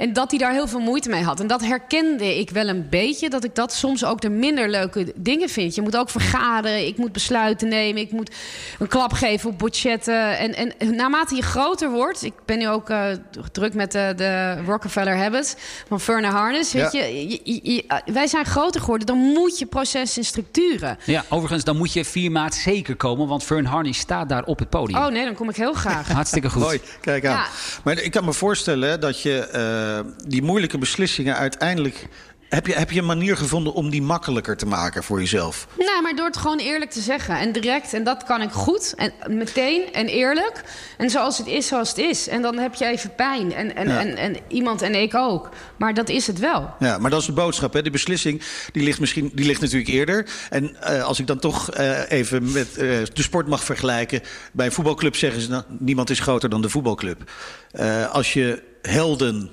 En 0.00 0.12
dat 0.12 0.30
hij 0.30 0.38
daar 0.38 0.52
heel 0.52 0.68
veel 0.68 0.80
moeite 0.80 1.08
mee 1.08 1.22
had. 1.22 1.40
En 1.40 1.46
dat 1.46 1.60
herkende 1.64 2.38
ik 2.38 2.50
wel 2.50 2.68
een 2.68 2.88
beetje. 2.88 3.30
Dat 3.30 3.44
ik 3.44 3.54
dat 3.54 3.72
soms 3.72 4.04
ook 4.04 4.20
de 4.20 4.28
minder 4.30 4.68
leuke 4.70 5.12
dingen 5.16 5.48
vind. 5.48 5.74
Je 5.74 5.82
moet 5.82 5.96
ook 5.96 6.10
vergaderen. 6.10 6.86
Ik 6.86 6.96
moet 6.96 7.12
besluiten 7.12 7.68
nemen. 7.68 8.02
Ik 8.02 8.12
moet 8.12 8.30
een 8.78 8.86
klap 8.88 9.12
geven 9.12 9.50
op 9.50 9.58
budgetten. 9.58 10.38
En, 10.38 10.54
en 10.78 10.94
naarmate 10.96 11.34
je 11.34 11.42
groter 11.42 11.90
wordt. 11.90 12.22
Ik 12.22 12.32
ben 12.44 12.58
nu 12.58 12.68
ook 12.68 12.90
eh, 12.90 13.04
druk 13.52 13.74
met 13.74 13.92
de, 13.92 14.12
de 14.16 14.56
Rockefeller 14.66 15.16
Habits 15.16 15.54
van 15.88 16.00
Ferne 16.00 16.26
Harness. 16.28 16.72
Weet 16.72 16.92
Ja. 16.92 17.02
je, 17.04 17.28
je- 17.28 17.40
je- 17.44 17.60
je- 17.62 18.12
wij 18.12 18.26
zijn 18.26 18.44
groter 18.44 18.80
geworden. 18.80 19.06
Dan 19.06 19.18
moet 19.18 19.58
je 19.58 19.66
processen 19.66 20.22
en 20.22 20.28
structuren. 20.28 20.98
Ja, 21.04 21.24
overigens, 21.28 21.64
dan 21.64 21.76
moet 21.76 21.92
je 21.92 22.04
4 22.04 22.30
maart 22.30 22.54
zeker 22.54 22.96
komen, 22.96 23.26
want 23.28 23.44
Fern 23.44 23.64
Harney 23.64 23.92
staat 23.92 24.28
daar 24.28 24.44
op 24.44 24.58
het 24.58 24.68
podium. 24.70 24.98
Oh 24.98 25.06
nee, 25.08 25.24
dan 25.24 25.34
kom 25.34 25.48
ik 25.48 25.56
heel 25.56 25.72
graag. 25.72 26.08
Hartstikke 26.12 26.50
goed. 26.50 26.62
Mooi, 26.62 26.80
kijk 27.00 27.26
aan. 27.26 27.32
Ja. 27.36 27.46
Maar 27.84 27.98
ik 28.00 28.10
kan 28.10 28.24
me 28.24 28.32
voorstellen 28.32 29.00
dat 29.00 29.20
je 29.22 29.38
eh, 29.46 29.88
die 30.26 30.42
moeilijke 30.42 30.78
beslissingen 30.78 31.36
uiteindelijk... 31.36 32.08
Heb 32.48 32.66
je, 32.66 32.74
heb 32.74 32.90
je 32.90 32.98
een 32.98 33.06
manier 33.06 33.36
gevonden 33.36 33.72
om 33.72 33.90
die 33.90 34.02
makkelijker 34.02 34.56
te 34.56 34.66
maken 34.66 35.04
voor 35.04 35.18
jezelf? 35.20 35.66
Nou, 35.78 36.02
maar 36.02 36.16
door 36.16 36.26
het 36.26 36.36
gewoon 36.36 36.58
eerlijk 36.58 36.90
te 36.90 37.00
zeggen 37.00 37.38
en 37.38 37.52
direct. 37.52 37.94
En 37.94 38.04
dat 38.04 38.24
kan 38.24 38.42
ik 38.42 38.50
goed. 38.50 38.94
En 38.96 39.12
meteen 39.36 39.92
en 39.92 40.06
eerlijk. 40.06 40.64
En 40.98 41.10
zoals 41.10 41.38
het 41.38 41.46
is, 41.46 41.66
zoals 41.66 41.88
het 41.88 41.98
is. 41.98 42.28
En 42.28 42.42
dan 42.42 42.58
heb 42.58 42.74
je 42.74 42.86
even 42.86 43.14
pijn. 43.14 43.52
En, 43.54 43.76
en, 43.76 43.88
Ja. 43.88 44.00
en, 44.00 44.16
en 44.16 44.36
iemand 44.48 44.82
en 44.82 44.94
ik 44.94 45.14
ook. 45.14 45.48
Maar 45.76 45.94
dat 45.94 46.08
is 46.08 46.26
het 46.26 46.38
wel. 46.38 46.74
Ja, 46.78 46.98
maar 46.98 47.10
dat 47.10 47.20
is 47.20 47.26
de 47.26 47.32
boodschap. 47.32 47.72
Hè? 47.72 47.82
Die 47.82 47.90
beslissing 47.92 48.42
die 48.72 48.82
ligt, 48.82 49.00
misschien, 49.00 49.30
die 49.34 49.46
ligt 49.46 49.60
natuurlijk 49.60 49.90
eerder. 49.90 50.26
En 50.50 50.82
eh, 50.82 51.04
als 51.04 51.18
ik 51.18 51.26
dan 51.26 51.38
toch 51.38 51.70
eh, 51.70 52.10
even 52.10 52.52
met 52.52 52.68
eh, 52.76 52.76
de 53.12 53.22
sport 53.22 53.46
mag 53.48 53.64
vergelijken. 53.64 54.20
Bij 54.52 54.66
een 54.66 54.72
voetbalclub 54.72 55.16
zeggen 55.16 55.40
ze... 55.42 55.48
Nou, 55.48 55.62
niemand 55.78 56.10
is 56.10 56.20
groter 56.20 56.48
dan 56.48 56.62
de 56.62 56.68
voetbalclub. 56.68 57.30
Eh, 57.70 58.10
als 58.10 58.32
je 58.32 58.62
helden 58.82 59.50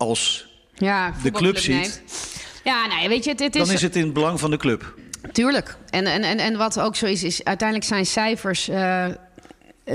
als... 0.00 0.48
Ja, 0.74 1.14
De 1.22 1.30
club 1.30 1.58
ziet. 1.58 2.02
Ja, 2.64 2.86
nou 2.86 3.08
weet 3.08 3.24
je, 3.24 3.30
het, 3.30 3.40
het 3.40 3.54
is... 3.56 3.66
Dan 3.66 3.74
is 3.74 3.82
het 3.82 3.96
in 3.96 4.04
het 4.04 4.12
belang 4.12 4.40
van 4.40 4.50
de 4.50 4.56
club. 4.56 4.94
Tuurlijk. 5.32 5.76
En, 5.90 6.06
en, 6.06 6.22
en, 6.22 6.38
en 6.38 6.56
wat 6.56 6.80
ook 6.80 6.96
zo 6.96 7.06
is, 7.06 7.22
is 7.22 7.44
uiteindelijk 7.44 7.88
zijn 7.88 8.06
cijfers. 8.06 8.68
eh, 8.68 9.06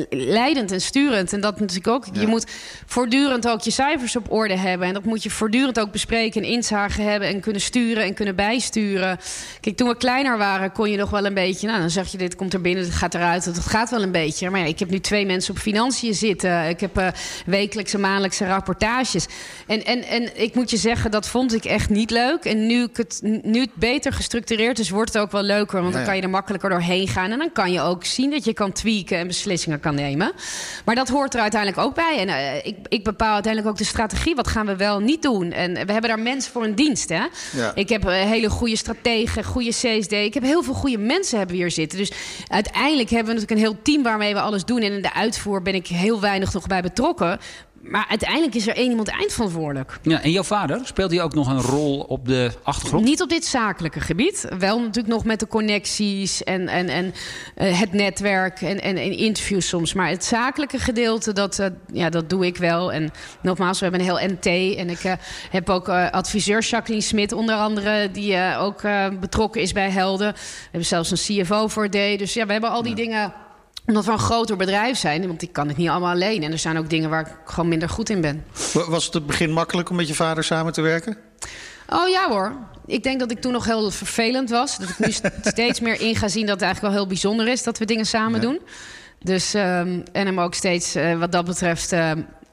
leidend 0.10 0.72
en 0.72 0.82
sturend. 0.82 1.34
En 1.34 1.42
dat 1.42 1.60
natuurlijk 1.60 1.88
ook. 1.88 2.06
Je 2.12 2.28
moet 2.28 2.46
voortdurend 2.86 3.48
ook 3.48 3.62
je 3.62 3.72
cijfers 3.72 4.16
op 4.16 4.32
orde 4.32 4.58
hebben. 4.58 4.88
En 4.88 4.94
dat 4.94 5.04
moet 5.04 5.24
je 5.24 5.30
voortdurend 5.30 5.80
ook 5.80 5.92
bespreken 5.92 6.44
en 6.44 6.48
inzagen 6.50 7.04
hebben. 7.04 7.28
En 7.28 7.40
kunnen 7.40 7.62
sturen 7.62 8.04
en 8.04 8.14
kunnen 8.14 8.36
bijsturen. 8.36 9.20
Kijk, 9.60 9.76
toen 9.76 9.88
we 9.88 9.98
kleiner 9.98 10.38
waren, 10.38 10.72
kon 10.72 10.92
je 10.92 10.98
nog 10.98 11.10
wel 11.10 11.26
een 11.26 11.34
beetje. 11.34 11.68
Nou, 11.68 11.80
dan 11.80 11.90
zeg 11.90 12.08
je: 12.08 12.18
dit 12.18 12.36
komt 12.36 12.54
er 12.54 12.62
binnen, 12.62 12.84
dit 12.84 12.94
gaat 12.94 13.14
eruit. 13.14 13.46
Dat 13.46 13.60
gaat 13.60 13.90
wel 13.90 14.02
een 14.02 14.12
beetje. 14.12 14.50
Maar 14.50 14.60
ja, 14.60 14.66
ik 14.66 14.80
heb 14.80 14.90
nu 14.90 15.00
twee 15.00 15.26
mensen 15.26 15.54
op 15.54 15.60
financiën 15.60 16.14
zitten. 16.14 16.70
Ik 16.70 16.80
heb 16.80 17.00
uh, 17.00 17.08
wekelijkse, 17.46 17.98
maandelijkse 17.98 18.46
rapportages. 18.46 19.26
En, 19.68 19.86
en, 19.86 20.04
en 20.04 20.42
ik 20.42 20.56
moet 20.56 20.70
je 20.70 20.78
zeggen, 20.78 21.12
dat 21.12 21.28
vond 21.28 21.54
ik 21.54 21.66
echt 21.66 21.90
niet 21.90 22.12
leuk. 22.12 22.44
En 22.46 22.68
nu, 22.68 22.84
ik 22.84 22.98
het, 22.98 23.20
nu 23.44 23.62
het 23.62 23.76
beter 23.76 24.14
gestructureerd 24.14 24.80
is, 24.80 24.90
wordt 24.90 25.14
het 25.14 25.22
ook 25.22 25.32
wel 25.32 25.44
leuker. 25.44 25.82
Want 25.82 25.94
dan 25.94 26.04
kan 26.04 26.16
je 26.16 26.22
er 26.22 26.30
makkelijker 26.30 26.70
doorheen 26.70 27.08
gaan. 27.08 27.32
En 27.32 27.38
dan 27.38 27.52
kan 27.52 27.72
je 27.72 27.82
ook 27.82 28.06
zien 28.06 28.32
dat 28.32 28.46
je 28.46 28.54
kan 28.54 28.72
tweaken 28.72 29.18
en 29.18 29.28
beslissingen 29.28 29.80
kan 29.86 29.96
nemen. 29.96 30.32
Maar 30.86 30.96
dat 30.96 31.10
hoort 31.10 31.34
er 31.34 31.42
uiteindelijk 31.42 31.82
ook 31.82 31.96
bij. 31.96 32.18
En 32.20 32.28
uh, 32.28 32.66
ik, 32.66 32.78
ik, 32.88 33.04
bepaal 33.04 33.34
uiteindelijk 33.34 33.72
ook 33.72 33.78
de 33.78 33.86
strategie. 33.86 34.36
Wat 34.36 34.48
gaan 34.48 34.66
we 34.66 34.76
wel 34.76 35.00
niet 35.00 35.22
doen? 35.22 35.52
En 35.52 35.74
we 35.74 35.92
hebben 35.92 36.10
daar 36.10 36.20
mensen 36.20 36.52
voor 36.52 36.64
een 36.64 36.76
dienst. 36.76 37.10
Hè? 37.10 37.24
Ja. 37.52 37.72
Ik 37.76 37.90
heb 37.90 38.06
uh, 38.06 38.12
hele 38.12 38.50
goede 38.50 38.76
strategen, 38.76 39.44
goede 39.44 39.70
CSD. 39.70 40.12
Ik 40.12 40.34
heb 40.34 40.44
heel 40.44 40.64
veel 40.64 40.74
goede 40.74 40.98
mensen 40.98 41.38
hebben 41.38 41.56
we 41.56 41.62
hier 41.62 41.72
zitten. 41.72 41.98
Dus 41.98 42.12
uiteindelijk 42.48 43.10
hebben 43.10 43.34
we 43.34 43.40
natuurlijk 43.40 43.62
een 43.62 43.74
heel 43.74 43.82
team 43.82 44.04
waarmee 44.04 44.34
we 44.34 44.40
alles 44.40 44.66
doen. 44.66 44.82
En 44.82 44.92
in 44.92 45.02
de 45.02 45.14
uitvoer 45.14 45.62
ben 45.62 45.76
ik 45.76 45.88
heel 45.88 46.20
weinig 46.22 46.54
nog 46.54 46.68
bij 46.68 46.82
betrokken 46.82 47.40
maar 47.88 48.06
uiteindelijk 48.10 48.56
is 48.56 48.68
er 48.68 48.76
één 48.76 48.90
iemand 48.90 49.08
eindverantwoordelijk. 49.08 50.00
Ja, 50.02 50.22
en 50.22 50.32
jouw 50.32 50.44
vader, 50.44 50.80
speelt 50.84 51.12
hij 51.12 51.22
ook 51.22 51.34
nog 51.34 51.48
een 51.48 51.62
rol 51.62 52.00
op 52.00 52.28
de 52.28 52.52
achtergrond? 52.64 53.06
Niet 53.06 53.22
op 53.22 53.30
dit 53.30 53.46
zakelijke 53.46 54.00
gebied. 54.00 54.48
Wel 54.60 54.80
natuurlijk 54.80 55.14
nog 55.14 55.26
met 55.26 55.40
de 55.40 55.48
connecties 55.48 56.44
en, 56.44 56.68
en, 56.68 56.90
en 56.90 57.06
uh, 57.58 57.80
het 57.80 57.94
netwerk 57.94 58.62
en, 58.62 58.82
en, 58.82 58.98
en, 58.98 59.18
interviews 59.18 59.68
soms. 59.68 59.94
Maar 59.94 60.10
het 60.10 60.26
zakelijke 60.26 60.80
gedeelte, 60.80 61.34
dat, 61.34 61.60
uh, 61.60 61.66
ja, 61.94 62.10
dat 62.10 62.30
doe 62.30 62.46
ik 62.46 62.58
wel. 62.58 62.94
En 62.94 63.12
nogmaals, 63.42 63.80
we 63.80 63.86
hebben 63.86 64.08
een 64.08 64.18
heel 64.18 64.28
NT. 64.28 64.78
En 64.78 64.90
ik 64.90 65.04
uh, 65.04 65.14
heb 65.50 65.70
ook 65.70 65.90
adviseur 65.90 66.62
Jacqueline 66.62 67.06
Smit 67.06 67.32
onder 67.32 67.56
andere... 67.56 68.12
die 68.12 68.56
ook 68.58 68.82
betrokken 69.20 69.62
is 69.62 69.72
bij 69.72 69.90
Helden. 69.90 70.34
We 70.34 70.40
hebben 70.62 70.86
zelfs 70.86 71.12
een 71.12 71.44
CFO 71.44 71.68
voor 71.68 71.90
D. 71.90 71.92
Dus 71.92 72.34
ja, 72.34 72.46
we 72.46 72.52
hebben 72.52 72.70
al 72.70 72.82
die 72.82 72.96
ja. 72.96 73.04
dingen 73.04 73.34
omdat 73.86 74.06
we 74.06 74.12
een 74.12 74.20
groter 74.20 74.58
bedrijf 74.58 74.98
zijn, 74.98 75.28
want 75.28 75.42
ik 75.42 75.54
kan 75.54 75.68
het 75.68 75.78
niet 75.78 75.90
allemaal 75.90 76.12
alleen. 76.12 76.44
En 76.44 76.52
er 76.52 76.58
zijn 76.58 76.78
ook 76.78 76.90
dingen 76.90 77.10
waar 77.10 77.22
ik 77.22 77.52
gewoon 77.52 77.70
minder 77.70 77.90
goed 77.90 78.10
in 78.10 78.22
ben. 78.22 78.46
Was 78.88 79.06
het 79.06 79.14
het 79.14 79.26
begin 79.26 79.52
makkelijk 79.52 79.90
om 79.90 79.96
met 79.96 80.08
je 80.08 80.14
vader 80.14 80.44
samen 80.44 80.74
te 80.74 80.82
werken? 80.82 81.18
Oh 81.90 82.08
ja 82.10 82.30
hoor. 82.30 82.56
Ik 82.86 83.04
denk 83.04 83.20
dat 83.20 83.32
ik 83.32 83.42
toen 83.42 83.52
nog 83.52 83.66
heel 83.66 83.92
vervelend 83.92 84.50
was. 84.50 84.78
Dat 84.78 84.90
ik 84.90 85.00
nu 85.00 85.12
steeds 85.52 85.80
meer 85.80 86.02
in 86.02 86.16
ga 86.16 86.28
zien 86.28 86.46
dat 86.46 86.56
het 86.56 86.64
eigenlijk 86.64 86.94
wel 86.94 87.02
heel 87.02 87.10
bijzonder 87.10 87.48
is 87.48 87.64
dat 87.64 87.78
we 87.78 87.86
dingen 87.86 88.06
samen 88.06 88.42
ja. 88.42 88.48
doen. 88.48 88.60
Dus, 89.20 89.54
um, 89.54 90.04
en 90.12 90.26
hem 90.26 90.40
ook 90.40 90.54
steeds 90.54 90.96
uh, 90.96 91.20
wat 91.20 91.32
dat 91.32 91.46
betreft 91.46 91.94
uh, 91.94 92.12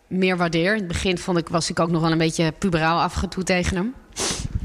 meer 0.09 0.37
waardeer. 0.37 0.73
In 0.73 0.79
het 0.79 0.89
begin 0.89 1.19
vond 1.19 1.39
ik, 1.39 1.49
was 1.49 1.71
ik 1.71 1.81
ook 1.81 1.91
nog 1.91 2.01
wel 2.03 2.13
een 2.13 2.19
beetje 2.19 2.53
puberaal 2.59 3.01
afgetoet 3.01 3.47
tegen 3.47 3.77
hem. 3.77 3.95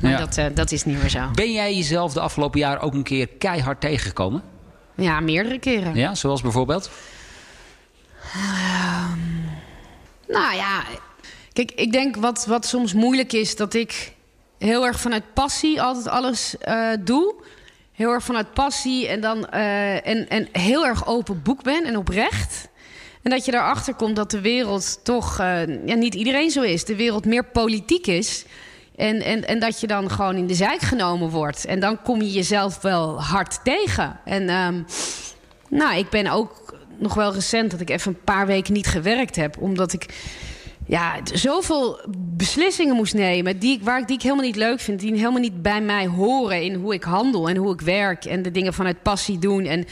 Maar 0.01 0.11
ja. 0.11 0.17
dat, 0.17 0.37
uh, 0.37 0.45
dat 0.53 0.71
is 0.71 0.83
niet 0.83 0.99
meer 0.99 1.09
zo. 1.09 1.19
Ben 1.33 1.51
jij 1.51 1.75
jezelf 1.75 2.13
de 2.13 2.19
afgelopen 2.19 2.59
jaar 2.59 2.81
ook 2.81 2.93
een 2.93 3.03
keer 3.03 3.27
keihard 3.27 3.81
tegengekomen? 3.81 4.41
Ja, 4.97 5.19
meerdere 5.19 5.59
keren. 5.59 5.95
Ja, 5.95 6.15
zoals 6.15 6.41
bijvoorbeeld? 6.41 6.89
Uh, 8.35 9.11
nou 10.27 10.55
ja, 10.55 10.83
kijk, 11.53 11.71
ik 11.71 11.91
denk 11.91 12.15
wat, 12.15 12.45
wat 12.45 12.65
soms 12.65 12.93
moeilijk 12.93 13.33
is... 13.33 13.55
dat 13.55 13.73
ik 13.73 14.13
heel 14.57 14.85
erg 14.85 14.99
vanuit 14.99 15.33
passie 15.33 15.81
altijd 15.81 16.07
alles 16.07 16.55
uh, 16.67 16.89
doe. 16.99 17.35
Heel 17.91 18.11
erg 18.11 18.23
vanuit 18.23 18.53
passie 18.53 19.07
en 19.07 19.21
dan 19.21 19.47
uh, 19.53 20.07
en, 20.07 20.29
en 20.29 20.47
heel 20.51 20.85
erg 20.85 21.07
open 21.07 21.41
boek 21.41 21.63
ben 21.63 21.85
en 21.85 21.97
oprecht. 21.97 22.67
En 23.21 23.31
dat 23.31 23.45
je 23.45 23.51
daarachter 23.51 23.93
komt 23.93 24.15
dat 24.15 24.31
de 24.31 24.41
wereld 24.41 24.99
toch... 25.03 25.39
Uh, 25.39 25.85
ja, 25.87 25.95
niet 25.95 26.15
iedereen 26.15 26.51
zo 26.51 26.61
is. 26.61 26.85
De 26.85 26.95
wereld 26.95 27.25
meer 27.25 27.45
politiek 27.45 28.07
is... 28.07 28.45
En, 28.97 29.21
en, 29.21 29.47
en 29.47 29.59
dat 29.59 29.79
je 29.79 29.87
dan 29.87 30.11
gewoon 30.11 30.35
in 30.35 30.47
de 30.47 30.53
zijk 30.53 30.81
genomen 30.81 31.29
wordt. 31.29 31.65
En 31.65 31.79
dan 31.79 32.01
kom 32.01 32.21
je 32.21 32.31
jezelf 32.31 32.81
wel 32.81 33.21
hard 33.21 33.59
tegen. 33.63 34.19
En 34.25 34.49
um, 34.49 34.85
nou, 35.69 35.97
ik 35.97 36.09
ben 36.09 36.27
ook 36.27 36.75
nog 36.97 37.13
wel 37.13 37.33
recent 37.33 37.71
dat 37.71 37.79
ik 37.79 37.89
even 37.89 38.11
een 38.11 38.23
paar 38.23 38.47
weken 38.47 38.73
niet 38.73 38.87
gewerkt 38.87 39.35
heb. 39.35 39.57
Omdat 39.59 39.93
ik 39.93 40.05
ja, 40.85 41.13
zoveel 41.33 41.99
beslissingen 42.17 42.95
moest 42.95 43.13
nemen 43.13 43.59
die, 43.59 43.79
waar, 43.83 44.05
die 44.05 44.15
ik 44.15 44.21
helemaal 44.21 44.45
niet 44.45 44.55
leuk 44.55 44.79
vind. 44.79 44.99
Die 44.99 45.13
helemaal 45.13 45.41
niet 45.41 45.61
bij 45.61 45.81
mij 45.81 46.07
horen 46.07 46.61
in 46.61 46.73
hoe 46.73 46.93
ik 46.93 47.03
handel 47.03 47.49
en 47.49 47.55
hoe 47.55 47.73
ik 47.73 47.81
werk. 47.81 48.25
En 48.25 48.41
de 48.41 48.51
dingen 48.51 48.73
vanuit 48.73 49.01
passie 49.01 49.39
doen. 49.39 49.65
En 49.65 49.85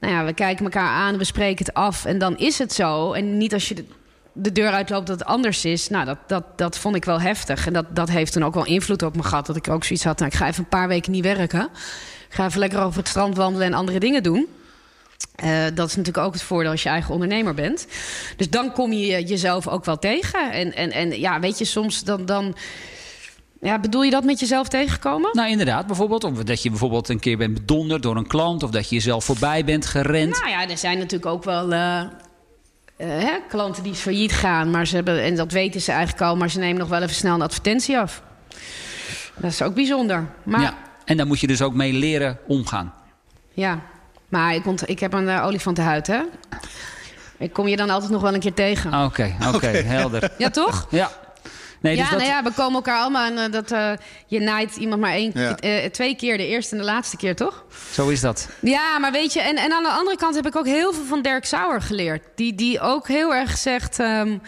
nou 0.00 0.12
ja, 0.12 0.24
we 0.24 0.32
kijken 0.32 0.64
elkaar 0.64 0.88
aan, 0.88 1.18
we 1.18 1.24
spreken 1.24 1.64
het 1.64 1.74
af. 1.74 2.04
En 2.04 2.18
dan 2.18 2.38
is 2.38 2.58
het 2.58 2.72
zo. 2.72 3.12
En 3.12 3.36
niet 3.36 3.52
als 3.52 3.68
je 3.68 3.84
de 4.38 4.52
deur 4.52 4.70
uitloopt 4.70 5.06
dat 5.06 5.18
het 5.18 5.28
anders 5.28 5.64
is. 5.64 5.88
Nou, 5.88 6.04
dat, 6.04 6.18
dat, 6.26 6.44
dat 6.56 6.78
vond 6.78 6.96
ik 6.96 7.04
wel 7.04 7.20
heftig. 7.20 7.66
En 7.66 7.72
dat, 7.72 7.86
dat 7.90 8.08
heeft 8.08 8.32
toen 8.32 8.44
ook 8.44 8.54
wel 8.54 8.66
invloed 8.66 9.02
op 9.02 9.16
me 9.16 9.22
gehad. 9.22 9.46
Dat 9.46 9.56
ik 9.56 9.68
ook 9.68 9.84
zoiets 9.84 10.04
had, 10.04 10.18
nou, 10.18 10.30
ik 10.30 10.36
ga 10.36 10.46
even 10.46 10.62
een 10.62 10.68
paar 10.68 10.88
weken 10.88 11.12
niet 11.12 11.24
werken. 11.24 11.68
Ik 12.28 12.34
ga 12.34 12.46
even 12.46 12.58
lekker 12.58 12.80
over 12.80 12.98
het 12.98 13.08
strand 13.08 13.36
wandelen 13.36 13.66
en 13.66 13.74
andere 13.74 13.98
dingen 13.98 14.22
doen. 14.22 14.46
Uh, 15.44 15.64
dat 15.74 15.88
is 15.88 15.96
natuurlijk 15.96 16.26
ook 16.26 16.32
het 16.32 16.42
voordeel 16.42 16.70
als 16.70 16.82
je 16.82 16.88
eigen 16.88 17.12
ondernemer 17.12 17.54
bent. 17.54 17.86
Dus 18.36 18.50
dan 18.50 18.72
kom 18.72 18.92
je 18.92 19.24
jezelf 19.24 19.68
ook 19.68 19.84
wel 19.84 19.98
tegen. 19.98 20.52
En, 20.52 20.74
en, 20.74 20.90
en 20.90 21.20
ja, 21.20 21.40
weet 21.40 21.58
je, 21.58 21.64
soms 21.64 22.04
dan... 22.04 22.26
dan 22.26 22.56
ja, 23.60 23.78
bedoel 23.78 24.02
je 24.02 24.10
dat 24.10 24.24
met 24.24 24.40
jezelf 24.40 24.68
tegenkomen? 24.68 25.30
Nou, 25.32 25.50
inderdaad. 25.50 25.86
Bijvoorbeeld 25.86 26.24
of 26.24 26.32
dat 26.32 26.62
je 26.62 26.70
bijvoorbeeld 26.70 27.08
een 27.08 27.18
keer 27.18 27.36
bent 27.36 27.54
bedonderd 27.54 28.02
door 28.02 28.16
een 28.16 28.26
klant... 28.26 28.62
of 28.62 28.70
dat 28.70 28.88
je 28.88 28.94
jezelf 28.94 29.24
voorbij 29.24 29.64
bent 29.64 29.86
gerend. 29.86 30.40
Nou 30.40 30.48
ja, 30.48 30.68
er 30.68 30.78
zijn 30.78 30.98
natuurlijk 30.98 31.32
ook 31.32 31.44
wel... 31.44 31.72
Uh, 31.72 31.78
uh, 31.78 32.02
hè, 32.96 33.38
klanten 33.48 33.82
die 33.82 33.94
failliet 33.94 34.32
gaan, 34.32 34.70
maar 34.70 34.86
ze 34.86 34.94
hebben, 34.94 35.22
en 35.22 35.36
dat 35.36 35.52
weten 35.52 35.80
ze 35.80 35.92
eigenlijk 35.92 36.22
al, 36.22 36.36
maar 36.36 36.50
ze 36.50 36.58
nemen 36.58 36.78
nog 36.78 36.88
wel 36.88 37.02
even 37.02 37.14
snel 37.14 37.34
een 37.34 37.42
advertentie 37.42 37.98
af. 37.98 38.22
Dat 39.36 39.50
is 39.50 39.62
ook 39.62 39.74
bijzonder. 39.74 40.26
Maar, 40.42 40.60
ja, 40.60 40.74
en 41.04 41.16
daar 41.16 41.26
moet 41.26 41.40
je 41.40 41.46
dus 41.46 41.62
ook 41.62 41.74
mee 41.74 41.92
leren 41.92 42.38
omgaan. 42.46 42.94
Ja, 43.52 43.80
maar 44.28 44.54
ik, 44.54 44.66
ont, 44.66 44.88
ik 44.88 45.00
heb 45.00 45.12
een 45.12 45.24
uh, 45.24 45.44
olifantenhuid, 45.44 46.06
hè? 46.06 46.20
Ik 47.38 47.52
kom 47.52 47.68
je 47.68 47.76
dan 47.76 47.90
altijd 47.90 48.12
nog 48.12 48.22
wel 48.22 48.34
een 48.34 48.40
keer 48.40 48.54
tegen. 48.54 48.94
Oké, 48.94 49.04
okay, 49.04 49.34
oké, 49.46 49.56
okay, 49.56 49.82
helder. 49.82 50.32
Ja, 50.38 50.50
toch? 50.50 50.86
Ja. 50.90 51.10
Nee, 51.80 51.96
dus 51.96 52.04
ja, 52.04 52.10
dat... 52.10 52.18
nou 52.18 52.30
ja, 52.30 52.42
we 52.42 52.52
komen 52.52 52.74
elkaar 52.74 52.98
allemaal 52.98 53.24
aan 53.24 53.38
uh, 53.38 53.44
dat 53.50 53.72
uh, 53.72 53.90
je 54.26 54.40
naait 54.40 54.76
iemand 54.76 55.00
maar 55.00 55.12
één, 55.12 55.30
ja. 55.34 55.56
uh, 55.64 55.84
twee 55.84 56.16
keer, 56.16 56.36
de 56.36 56.46
eerste 56.46 56.72
en 56.74 56.80
de 56.80 56.86
laatste 56.86 57.16
keer, 57.16 57.36
toch? 57.36 57.64
Zo 57.92 58.08
is 58.08 58.20
dat. 58.20 58.48
Ja, 58.60 58.98
maar 58.98 59.12
weet 59.12 59.32
je, 59.32 59.40
en, 59.40 59.56
en 59.56 59.72
aan 59.72 59.82
de 59.82 59.88
andere 59.88 60.16
kant 60.16 60.34
heb 60.34 60.46
ik 60.46 60.56
ook 60.56 60.66
heel 60.66 60.92
veel 60.92 61.04
van 61.04 61.22
Dirk 61.22 61.44
Sauer 61.44 61.82
geleerd. 61.82 62.22
Die, 62.34 62.54
die 62.54 62.80
ook 62.80 63.08
heel 63.08 63.34
erg 63.34 63.58
zegt. 63.58 63.98
Um, 63.98 64.42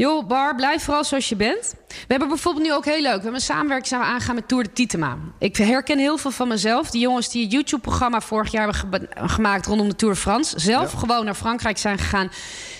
joh, 0.00 0.26
Bar, 0.26 0.54
blijf 0.54 0.82
vooral 0.82 1.04
zoals 1.04 1.28
je 1.28 1.36
bent. 1.36 1.74
We 1.88 2.06
hebben 2.06 2.28
bijvoorbeeld 2.28 2.64
nu 2.64 2.72
ook 2.72 2.84
heel 2.84 3.00
leuk. 3.00 3.16
We 3.16 3.22
hebben 3.22 3.34
een 3.34 3.40
samenwerking 3.40 3.88
zijn 3.88 4.00
we 4.00 4.06
aangaan 4.06 4.34
met 4.34 4.48
Tour 4.48 4.64
de 4.64 4.72
Titema. 4.72 5.16
Ik 5.38 5.56
herken 5.56 5.98
heel 5.98 6.16
veel 6.18 6.30
van 6.30 6.48
mezelf. 6.48 6.90
Die 6.90 7.00
jongens 7.00 7.30
die 7.30 7.42
het 7.42 7.52
YouTube-programma 7.52 8.20
vorig 8.20 8.50
jaar 8.50 8.68
hebben 8.68 9.08
ge 9.16 9.26
gemaakt 9.26 9.66
rondom 9.66 9.88
de 9.88 9.96
Tour 9.96 10.14
de 10.14 10.20
France. 10.20 10.60
Zelf 10.60 10.92
ja. 10.92 10.98
gewoon 10.98 11.24
naar 11.24 11.34
Frankrijk 11.34 11.78
zijn 11.78 11.98
gegaan. 11.98 12.30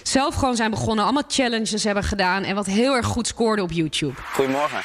Zelf 0.02 0.34
gewoon 0.34 0.56
zijn 0.56 0.70
begonnen. 0.70 1.04
Allemaal 1.04 1.22
challenges 1.28 1.84
hebben 1.84 2.04
gedaan. 2.04 2.42
En 2.42 2.54
wat 2.54 2.66
heel 2.66 2.96
erg 2.96 3.06
goed 3.06 3.26
scoorde 3.26 3.62
op 3.62 3.72
YouTube. 3.72 4.14
Goedemorgen. 4.32 4.80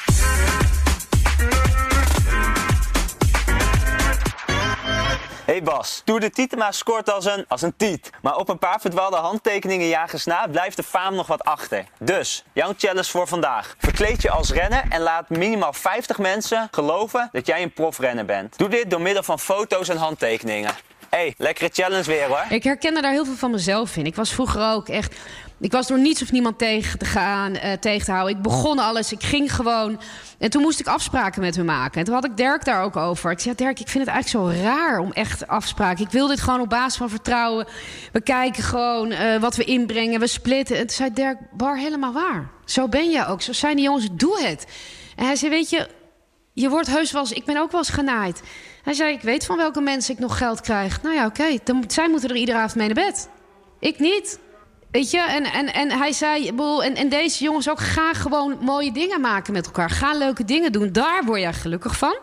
Hey 5.56 5.64
Bas, 5.64 6.02
Tour 6.04 6.20
de 6.20 6.30
Tietema 6.30 6.72
scoort 6.72 7.10
als 7.10 7.24
een, 7.24 7.44
als 7.48 7.62
een 7.62 7.76
tiet. 7.76 8.10
Maar 8.22 8.36
op 8.36 8.48
een 8.48 8.58
paar 8.58 8.80
verdwaalde 8.80 9.16
handtekeningen 9.16 9.86
jagers 9.86 10.24
na 10.24 10.46
blijft 10.46 10.76
de 10.76 10.82
faam 10.82 11.14
nog 11.14 11.26
wat 11.26 11.44
achter. 11.44 11.84
Dus, 11.98 12.44
jouw 12.52 12.72
challenge 12.76 13.10
voor 13.10 13.26
vandaag. 13.26 13.74
Verkleed 13.78 14.22
je 14.22 14.30
als 14.30 14.50
renner 14.50 14.84
en 14.88 15.00
laat 15.00 15.28
minimaal 15.28 15.72
50 15.72 16.18
mensen 16.18 16.68
geloven 16.70 17.28
dat 17.32 17.46
jij 17.46 17.62
een 17.62 17.72
profrenner 17.72 18.24
bent. 18.24 18.58
Doe 18.58 18.68
dit 18.68 18.90
door 18.90 19.00
middel 19.00 19.22
van 19.22 19.38
foto's 19.38 19.88
en 19.88 19.96
handtekeningen. 19.96 20.74
hey, 21.08 21.34
lekkere 21.38 21.70
challenge 21.72 22.04
weer 22.04 22.26
hoor. 22.26 22.44
Ik 22.48 22.64
herken 22.64 22.96
er 22.96 23.02
daar 23.02 23.12
heel 23.12 23.24
veel 23.24 23.36
van 23.36 23.50
mezelf 23.50 23.96
in. 23.96 24.06
Ik 24.06 24.16
was 24.16 24.32
vroeger 24.32 24.72
ook 24.72 24.88
echt... 24.88 25.14
Ik 25.60 25.72
was 25.72 25.86
door 25.86 25.98
niets 25.98 26.22
of 26.22 26.32
niemand 26.32 26.58
tegen 26.58 26.98
te 26.98 27.04
gaan, 27.04 27.54
uh, 27.54 27.72
tegen 27.72 28.04
te 28.04 28.12
houden. 28.12 28.36
Ik 28.36 28.42
begon 28.42 28.78
alles, 28.78 29.12
ik 29.12 29.22
ging 29.22 29.54
gewoon. 29.54 30.00
En 30.38 30.50
toen 30.50 30.62
moest 30.62 30.80
ik 30.80 30.86
afspraken 30.86 31.40
met 31.40 31.56
hem 31.56 31.64
maken. 31.64 31.98
En 31.98 32.04
toen 32.04 32.14
had 32.14 32.24
ik 32.24 32.36
Dirk 32.36 32.64
daar 32.64 32.82
ook 32.82 32.96
over. 32.96 33.30
Ik 33.30 33.40
zei, 33.40 33.54
Dirk, 33.54 33.80
ik 33.80 33.88
vind 33.88 34.04
het 34.04 34.14
eigenlijk 34.14 34.54
zo 34.54 34.62
raar 34.62 34.98
om 34.98 35.12
echt 35.12 35.46
afspraken. 35.46 36.04
Ik 36.04 36.10
wil 36.10 36.26
dit 36.26 36.40
gewoon 36.40 36.60
op 36.60 36.68
basis 36.68 36.96
van 36.96 37.10
vertrouwen. 37.10 37.66
We 38.12 38.20
kijken 38.20 38.62
gewoon 38.62 39.12
uh, 39.12 39.36
wat 39.36 39.56
we 39.56 39.64
inbrengen, 39.64 40.20
we 40.20 40.26
splitten. 40.26 40.76
En 40.76 40.86
toen 40.86 40.96
zei 40.96 41.12
Dirk, 41.12 41.38
Bar, 41.52 41.76
helemaal 41.76 42.12
waar. 42.12 42.50
Zo 42.64 42.88
ben 42.88 43.10
je 43.10 43.26
ook, 43.26 43.42
zo 43.42 43.52
zijn 43.52 43.76
die 43.76 43.84
jongens, 43.84 44.08
doe 44.12 44.40
het. 44.40 44.66
En 45.16 45.24
hij 45.24 45.36
zei, 45.36 45.50
weet 45.50 45.70
je, 45.70 45.88
je 46.52 46.68
wordt 46.68 46.86
heus 46.86 47.12
wel 47.12 47.20
eens... 47.20 47.32
Ik 47.32 47.44
ben 47.44 47.56
ook 47.56 47.70
wel 47.70 47.80
eens 47.80 47.90
genaaid. 47.90 48.42
Hij 48.82 48.94
zei, 48.94 49.12
ik 49.12 49.22
weet 49.22 49.46
van 49.46 49.56
welke 49.56 49.80
mensen 49.80 50.14
ik 50.14 50.20
nog 50.20 50.38
geld 50.38 50.60
krijg. 50.60 51.02
Nou 51.02 51.14
ja, 51.14 51.26
oké, 51.26 51.58
zij 51.86 52.08
moeten 52.08 52.28
er 52.28 52.36
iedere 52.36 52.58
avond 52.58 52.74
mee 52.74 52.86
naar 52.86 53.04
bed. 53.04 53.28
Ik 53.78 53.98
niet. 53.98 54.38
Weet 54.96 55.10
je, 55.10 55.20
en, 55.20 55.44
en, 55.44 55.72
en 55.74 55.90
hij 55.90 56.12
zei, 56.12 56.48
en, 56.82 56.94
en 56.94 57.08
deze 57.08 57.44
jongens 57.44 57.70
ook, 57.70 57.80
ga 57.80 58.12
gewoon 58.12 58.58
mooie 58.60 58.92
dingen 58.92 59.20
maken 59.20 59.52
met 59.52 59.66
elkaar. 59.66 59.90
Ga 59.90 60.14
leuke 60.14 60.44
dingen 60.44 60.72
doen, 60.72 60.92
daar 60.92 61.24
word 61.24 61.40
jij 61.40 61.52
gelukkig 61.52 61.98
van. 61.98 62.18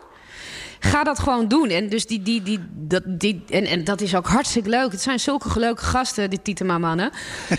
Ga 0.79 1.03
dat 1.03 1.19
gewoon 1.19 1.47
doen. 1.47 1.69
En, 1.69 1.89
dus 1.89 2.05
die, 2.05 2.21
die, 2.21 2.41
die, 2.41 2.59
dat, 2.71 3.03
die, 3.05 3.43
en, 3.49 3.65
en 3.65 3.83
dat 3.83 4.01
is 4.01 4.15
ook 4.15 4.27
hartstikke 4.27 4.69
leuk. 4.69 4.91
Het 4.91 5.01
zijn 5.01 5.19
zulke 5.19 5.59
leuke 5.59 5.81
gasten, 5.81 6.29
die 6.29 6.41
Tietema-mannen. 6.41 7.11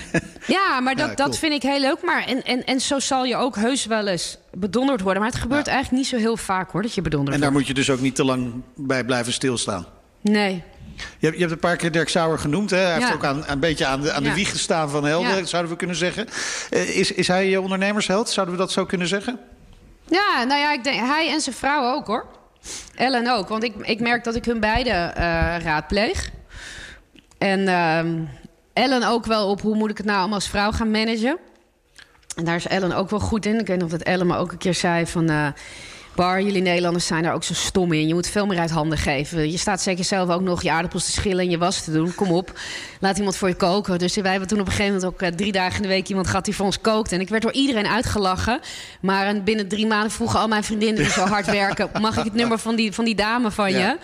ja, 0.57 0.81
maar 0.81 0.97
dat, 0.97 1.09
Ja, 1.09 1.15
cool. 1.15 1.29
dat 1.29 1.39
vind 1.39 1.53
ik 1.53 1.62
heel 1.62 1.81
leuk. 1.81 2.03
Maar 2.03 2.25
en, 2.27 2.45
en, 2.45 2.65
en 2.65 2.81
zo 2.81 2.99
zal 2.99 3.25
je 3.25 3.37
ook 3.37 3.57
heus 3.57 3.87
wel 3.87 4.07
eens 4.07 4.39
bedonderd 4.53 5.01
worden. 5.01 5.23
Maar 5.23 5.31
het 5.31 5.41
gebeurt 5.41 5.67
eigenlijk 5.67 5.97
niet 5.97 6.07
zo 6.11 6.17
heel 6.17 6.37
vaak 6.37 6.71
hoor, 6.71 6.83
dat 6.83 6.95
je 6.95 7.03
bedonderd 7.03 7.35
En 7.35 7.43
daar 7.43 7.53
wordt. 7.53 7.67
moet 7.69 7.77
je 7.77 7.83
dus 7.83 7.95
ook 7.95 8.03
niet 8.03 8.15
te 8.15 8.25
lang 8.25 8.53
bij 8.77 9.05
blijven 9.05 9.33
stilstaan. 9.33 9.87
Nee. 10.21 10.62
Je 10.97 11.27
hebt, 11.27 11.35
je 11.35 11.41
hebt 11.41 11.53
een 11.53 11.59
paar 11.59 11.77
keer 11.77 11.93
Dirk 11.93 12.09
Sauer 12.09 12.39
genoemd. 12.39 12.71
Hè? 12.71 12.77
Hij 12.77 12.95
heeft 12.95 13.13
ook 13.13 13.25
aan, 13.25 13.45
een 13.47 13.59
beetje 13.61 13.87
aan 13.87 14.01
de, 14.01 14.13
aan 14.13 14.23
de 14.23 14.29
Ja. 14.29 14.35
wieg 14.35 14.51
gestaan 14.51 14.91
van 14.91 15.05
Helden, 15.05 15.37
Ja. 15.37 15.45
zouden 15.45 15.71
we 15.73 15.77
kunnen 15.77 15.97
zeggen. 15.97 16.27
Eh, 16.71 16.97
is, 16.97 17.13
is 17.13 17.29
hij 17.29 17.49
je 17.49 17.61
ondernemersheld? 17.61 18.29
Zouden 18.29 18.55
we 18.55 18.61
dat 18.61 18.73
zo 18.73 18.85
kunnen 18.85 19.09
zeggen? 19.09 19.39
Ja, 20.09 20.45
nou 20.45 20.61
ja, 20.61 20.73
ik 20.73 20.85
denk, 20.85 21.01
hij 21.07 21.31
en 21.33 21.41
zijn 21.41 21.55
vrouw 21.55 21.95
ook 21.95 22.07
hoor. 22.07 22.27
Ellen 22.95 23.37
ook, 23.37 23.49
want 23.49 23.63
ik, 23.65 23.75
ik 23.83 24.01
merk 24.01 24.25
dat 24.25 24.35
ik 24.35 24.45
hun 24.45 24.61
beiden 24.61 25.17
eh, 25.17 25.23
raadpleeg. 25.63 26.31
En 27.39 27.69
ehm, 27.69 28.21
Ellen 28.73 29.05
ook 29.09 29.25
wel 29.27 29.49
op 29.49 29.61
hoe 29.61 29.77
moet 29.77 29.91
ik 29.91 29.97
het 29.97 30.07
nou 30.07 30.19
allemaal 30.19 30.35
als 30.39 30.49
vrouw 30.49 30.73
gaan 30.73 30.91
managen. 30.91 31.39
En 32.37 32.45
daar 32.45 32.57
is 32.57 32.67
Ellen 32.67 32.93
ook 32.93 33.11
wel 33.11 33.21
goed 33.21 33.47
in. 33.47 33.59
Ik 33.61 33.67
weet 33.67 33.79
nog 33.81 33.89
dat 33.91 34.03
Ellen 34.03 34.27
me 34.27 34.37
ook 34.37 34.53
een 34.53 34.59
keer 34.59 34.75
zei 34.75 35.07
van... 35.07 35.29
eh, 35.29 35.47
Bar, 36.15 36.43
jullie 36.43 36.62
Nederlanders 36.62 37.07
zijn 37.07 37.23
daar 37.23 37.35
ook 37.35 37.45
zo 37.45 37.55
stom 37.55 37.93
in. 37.93 38.09
Je 38.09 38.15
moet 38.15 38.29
veel 38.29 38.47
meer 38.47 38.59
uit 38.59 38.71
handen 38.71 38.99
geven. 38.99 39.51
Je 39.51 39.59
staat 39.59 39.83
zeker 39.83 40.05
zelf 40.05 40.31
ook 40.31 40.41
nog 40.41 40.62
je 40.62 40.71
aardappels 40.71 41.05
te 41.05 41.11
schillen 41.11 41.45
en 41.45 41.51
je 41.51 41.59
was 41.59 41.85
te 41.85 41.93
doen. 41.93 42.15
Kom 42.15 42.31
op, 42.31 42.61
laat 43.01 43.19
iemand 43.19 43.37
voor 43.37 43.49
je 43.49 43.55
koken. 43.55 43.99
Dus 43.99 44.17
wij 44.17 44.31
hebben 44.31 44.49
toen 44.49 44.61
op 44.61 44.67
een 44.67 44.73
gegeven 44.73 44.95
moment 44.95 45.12
ook 45.12 45.23
eh, 45.23 45.29
drie 45.29 45.53
dagen 45.53 45.77
in 45.77 45.83
de 45.83 45.89
week 45.89 46.09
iemand 46.09 46.27
gehad 46.27 46.45
die 46.45 46.55
voor 46.55 46.67
ons 46.67 46.81
kookte. 46.81 47.15
En 47.15 47.21
ik 47.21 47.29
werd 47.29 47.43
door 47.43 47.53
iedereen 47.53 47.87
uitgelachen. 47.87 48.61
Maar 49.01 49.27
en 49.27 49.45
binnen 49.45 49.69
drie 49.69 49.87
maanden 49.87 50.11
vroegen 50.11 50.39
al 50.39 50.49
mijn 50.49 50.65
vriendinnen 50.65 51.03
die 51.03 51.12
zo 51.12 51.27
hard 51.35 51.47
werken... 51.47 51.91
mag 52.01 52.17
ik 52.17 52.25
het 52.25 52.35
nummer 52.35 52.59
van 52.59 52.77
die, 52.77 52.93
van 52.93 53.05
die 53.05 53.15
dame 53.15 53.51
van 53.51 53.71
je? 53.71 53.79
Ja. 53.79 53.97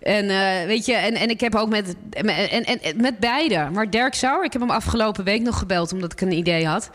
En 0.00 0.30
eh, 0.30 0.66
weet 0.66 0.86
je, 0.86 0.94
en, 0.94 1.14
en 1.14 1.30
ik 1.30 1.40
heb 1.40 1.54
ook 1.54 1.68
met, 1.68 1.94
en, 2.10 2.64
en, 2.64 2.80
met 2.96 3.18
beide. 3.18 3.68
Maar 3.72 3.90
Dirk 3.90 4.14
Sauer, 4.14 4.44
ik 4.44 4.52
heb 4.52 4.62
hem 4.62 4.70
afgelopen 4.70 5.24
week 5.24 5.42
nog 5.42 5.58
gebeld 5.58 5.92
omdat 5.92 6.12
ik 6.12 6.20
een 6.20 6.32
idee 6.32 6.66
had. 6.66 6.90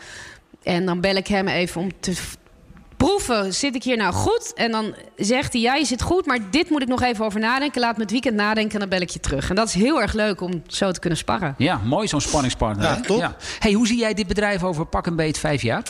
En 0.62 0.86
dan 0.86 1.00
bel 1.00 1.16
ik 1.16 1.26
hem 1.26 1.48
even 1.48 1.80
om 1.80 1.90
te 2.00 2.14
proeven, 3.06 3.54
zit 3.54 3.74
ik 3.74 3.82
hier 3.82 3.96
nou 3.96 4.12
goed? 4.12 4.52
En 4.54 4.70
dan 4.70 4.94
zegt 5.16 5.52
hij, 5.52 5.62
ja, 5.62 5.74
je 5.74 5.84
zit 5.84 6.02
goed, 6.02 6.26
maar 6.26 6.38
dit 6.50 6.70
moet 6.70 6.82
ik 6.82 6.88
nog 6.88 7.02
even 7.02 7.24
over 7.24 7.40
nadenken. 7.40 7.80
Laat 7.80 7.96
me 7.96 8.02
het 8.02 8.10
weekend 8.10 8.34
nadenken 8.34 8.72
en 8.72 8.78
dan 8.78 8.88
bel 8.88 9.00
ik 9.00 9.10
je 9.10 9.20
terug. 9.20 9.48
En 9.48 9.54
dat 9.54 9.68
is 9.68 9.74
heel 9.74 10.00
erg 10.00 10.12
leuk 10.12 10.40
om 10.40 10.62
zo 10.66 10.90
te 10.90 11.00
kunnen 11.00 11.18
sparren. 11.18 11.54
Ja, 11.58 11.80
mooi 11.84 12.08
zo'n 12.08 12.20
spanningspartner. 12.20 12.86
Ja, 12.86 13.00
top. 13.00 13.36
Hey, 13.58 13.72
hoe 13.72 13.86
zie 13.86 13.98
jij 13.98 14.14
dit 14.14 14.26
bedrijf 14.26 14.64
over 14.64 14.86
pak 14.86 15.06
een 15.06 15.16
beet 15.16 15.38
vijf 15.38 15.62
jaar? 15.62 15.82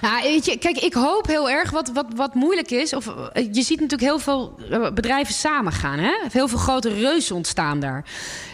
Ja, 0.00 0.22
weet 0.22 0.44
je, 0.44 0.58
kijk, 0.58 0.78
ik 0.78 0.94
hoop 0.94 1.26
heel 1.26 1.50
erg 1.50 1.70
wat, 1.70 1.90
wat, 1.94 2.06
wat 2.16 2.34
moeilijk 2.34 2.70
is. 2.70 2.94
Of, 2.94 3.06
eh, 3.32 3.44
je 3.52 3.62
ziet 3.62 3.80
natuurlijk 3.80 4.10
heel 4.10 4.18
veel 4.18 4.54
eh, 4.70 4.90
bedrijven 4.90 5.34
samengaan. 5.34 5.98
Hè? 5.98 6.12
Heel 6.30 6.48
veel 6.48 6.58
grote 6.58 6.88
reuzen 6.88 7.36
ontstaan 7.36 7.80
daar. 7.80 8.04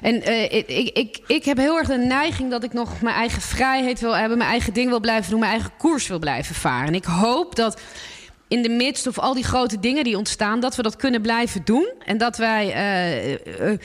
En 0.03 0.23
eh, 0.23 0.43
ik, 0.43 0.69
ik, 0.69 0.97
ik, 0.97 1.19
ik 1.27 1.45
heb 1.45 1.57
heel 1.57 1.79
erg 1.79 1.89
de 1.89 1.99
neiging 1.99 2.51
dat 2.51 2.65
ik 2.65 2.73
nog 2.73 3.01
mijn 3.01 3.17
eigen 3.17 3.43
vrijheid 3.43 4.01
wil 4.01 4.17
hebben, 4.17 4.39
mijn 4.39 4.51
eigen 4.51 4.73
ding 4.73 4.89
wil 4.89 5.01
blijven 5.01 5.31
doen, 5.31 5.41
mijn 5.41 5.53
eigen 5.53 5.71
koers 5.79 6.07
wil 6.07 6.19
blijven 6.19 6.55
varen. 6.55 6.87
En 6.87 6.95
ik 6.95 7.05
hoop 7.05 7.57
dat 7.57 7.81
in 8.51 8.63
de 8.63 8.69
midst 8.69 9.07
of 9.07 9.19
al 9.19 9.35
die 9.35 9.45
grote 9.45 9.81
dingen 9.81 10.05
die 10.05 10.19
ontstaan, 10.19 10.61
dat 10.61 10.77
we 10.77 10.83
dat 10.83 10.97
kunnen 10.97 11.23
blijven 11.23 11.65
doen. 11.65 11.93
En 12.05 12.19
dat 12.19 12.37
wij, 12.37 12.73
eh, 12.73 13.33
eh, 13.33 13.73
eh, 13.73 13.79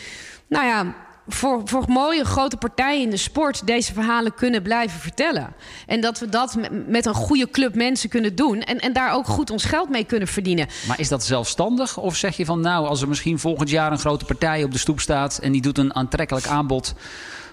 nou 0.48 0.66
ja, 0.66 0.96
voor, 1.28 1.62
voor 1.66 1.84
mooie 1.88 2.24
grote 2.24 2.58
partijen 2.58 3.02
in 3.02 3.10
de 3.10 3.18
sport 3.18 3.68
deze 3.68 3.94
verhalen 3.94 4.34
kunnen 4.34 4.62
blijven 4.62 5.00
vertellen. 5.00 5.54
En 5.86 6.02
dat 6.02 6.20
we 6.20 6.30
dat 6.30 6.56
met, 6.56 6.88
met 6.88 7.06
een 7.06 7.14
goede 7.14 7.50
club 7.50 7.76
mensen 7.76 8.10
kunnen 8.10 8.36
doen. 8.36 8.62
En, 8.62 8.80
en 8.80 8.94
daar 8.94 9.14
ook 9.14 9.28
goed 9.28 9.50
ons 9.50 9.66
geld 9.66 9.90
mee 9.90 10.04
kunnen 10.04 10.28
verdienen. 10.28 10.68
Maar 10.88 11.00
is 11.00 11.10
dat 11.10 11.24
zelfstandig? 11.24 11.98
Of 11.98 12.16
zeg 12.16 12.38
je 12.38 12.46
van 12.46 12.60
nou, 12.60 12.88
als 12.88 13.02
er 13.02 13.08
misschien 13.08 13.40
volgend 13.40 13.70
jaar 13.70 13.92
een 13.92 14.00
grote 14.00 14.26
partij 14.26 14.64
op 14.64 14.72
de 14.72 14.78
stoep 14.78 15.00
staat 15.00 15.38
en 15.38 15.52
die 15.52 15.62
doet 15.62 15.78
een 15.78 15.96
aantrekkelijk 15.96 16.48
aanbod, 16.48 16.94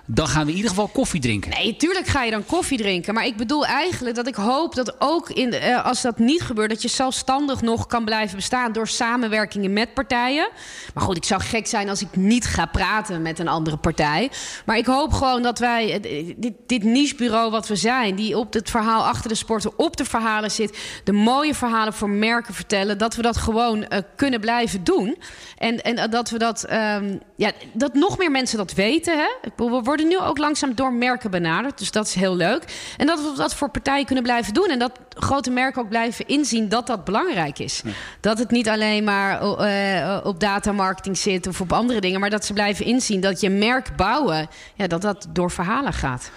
dan 0.07 0.28
gaan 0.28 0.44
we 0.44 0.50
in 0.50 0.57
ieder 0.57 0.70
geval 0.70 0.88
koffie 0.88 1.20
drinken. 1.20 1.50
Nee, 1.50 1.76
tuurlijk 1.76 2.07
ga 2.07 2.22
je 2.22 2.30
dan 2.30 2.46
koffie 2.46 2.78
drinken. 2.78 3.14
Maar 3.14 3.26
ik 3.26 3.36
bedoel 3.36 3.66
eigenlijk 3.66 4.16
dat 4.16 4.26
ik 4.26 4.34
hoop 4.34 4.74
dat 4.74 5.00
ook 5.00 5.30
in 5.30 5.53
eh, 5.53 5.84
als 5.84 6.03
dat 6.03 6.18
niet 6.18 6.42
gebeurt, 6.42 6.70
dat 6.70 6.82
je 6.82 6.88
zelfstandig 6.88 7.62
nog 7.62 7.86
kan 7.86 8.05
blijven 8.05 8.36
bestaan 8.36 8.72
door 8.72 8.88
samenwerkingen 8.88 9.72
met 9.72 9.94
partijen. 9.94 10.48
Maar 10.94 11.05
goed, 11.05 11.16
ik 11.16 11.24
zou 11.24 11.40
gek 11.40 11.66
zijn 11.66 11.88
als 11.88 12.00
ik 12.00 12.16
niet 12.16 12.46
ga 12.46 12.66
praten 12.66 13.22
met 13.22 13.38
een 13.38 13.48
andere 13.48 13.76
partij. 13.76 14.30
Maar 14.66 14.76
ik 14.76 14.86
hoop 14.86 15.12
gewoon 15.12 15.42
dat 15.42 15.59
wij 15.59 16.00
eh, 16.00 16.34
dit, 16.36 16.53
dit 16.66 16.82
nichebureau 16.82 17.50
wat 17.50 17.68
we 17.68 17.76
zijn, 17.76 18.14
die 18.14 18.38
op 18.38 18.53
het 18.53 18.70
verhaal 18.70 19.05
achter 19.05 19.28
de 19.28 19.34
sporten 19.34 19.78
op 19.78 19.96
de 19.96 20.05
verhalen 20.05 20.50
zit, 20.50 20.78
de 21.05 21.12
mooie 21.12 21.55
verhalen 21.55 21.92
voor 21.92 22.11
merken 22.11 22.55
vertellen, 22.55 22.98
dat 22.98 23.14
we 23.14 23.22
dat 23.22 23.36
gewoon 23.36 23.84
eh, 23.84 23.98
kunnen 24.16 24.40
blijven 24.40 24.84
doen. 24.84 25.16
En, 25.59 25.82
en 25.82 26.11
dat 26.11 26.30
we 26.30 26.38
dat, 26.38 26.64
ehm, 26.64 27.16
ja, 27.43 27.53
dat 27.72 27.95
nog 27.95 28.18
meer 28.18 28.30
mensen 28.30 28.59
dat 28.59 28.72
weten. 28.72 29.18
Hè? 29.18 29.51
We 29.57 29.80
worden 29.82 30.09
nu 30.09 30.18
ook 30.18 30.38
langzaam 30.38 30.74
door 30.74 30.93
merken 30.93 31.30
benaderd. 31.30 31.78
Dus 31.78 31.90
dat 31.90 32.07
is 32.07 32.14
heel 32.14 32.36
leuk. 32.36 32.64
En 32.97 33.07
dat 33.07 33.20
we 33.20 33.32
dat 33.36 33.55
voor 33.55 33.70
partijen 33.70 34.05
kunnen 34.05 34.24
blijven 34.24 34.55
doen. 34.55 34.68
En 34.68 34.78
dat 34.78 34.93
grote 35.09 35.51
merken 35.51 35.82
ook 35.82 35.88
blijven 35.88 36.26
inzien 36.26 36.68
dat 36.68 36.86
dat 36.86 37.05
belangrijk 37.05 37.59
is. 37.59 37.82
Dat 38.20 38.38
het 38.38 38.51
niet 38.51 38.68
alleen 38.68 39.05
maar 39.05 39.40
eh, 39.40 40.26
op 40.26 40.40
datamarketing 40.40 41.18
zit 41.18 41.47
of 41.47 41.61
op 41.61 41.72
andere 41.72 42.01
dingen. 42.01 42.20
Maar 42.20 42.30
dat 42.30 42.45
ze 42.45 42.53
blijven 42.53 42.84
inzien 42.84 43.20
dat 43.20 43.40
je 43.40 43.51
merk 43.51 43.97
bouwen, 43.97 44.49
ja, 44.74 44.86
dat 44.86 45.03
dat 45.03 45.26
door 45.28 45.51
verhalen 45.51 45.93
gaat. 45.93 46.30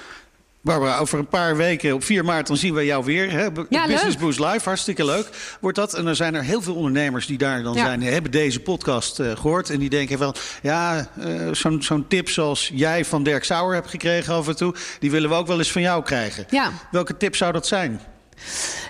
Barbara, 0.65 0.97
over 0.97 1.19
een 1.19 1.27
paar 1.27 1.55
weken, 1.57 1.93
op 1.93 2.03
4 2.03 2.25
maart, 2.25 2.47
dan 2.47 2.57
zien 2.57 2.73
we 2.73 2.85
jou 2.85 3.03
weer. 3.05 3.31
Hè? 3.31 3.41
Ja, 3.69 3.85
Business 3.87 4.03
leuk. 4.03 4.17
Boost 4.19 4.39
Live, 4.39 4.59
hartstikke 4.63 5.05
leuk. 5.05 5.29
Wordt 5.61 5.77
dat? 5.77 5.93
En 5.93 6.07
er 6.07 6.15
zijn 6.15 6.35
er 6.35 6.43
heel 6.43 6.61
veel 6.61 6.75
ondernemers 6.75 7.25
die 7.25 7.37
daar 7.37 7.63
dan 7.63 7.73
Ja. 7.73 7.85
zijn, 7.85 8.01
hebben 8.03 8.31
deze 8.31 8.59
podcast 8.59 9.19
eh, 9.19 9.31
gehoord. 9.31 9.69
En 9.69 9.79
die 9.79 9.89
denken 9.89 10.17
van, 10.17 10.35
ja, 10.61 11.07
eh, 11.19 11.29
zo'n 11.51 11.81
zo'n 11.83 12.07
tip 12.07 12.29
zoals 12.29 12.71
jij 12.73 13.05
van 13.05 13.23
Dirk 13.23 13.43
Sauer 13.43 13.73
hebt 13.73 13.89
gekregen 13.89 14.33
af 14.33 14.47
en 14.47 14.55
toe, 14.55 14.75
die 14.99 15.11
willen 15.11 15.29
we 15.29 15.35
ook 15.35 15.47
wel 15.47 15.57
eens 15.57 15.71
van 15.71 15.81
jou 15.81 16.03
krijgen. 16.03 16.45
Ja. 16.49 16.71
Welke 16.91 17.17
tip 17.17 17.35
zou 17.35 17.51
dat 17.51 17.67
zijn? 17.67 18.01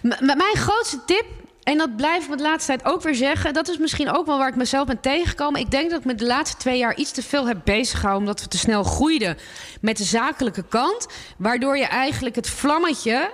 M- 0.01 0.25
mijn 0.25 0.55
grootste 0.55 0.99
tip, 1.05 1.25
en 1.65 1.77
dat 1.77 1.95
blijf 1.95 2.27
ik 2.27 2.37
de 2.37 2.43
laatste 2.43 2.77
tijd 2.77 2.93
ook 2.93 3.01
weer 3.01 3.15
zeggen... 3.15 3.53
dat 3.53 3.69
is 3.69 3.77
misschien 3.77 4.11
ook 4.11 4.25
wel 4.25 4.37
waar 4.37 4.47
ik 4.47 4.55
mezelf 4.55 4.85
ben 4.85 4.99
tegengekomen. 4.99 5.59
Ik 5.59 5.71
denk 5.71 5.89
dat 5.89 5.99
ik 5.99 6.05
me 6.05 6.15
de 6.15 6.25
laatste 6.25 6.57
twee 6.57 6.77
jaar 6.77 6.95
iets 6.95 7.11
te 7.11 7.23
veel 7.23 7.47
heb 7.47 7.57
beziggehouden... 7.63 8.27
omdat 8.27 8.41
we 8.41 8.47
te 8.47 8.57
snel 8.57 8.83
groeiden 8.83 9.37
met 9.81 9.97
de 9.97 10.03
zakelijke 10.03 10.63
kant... 10.69 11.07
waardoor 11.37 11.77
je 11.77 11.85
eigenlijk 11.85 12.35
het 12.35 12.49
vlammetje 12.49 13.29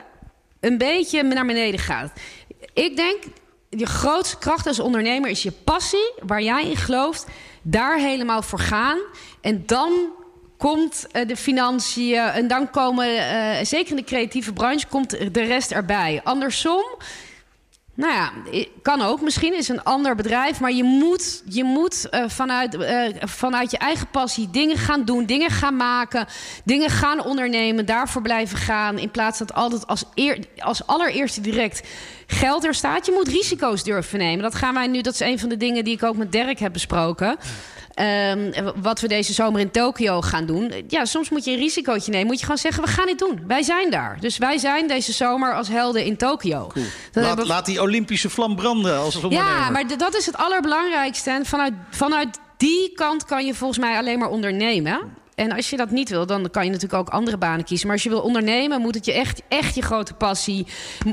een 0.60 0.78
beetje 0.78 1.24
naar 1.24 1.46
beneden 1.46 1.80
gaat. 1.80 2.12
Ik 2.74 2.96
denk, 2.96 3.24
je 3.70 3.86
grootste 3.86 4.38
kracht 4.38 4.68
als 4.68 4.80
ondernemer 4.80 5.30
is 5.30 5.44
je 5.44 5.52
passie... 5.52 6.14
waar 6.22 6.42
jij 6.42 6.70
in 6.70 6.78
gelooft, 6.78 7.28
daar 7.62 7.98
helemaal 7.98 8.42
voor 8.42 8.60
gaan... 8.60 9.00
en 9.42 9.64
dan 9.66 9.92
komt 10.58 11.08
eh, 11.12 11.28
de 11.28 11.36
financiën 11.36 12.18
en 12.18 12.48
dan 12.48 12.70
komen, 12.70 13.08
eh, 13.18 13.66
zeker 13.66 13.90
in 13.90 13.96
de 13.96 14.04
creatieve 14.04 14.54
branche, 14.54 14.88
komt 14.88 15.10
de 15.34 15.44
rest 15.44 15.72
erbij. 15.72 16.22
Andersom, 16.24 16.84
nou 17.94 18.14
ja, 18.14 18.32
kan 18.82 19.02
ook. 19.02 19.22
Misschien 19.22 19.54
is 19.54 19.68
een 19.68 19.84
ander 19.84 20.16
bedrijf, 20.16 20.60
maar 20.60 20.72
je 20.72 20.84
moet, 20.84 21.44
je 21.46 21.64
moet 21.64 22.10
eh, 22.10 22.24
vanuit, 22.28 22.76
eh, 22.76 23.10
vanuit 23.20 23.72
je 23.72 23.78
eigen 23.78 24.08
passie 24.08 24.50
dingen 24.50 24.78
gaan 24.78 25.06
doen, 25.06 25.26
dingen 25.26 25.50
gaan 25.50 25.76
maken, 25.76 26.28
dingen 26.64 26.90
gaan 26.90 27.24
ondernemen, 27.24 27.86
daarvoor 27.86 28.22
blijven 28.22 28.58
gaan. 28.58 28.98
In 28.98 29.12
plaats 29.12 29.40
dat 29.40 29.54
altijd 29.54 29.88
als, 29.88 30.04
eer, 30.14 30.46
als 30.58 30.88
allereerste 30.88 31.42
direct 31.42 31.88
geld 32.28 32.66
er 32.66 32.74
staat. 32.74 33.06
Je 33.06 33.12
moet 33.12 33.28
risico's 33.28 33.84
durven 33.84 34.20
nemen. 34.20 34.44
Dat 34.44 34.56
gaan 34.56 34.74
wij 34.74 34.88
nu, 34.88 35.02
dat 35.02 35.14
is 35.14 35.20
een 35.20 35.40
van 35.40 35.50
de 35.50 35.58
dingen 35.58 35.84
die 35.84 35.94
ik 35.94 36.04
ook 36.04 36.16
met 36.16 36.32
Dirk 36.32 36.60
heb 36.60 36.74
besproken. 36.74 37.38
Ehm, 37.94 38.72
wat 38.76 39.00
we 39.00 39.08
deze 39.08 39.34
zomer 39.34 39.60
in 39.60 39.72
Tokio 39.72 40.22
gaan 40.22 40.46
doen. 40.46 40.74
Ja, 40.88 41.06
soms 41.06 41.30
moet 41.30 41.46
je 41.46 41.52
een 41.52 41.58
risicootje 41.58 42.12
nemen. 42.12 42.28
Moet 42.28 42.38
je 42.40 42.44
gewoon 42.44 42.58
zeggen, 42.58 42.84
we 42.84 42.90
gaan 42.90 43.06
dit 43.06 43.20
doen. 43.20 43.44
Wij 43.48 43.64
zijn 43.64 43.92
daar. 43.92 44.18
Dus 44.20 44.38
wij 44.38 44.58
zijn 44.58 44.88
deze 44.88 45.12
zomer 45.12 45.56
als 45.56 45.68
helden 45.68 46.06
in 46.06 46.18
Tokio. 46.18 46.72
Laat, 47.14 47.66
die 47.66 47.82
Olympische 47.82 48.30
vlam 48.30 48.56
branden 48.56 48.98
als 48.98 49.20
ja, 49.30 49.70
maar 49.70 49.98
dat 49.98 50.16
is 50.16 50.26
het 50.26 50.38
allerbelangrijkste. 50.38 51.30
En 51.30 51.46
vanuit, 51.46 51.74
vanuit 51.90 52.40
die 52.58 52.92
kant 52.96 53.26
kan 53.26 53.46
je 53.46 53.54
volgens 53.54 53.80
mij 53.80 53.98
alleen 53.98 54.20
maar 54.20 54.30
ondernemen. 54.30 55.20
En 55.42 55.52
als 55.52 55.70
je 55.70 55.78
dat 55.78 55.92
niet 55.92 56.10
wil, 56.10 56.26
dan 56.26 56.50
kan 56.52 56.66
je 56.66 56.72
natuurlijk 56.72 57.00
ook 57.00 57.10
andere 57.10 57.38
banen 57.38 57.66
kiezen. 57.66 57.88
Maar 57.88 57.96
als 57.96 58.04
je 58.04 58.10
wil 58.10 58.22
ondernemen, 58.22 58.82
moet 58.82 58.96
het 58.96 59.06
je 59.06 59.14
echt, 59.14 59.42
echt 59.48 59.76
je 59.76 59.82
grote 59.82 60.14
passie. 60.14 60.68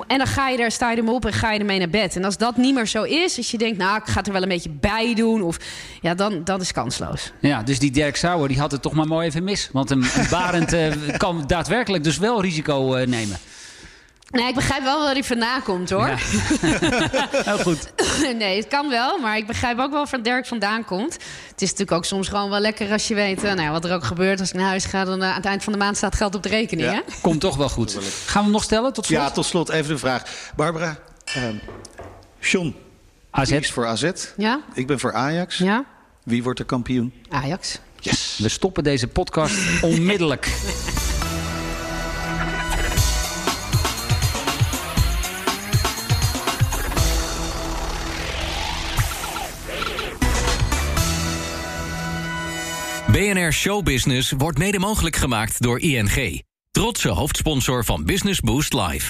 En 0.07 0.19
dan 0.19 0.27
ga 0.27 0.49
je 0.49 0.57
daar, 0.57 0.71
sta 0.71 0.91
je 0.91 0.97
ermee 0.97 1.15
op 1.15 1.27
en 1.27 1.33
ga 1.33 1.53
je 1.53 1.59
ermee 1.59 1.79
naar 1.79 1.89
bed. 1.89 2.17
En 2.17 2.25
als 2.25 2.37
dat 2.37 2.57
niet 2.57 2.75
meer 2.75 2.87
zo 2.87 3.03
is, 3.03 3.37
als 3.37 3.51
je 3.51 3.59
denkt, 3.59 3.79
nou, 3.79 3.97
ik 3.97 4.05
ga 4.05 4.19
het 4.19 4.27
er 4.27 4.33
wel 4.33 4.43
een 4.43 4.49
beetje 4.49 4.71
bij 4.71 5.15
doen. 5.15 5.43
Of 5.43 5.57
ja, 6.01 6.15
dan 6.15 6.45
dat 6.45 6.61
is 6.61 6.73
kansloos. 6.73 7.33
Ja, 7.41 7.63
dus 7.63 7.79
die 7.79 7.91
Dirk 7.91 8.17
Sauer 8.17 8.49
die 8.49 8.59
had 8.59 8.71
het 8.71 8.83
toch 8.83 8.93
maar 8.93 9.07
mooi 9.07 9.27
even 9.27 9.45
mis. 9.45 9.69
Want 9.73 9.91
een, 9.91 10.03
een 10.03 10.27
Barend 10.31 10.73
eh, 10.73 10.93
kan 11.17 11.45
daadwerkelijk 11.47 12.05
dus 12.05 12.19
wel 12.19 12.43
risico 12.43 12.95
eh, 12.95 13.07
nemen. 13.07 13.39
Nee, 14.31 14.49
ik 14.49 14.55
begrijp 14.55 14.83
wel 14.83 15.03
waar 15.03 15.13
hij 15.13 15.25
vandaan 15.25 15.63
komt 15.63 15.91
hoor. 15.91 16.07
Ja. 16.09 16.17
Heel 17.51 17.59
goed. 17.59 17.93
nee, 18.39 18.57
het 18.57 18.69
kan 18.69 18.89
wel, 18.89 19.19
maar 19.19 19.37
ik 19.37 19.47
begrijp 19.47 19.79
ook 19.79 19.91
wel 19.91 20.07
waar 20.11 20.23
Dirk 20.23 20.47
vandaan 20.47 20.85
komt. 20.85 21.13
Het 21.49 21.63
is 21.63 21.71
natuurlijk 21.71 21.93
ook 21.93 22.05
soms 22.05 22.29
gewoon 22.29 22.51
wel 22.51 22.61
lekker 22.61 22.93
als 22.93 23.09
je 23.09 23.15
weet 23.15 23.43
eh, 23.43 23.43
nou 23.43 23.61
ja, 23.61 23.71
wat 23.71 23.85
er 23.85 23.95
ook 23.95 24.05
gebeurt. 24.05 24.41
Als 24.41 24.49
ik 24.49 24.55
naar 24.55 24.67
huis 24.67 24.85
ga, 24.85 25.05
dan 25.05 25.23
eh, 25.23 25.29
aan 25.29 25.35
het 25.35 25.45
eind 25.45 25.65
van 25.65 25.73
de 25.73 25.79
maand 25.79 25.97
staat 25.97 26.15
geld 26.15 26.35
op 26.35 26.43
de 26.43 26.49
rekening. 26.49 26.89
Ja. 26.89 26.95
Hè? 26.95 27.01
Komt 27.21 27.41
toch 27.41 27.57
wel 27.57 27.69
goed. 27.69 27.93
Gaan 27.93 28.01
we 28.35 28.39
hem 28.39 28.51
nog 28.51 28.63
stellen 28.63 28.93
tot 28.93 29.07
slot? 29.07 29.21
Ja, 29.21 29.31
tot 29.31 29.45
slot 29.45 29.69
even 29.69 29.93
een 29.93 29.99
vraag. 29.99 30.23
Barbara, 30.57 30.99
ehm 31.25 31.57
John, 32.41 32.75
AZ. 33.31 33.51
Is 33.51 33.71
voor 33.71 33.87
AZ. 33.87 34.11
Ja? 34.37 34.61
Ik 34.75 34.87
ben 34.87 34.99
voor 34.99 35.13
Ajax. 35.13 35.59
Ja? 35.59 35.85
Wie 36.25 36.43
wordt 36.43 36.59
er 36.59 36.65
kampioen? 36.65 37.13
Ajax. 37.31 37.79
Yes. 38.01 38.39
We 38.43 38.49
stoppen 38.49 38.85
deze 38.85 39.07
podcast 39.07 39.83
onmiddellijk. 39.83 40.47
BNR 53.19 53.53
Showbusiness 53.53 54.33
wordt 54.37 54.59
mede 54.59 54.79
mogelijk 54.79 55.17
gemaakt 55.17 55.63
door 55.63 55.81
ING. 55.81 56.43
Trotse 56.71 57.09
hoofdsponsor 57.09 57.85
van 57.85 58.05
Business 58.05 58.41
Boost 58.41 58.73
Live. 58.73 59.07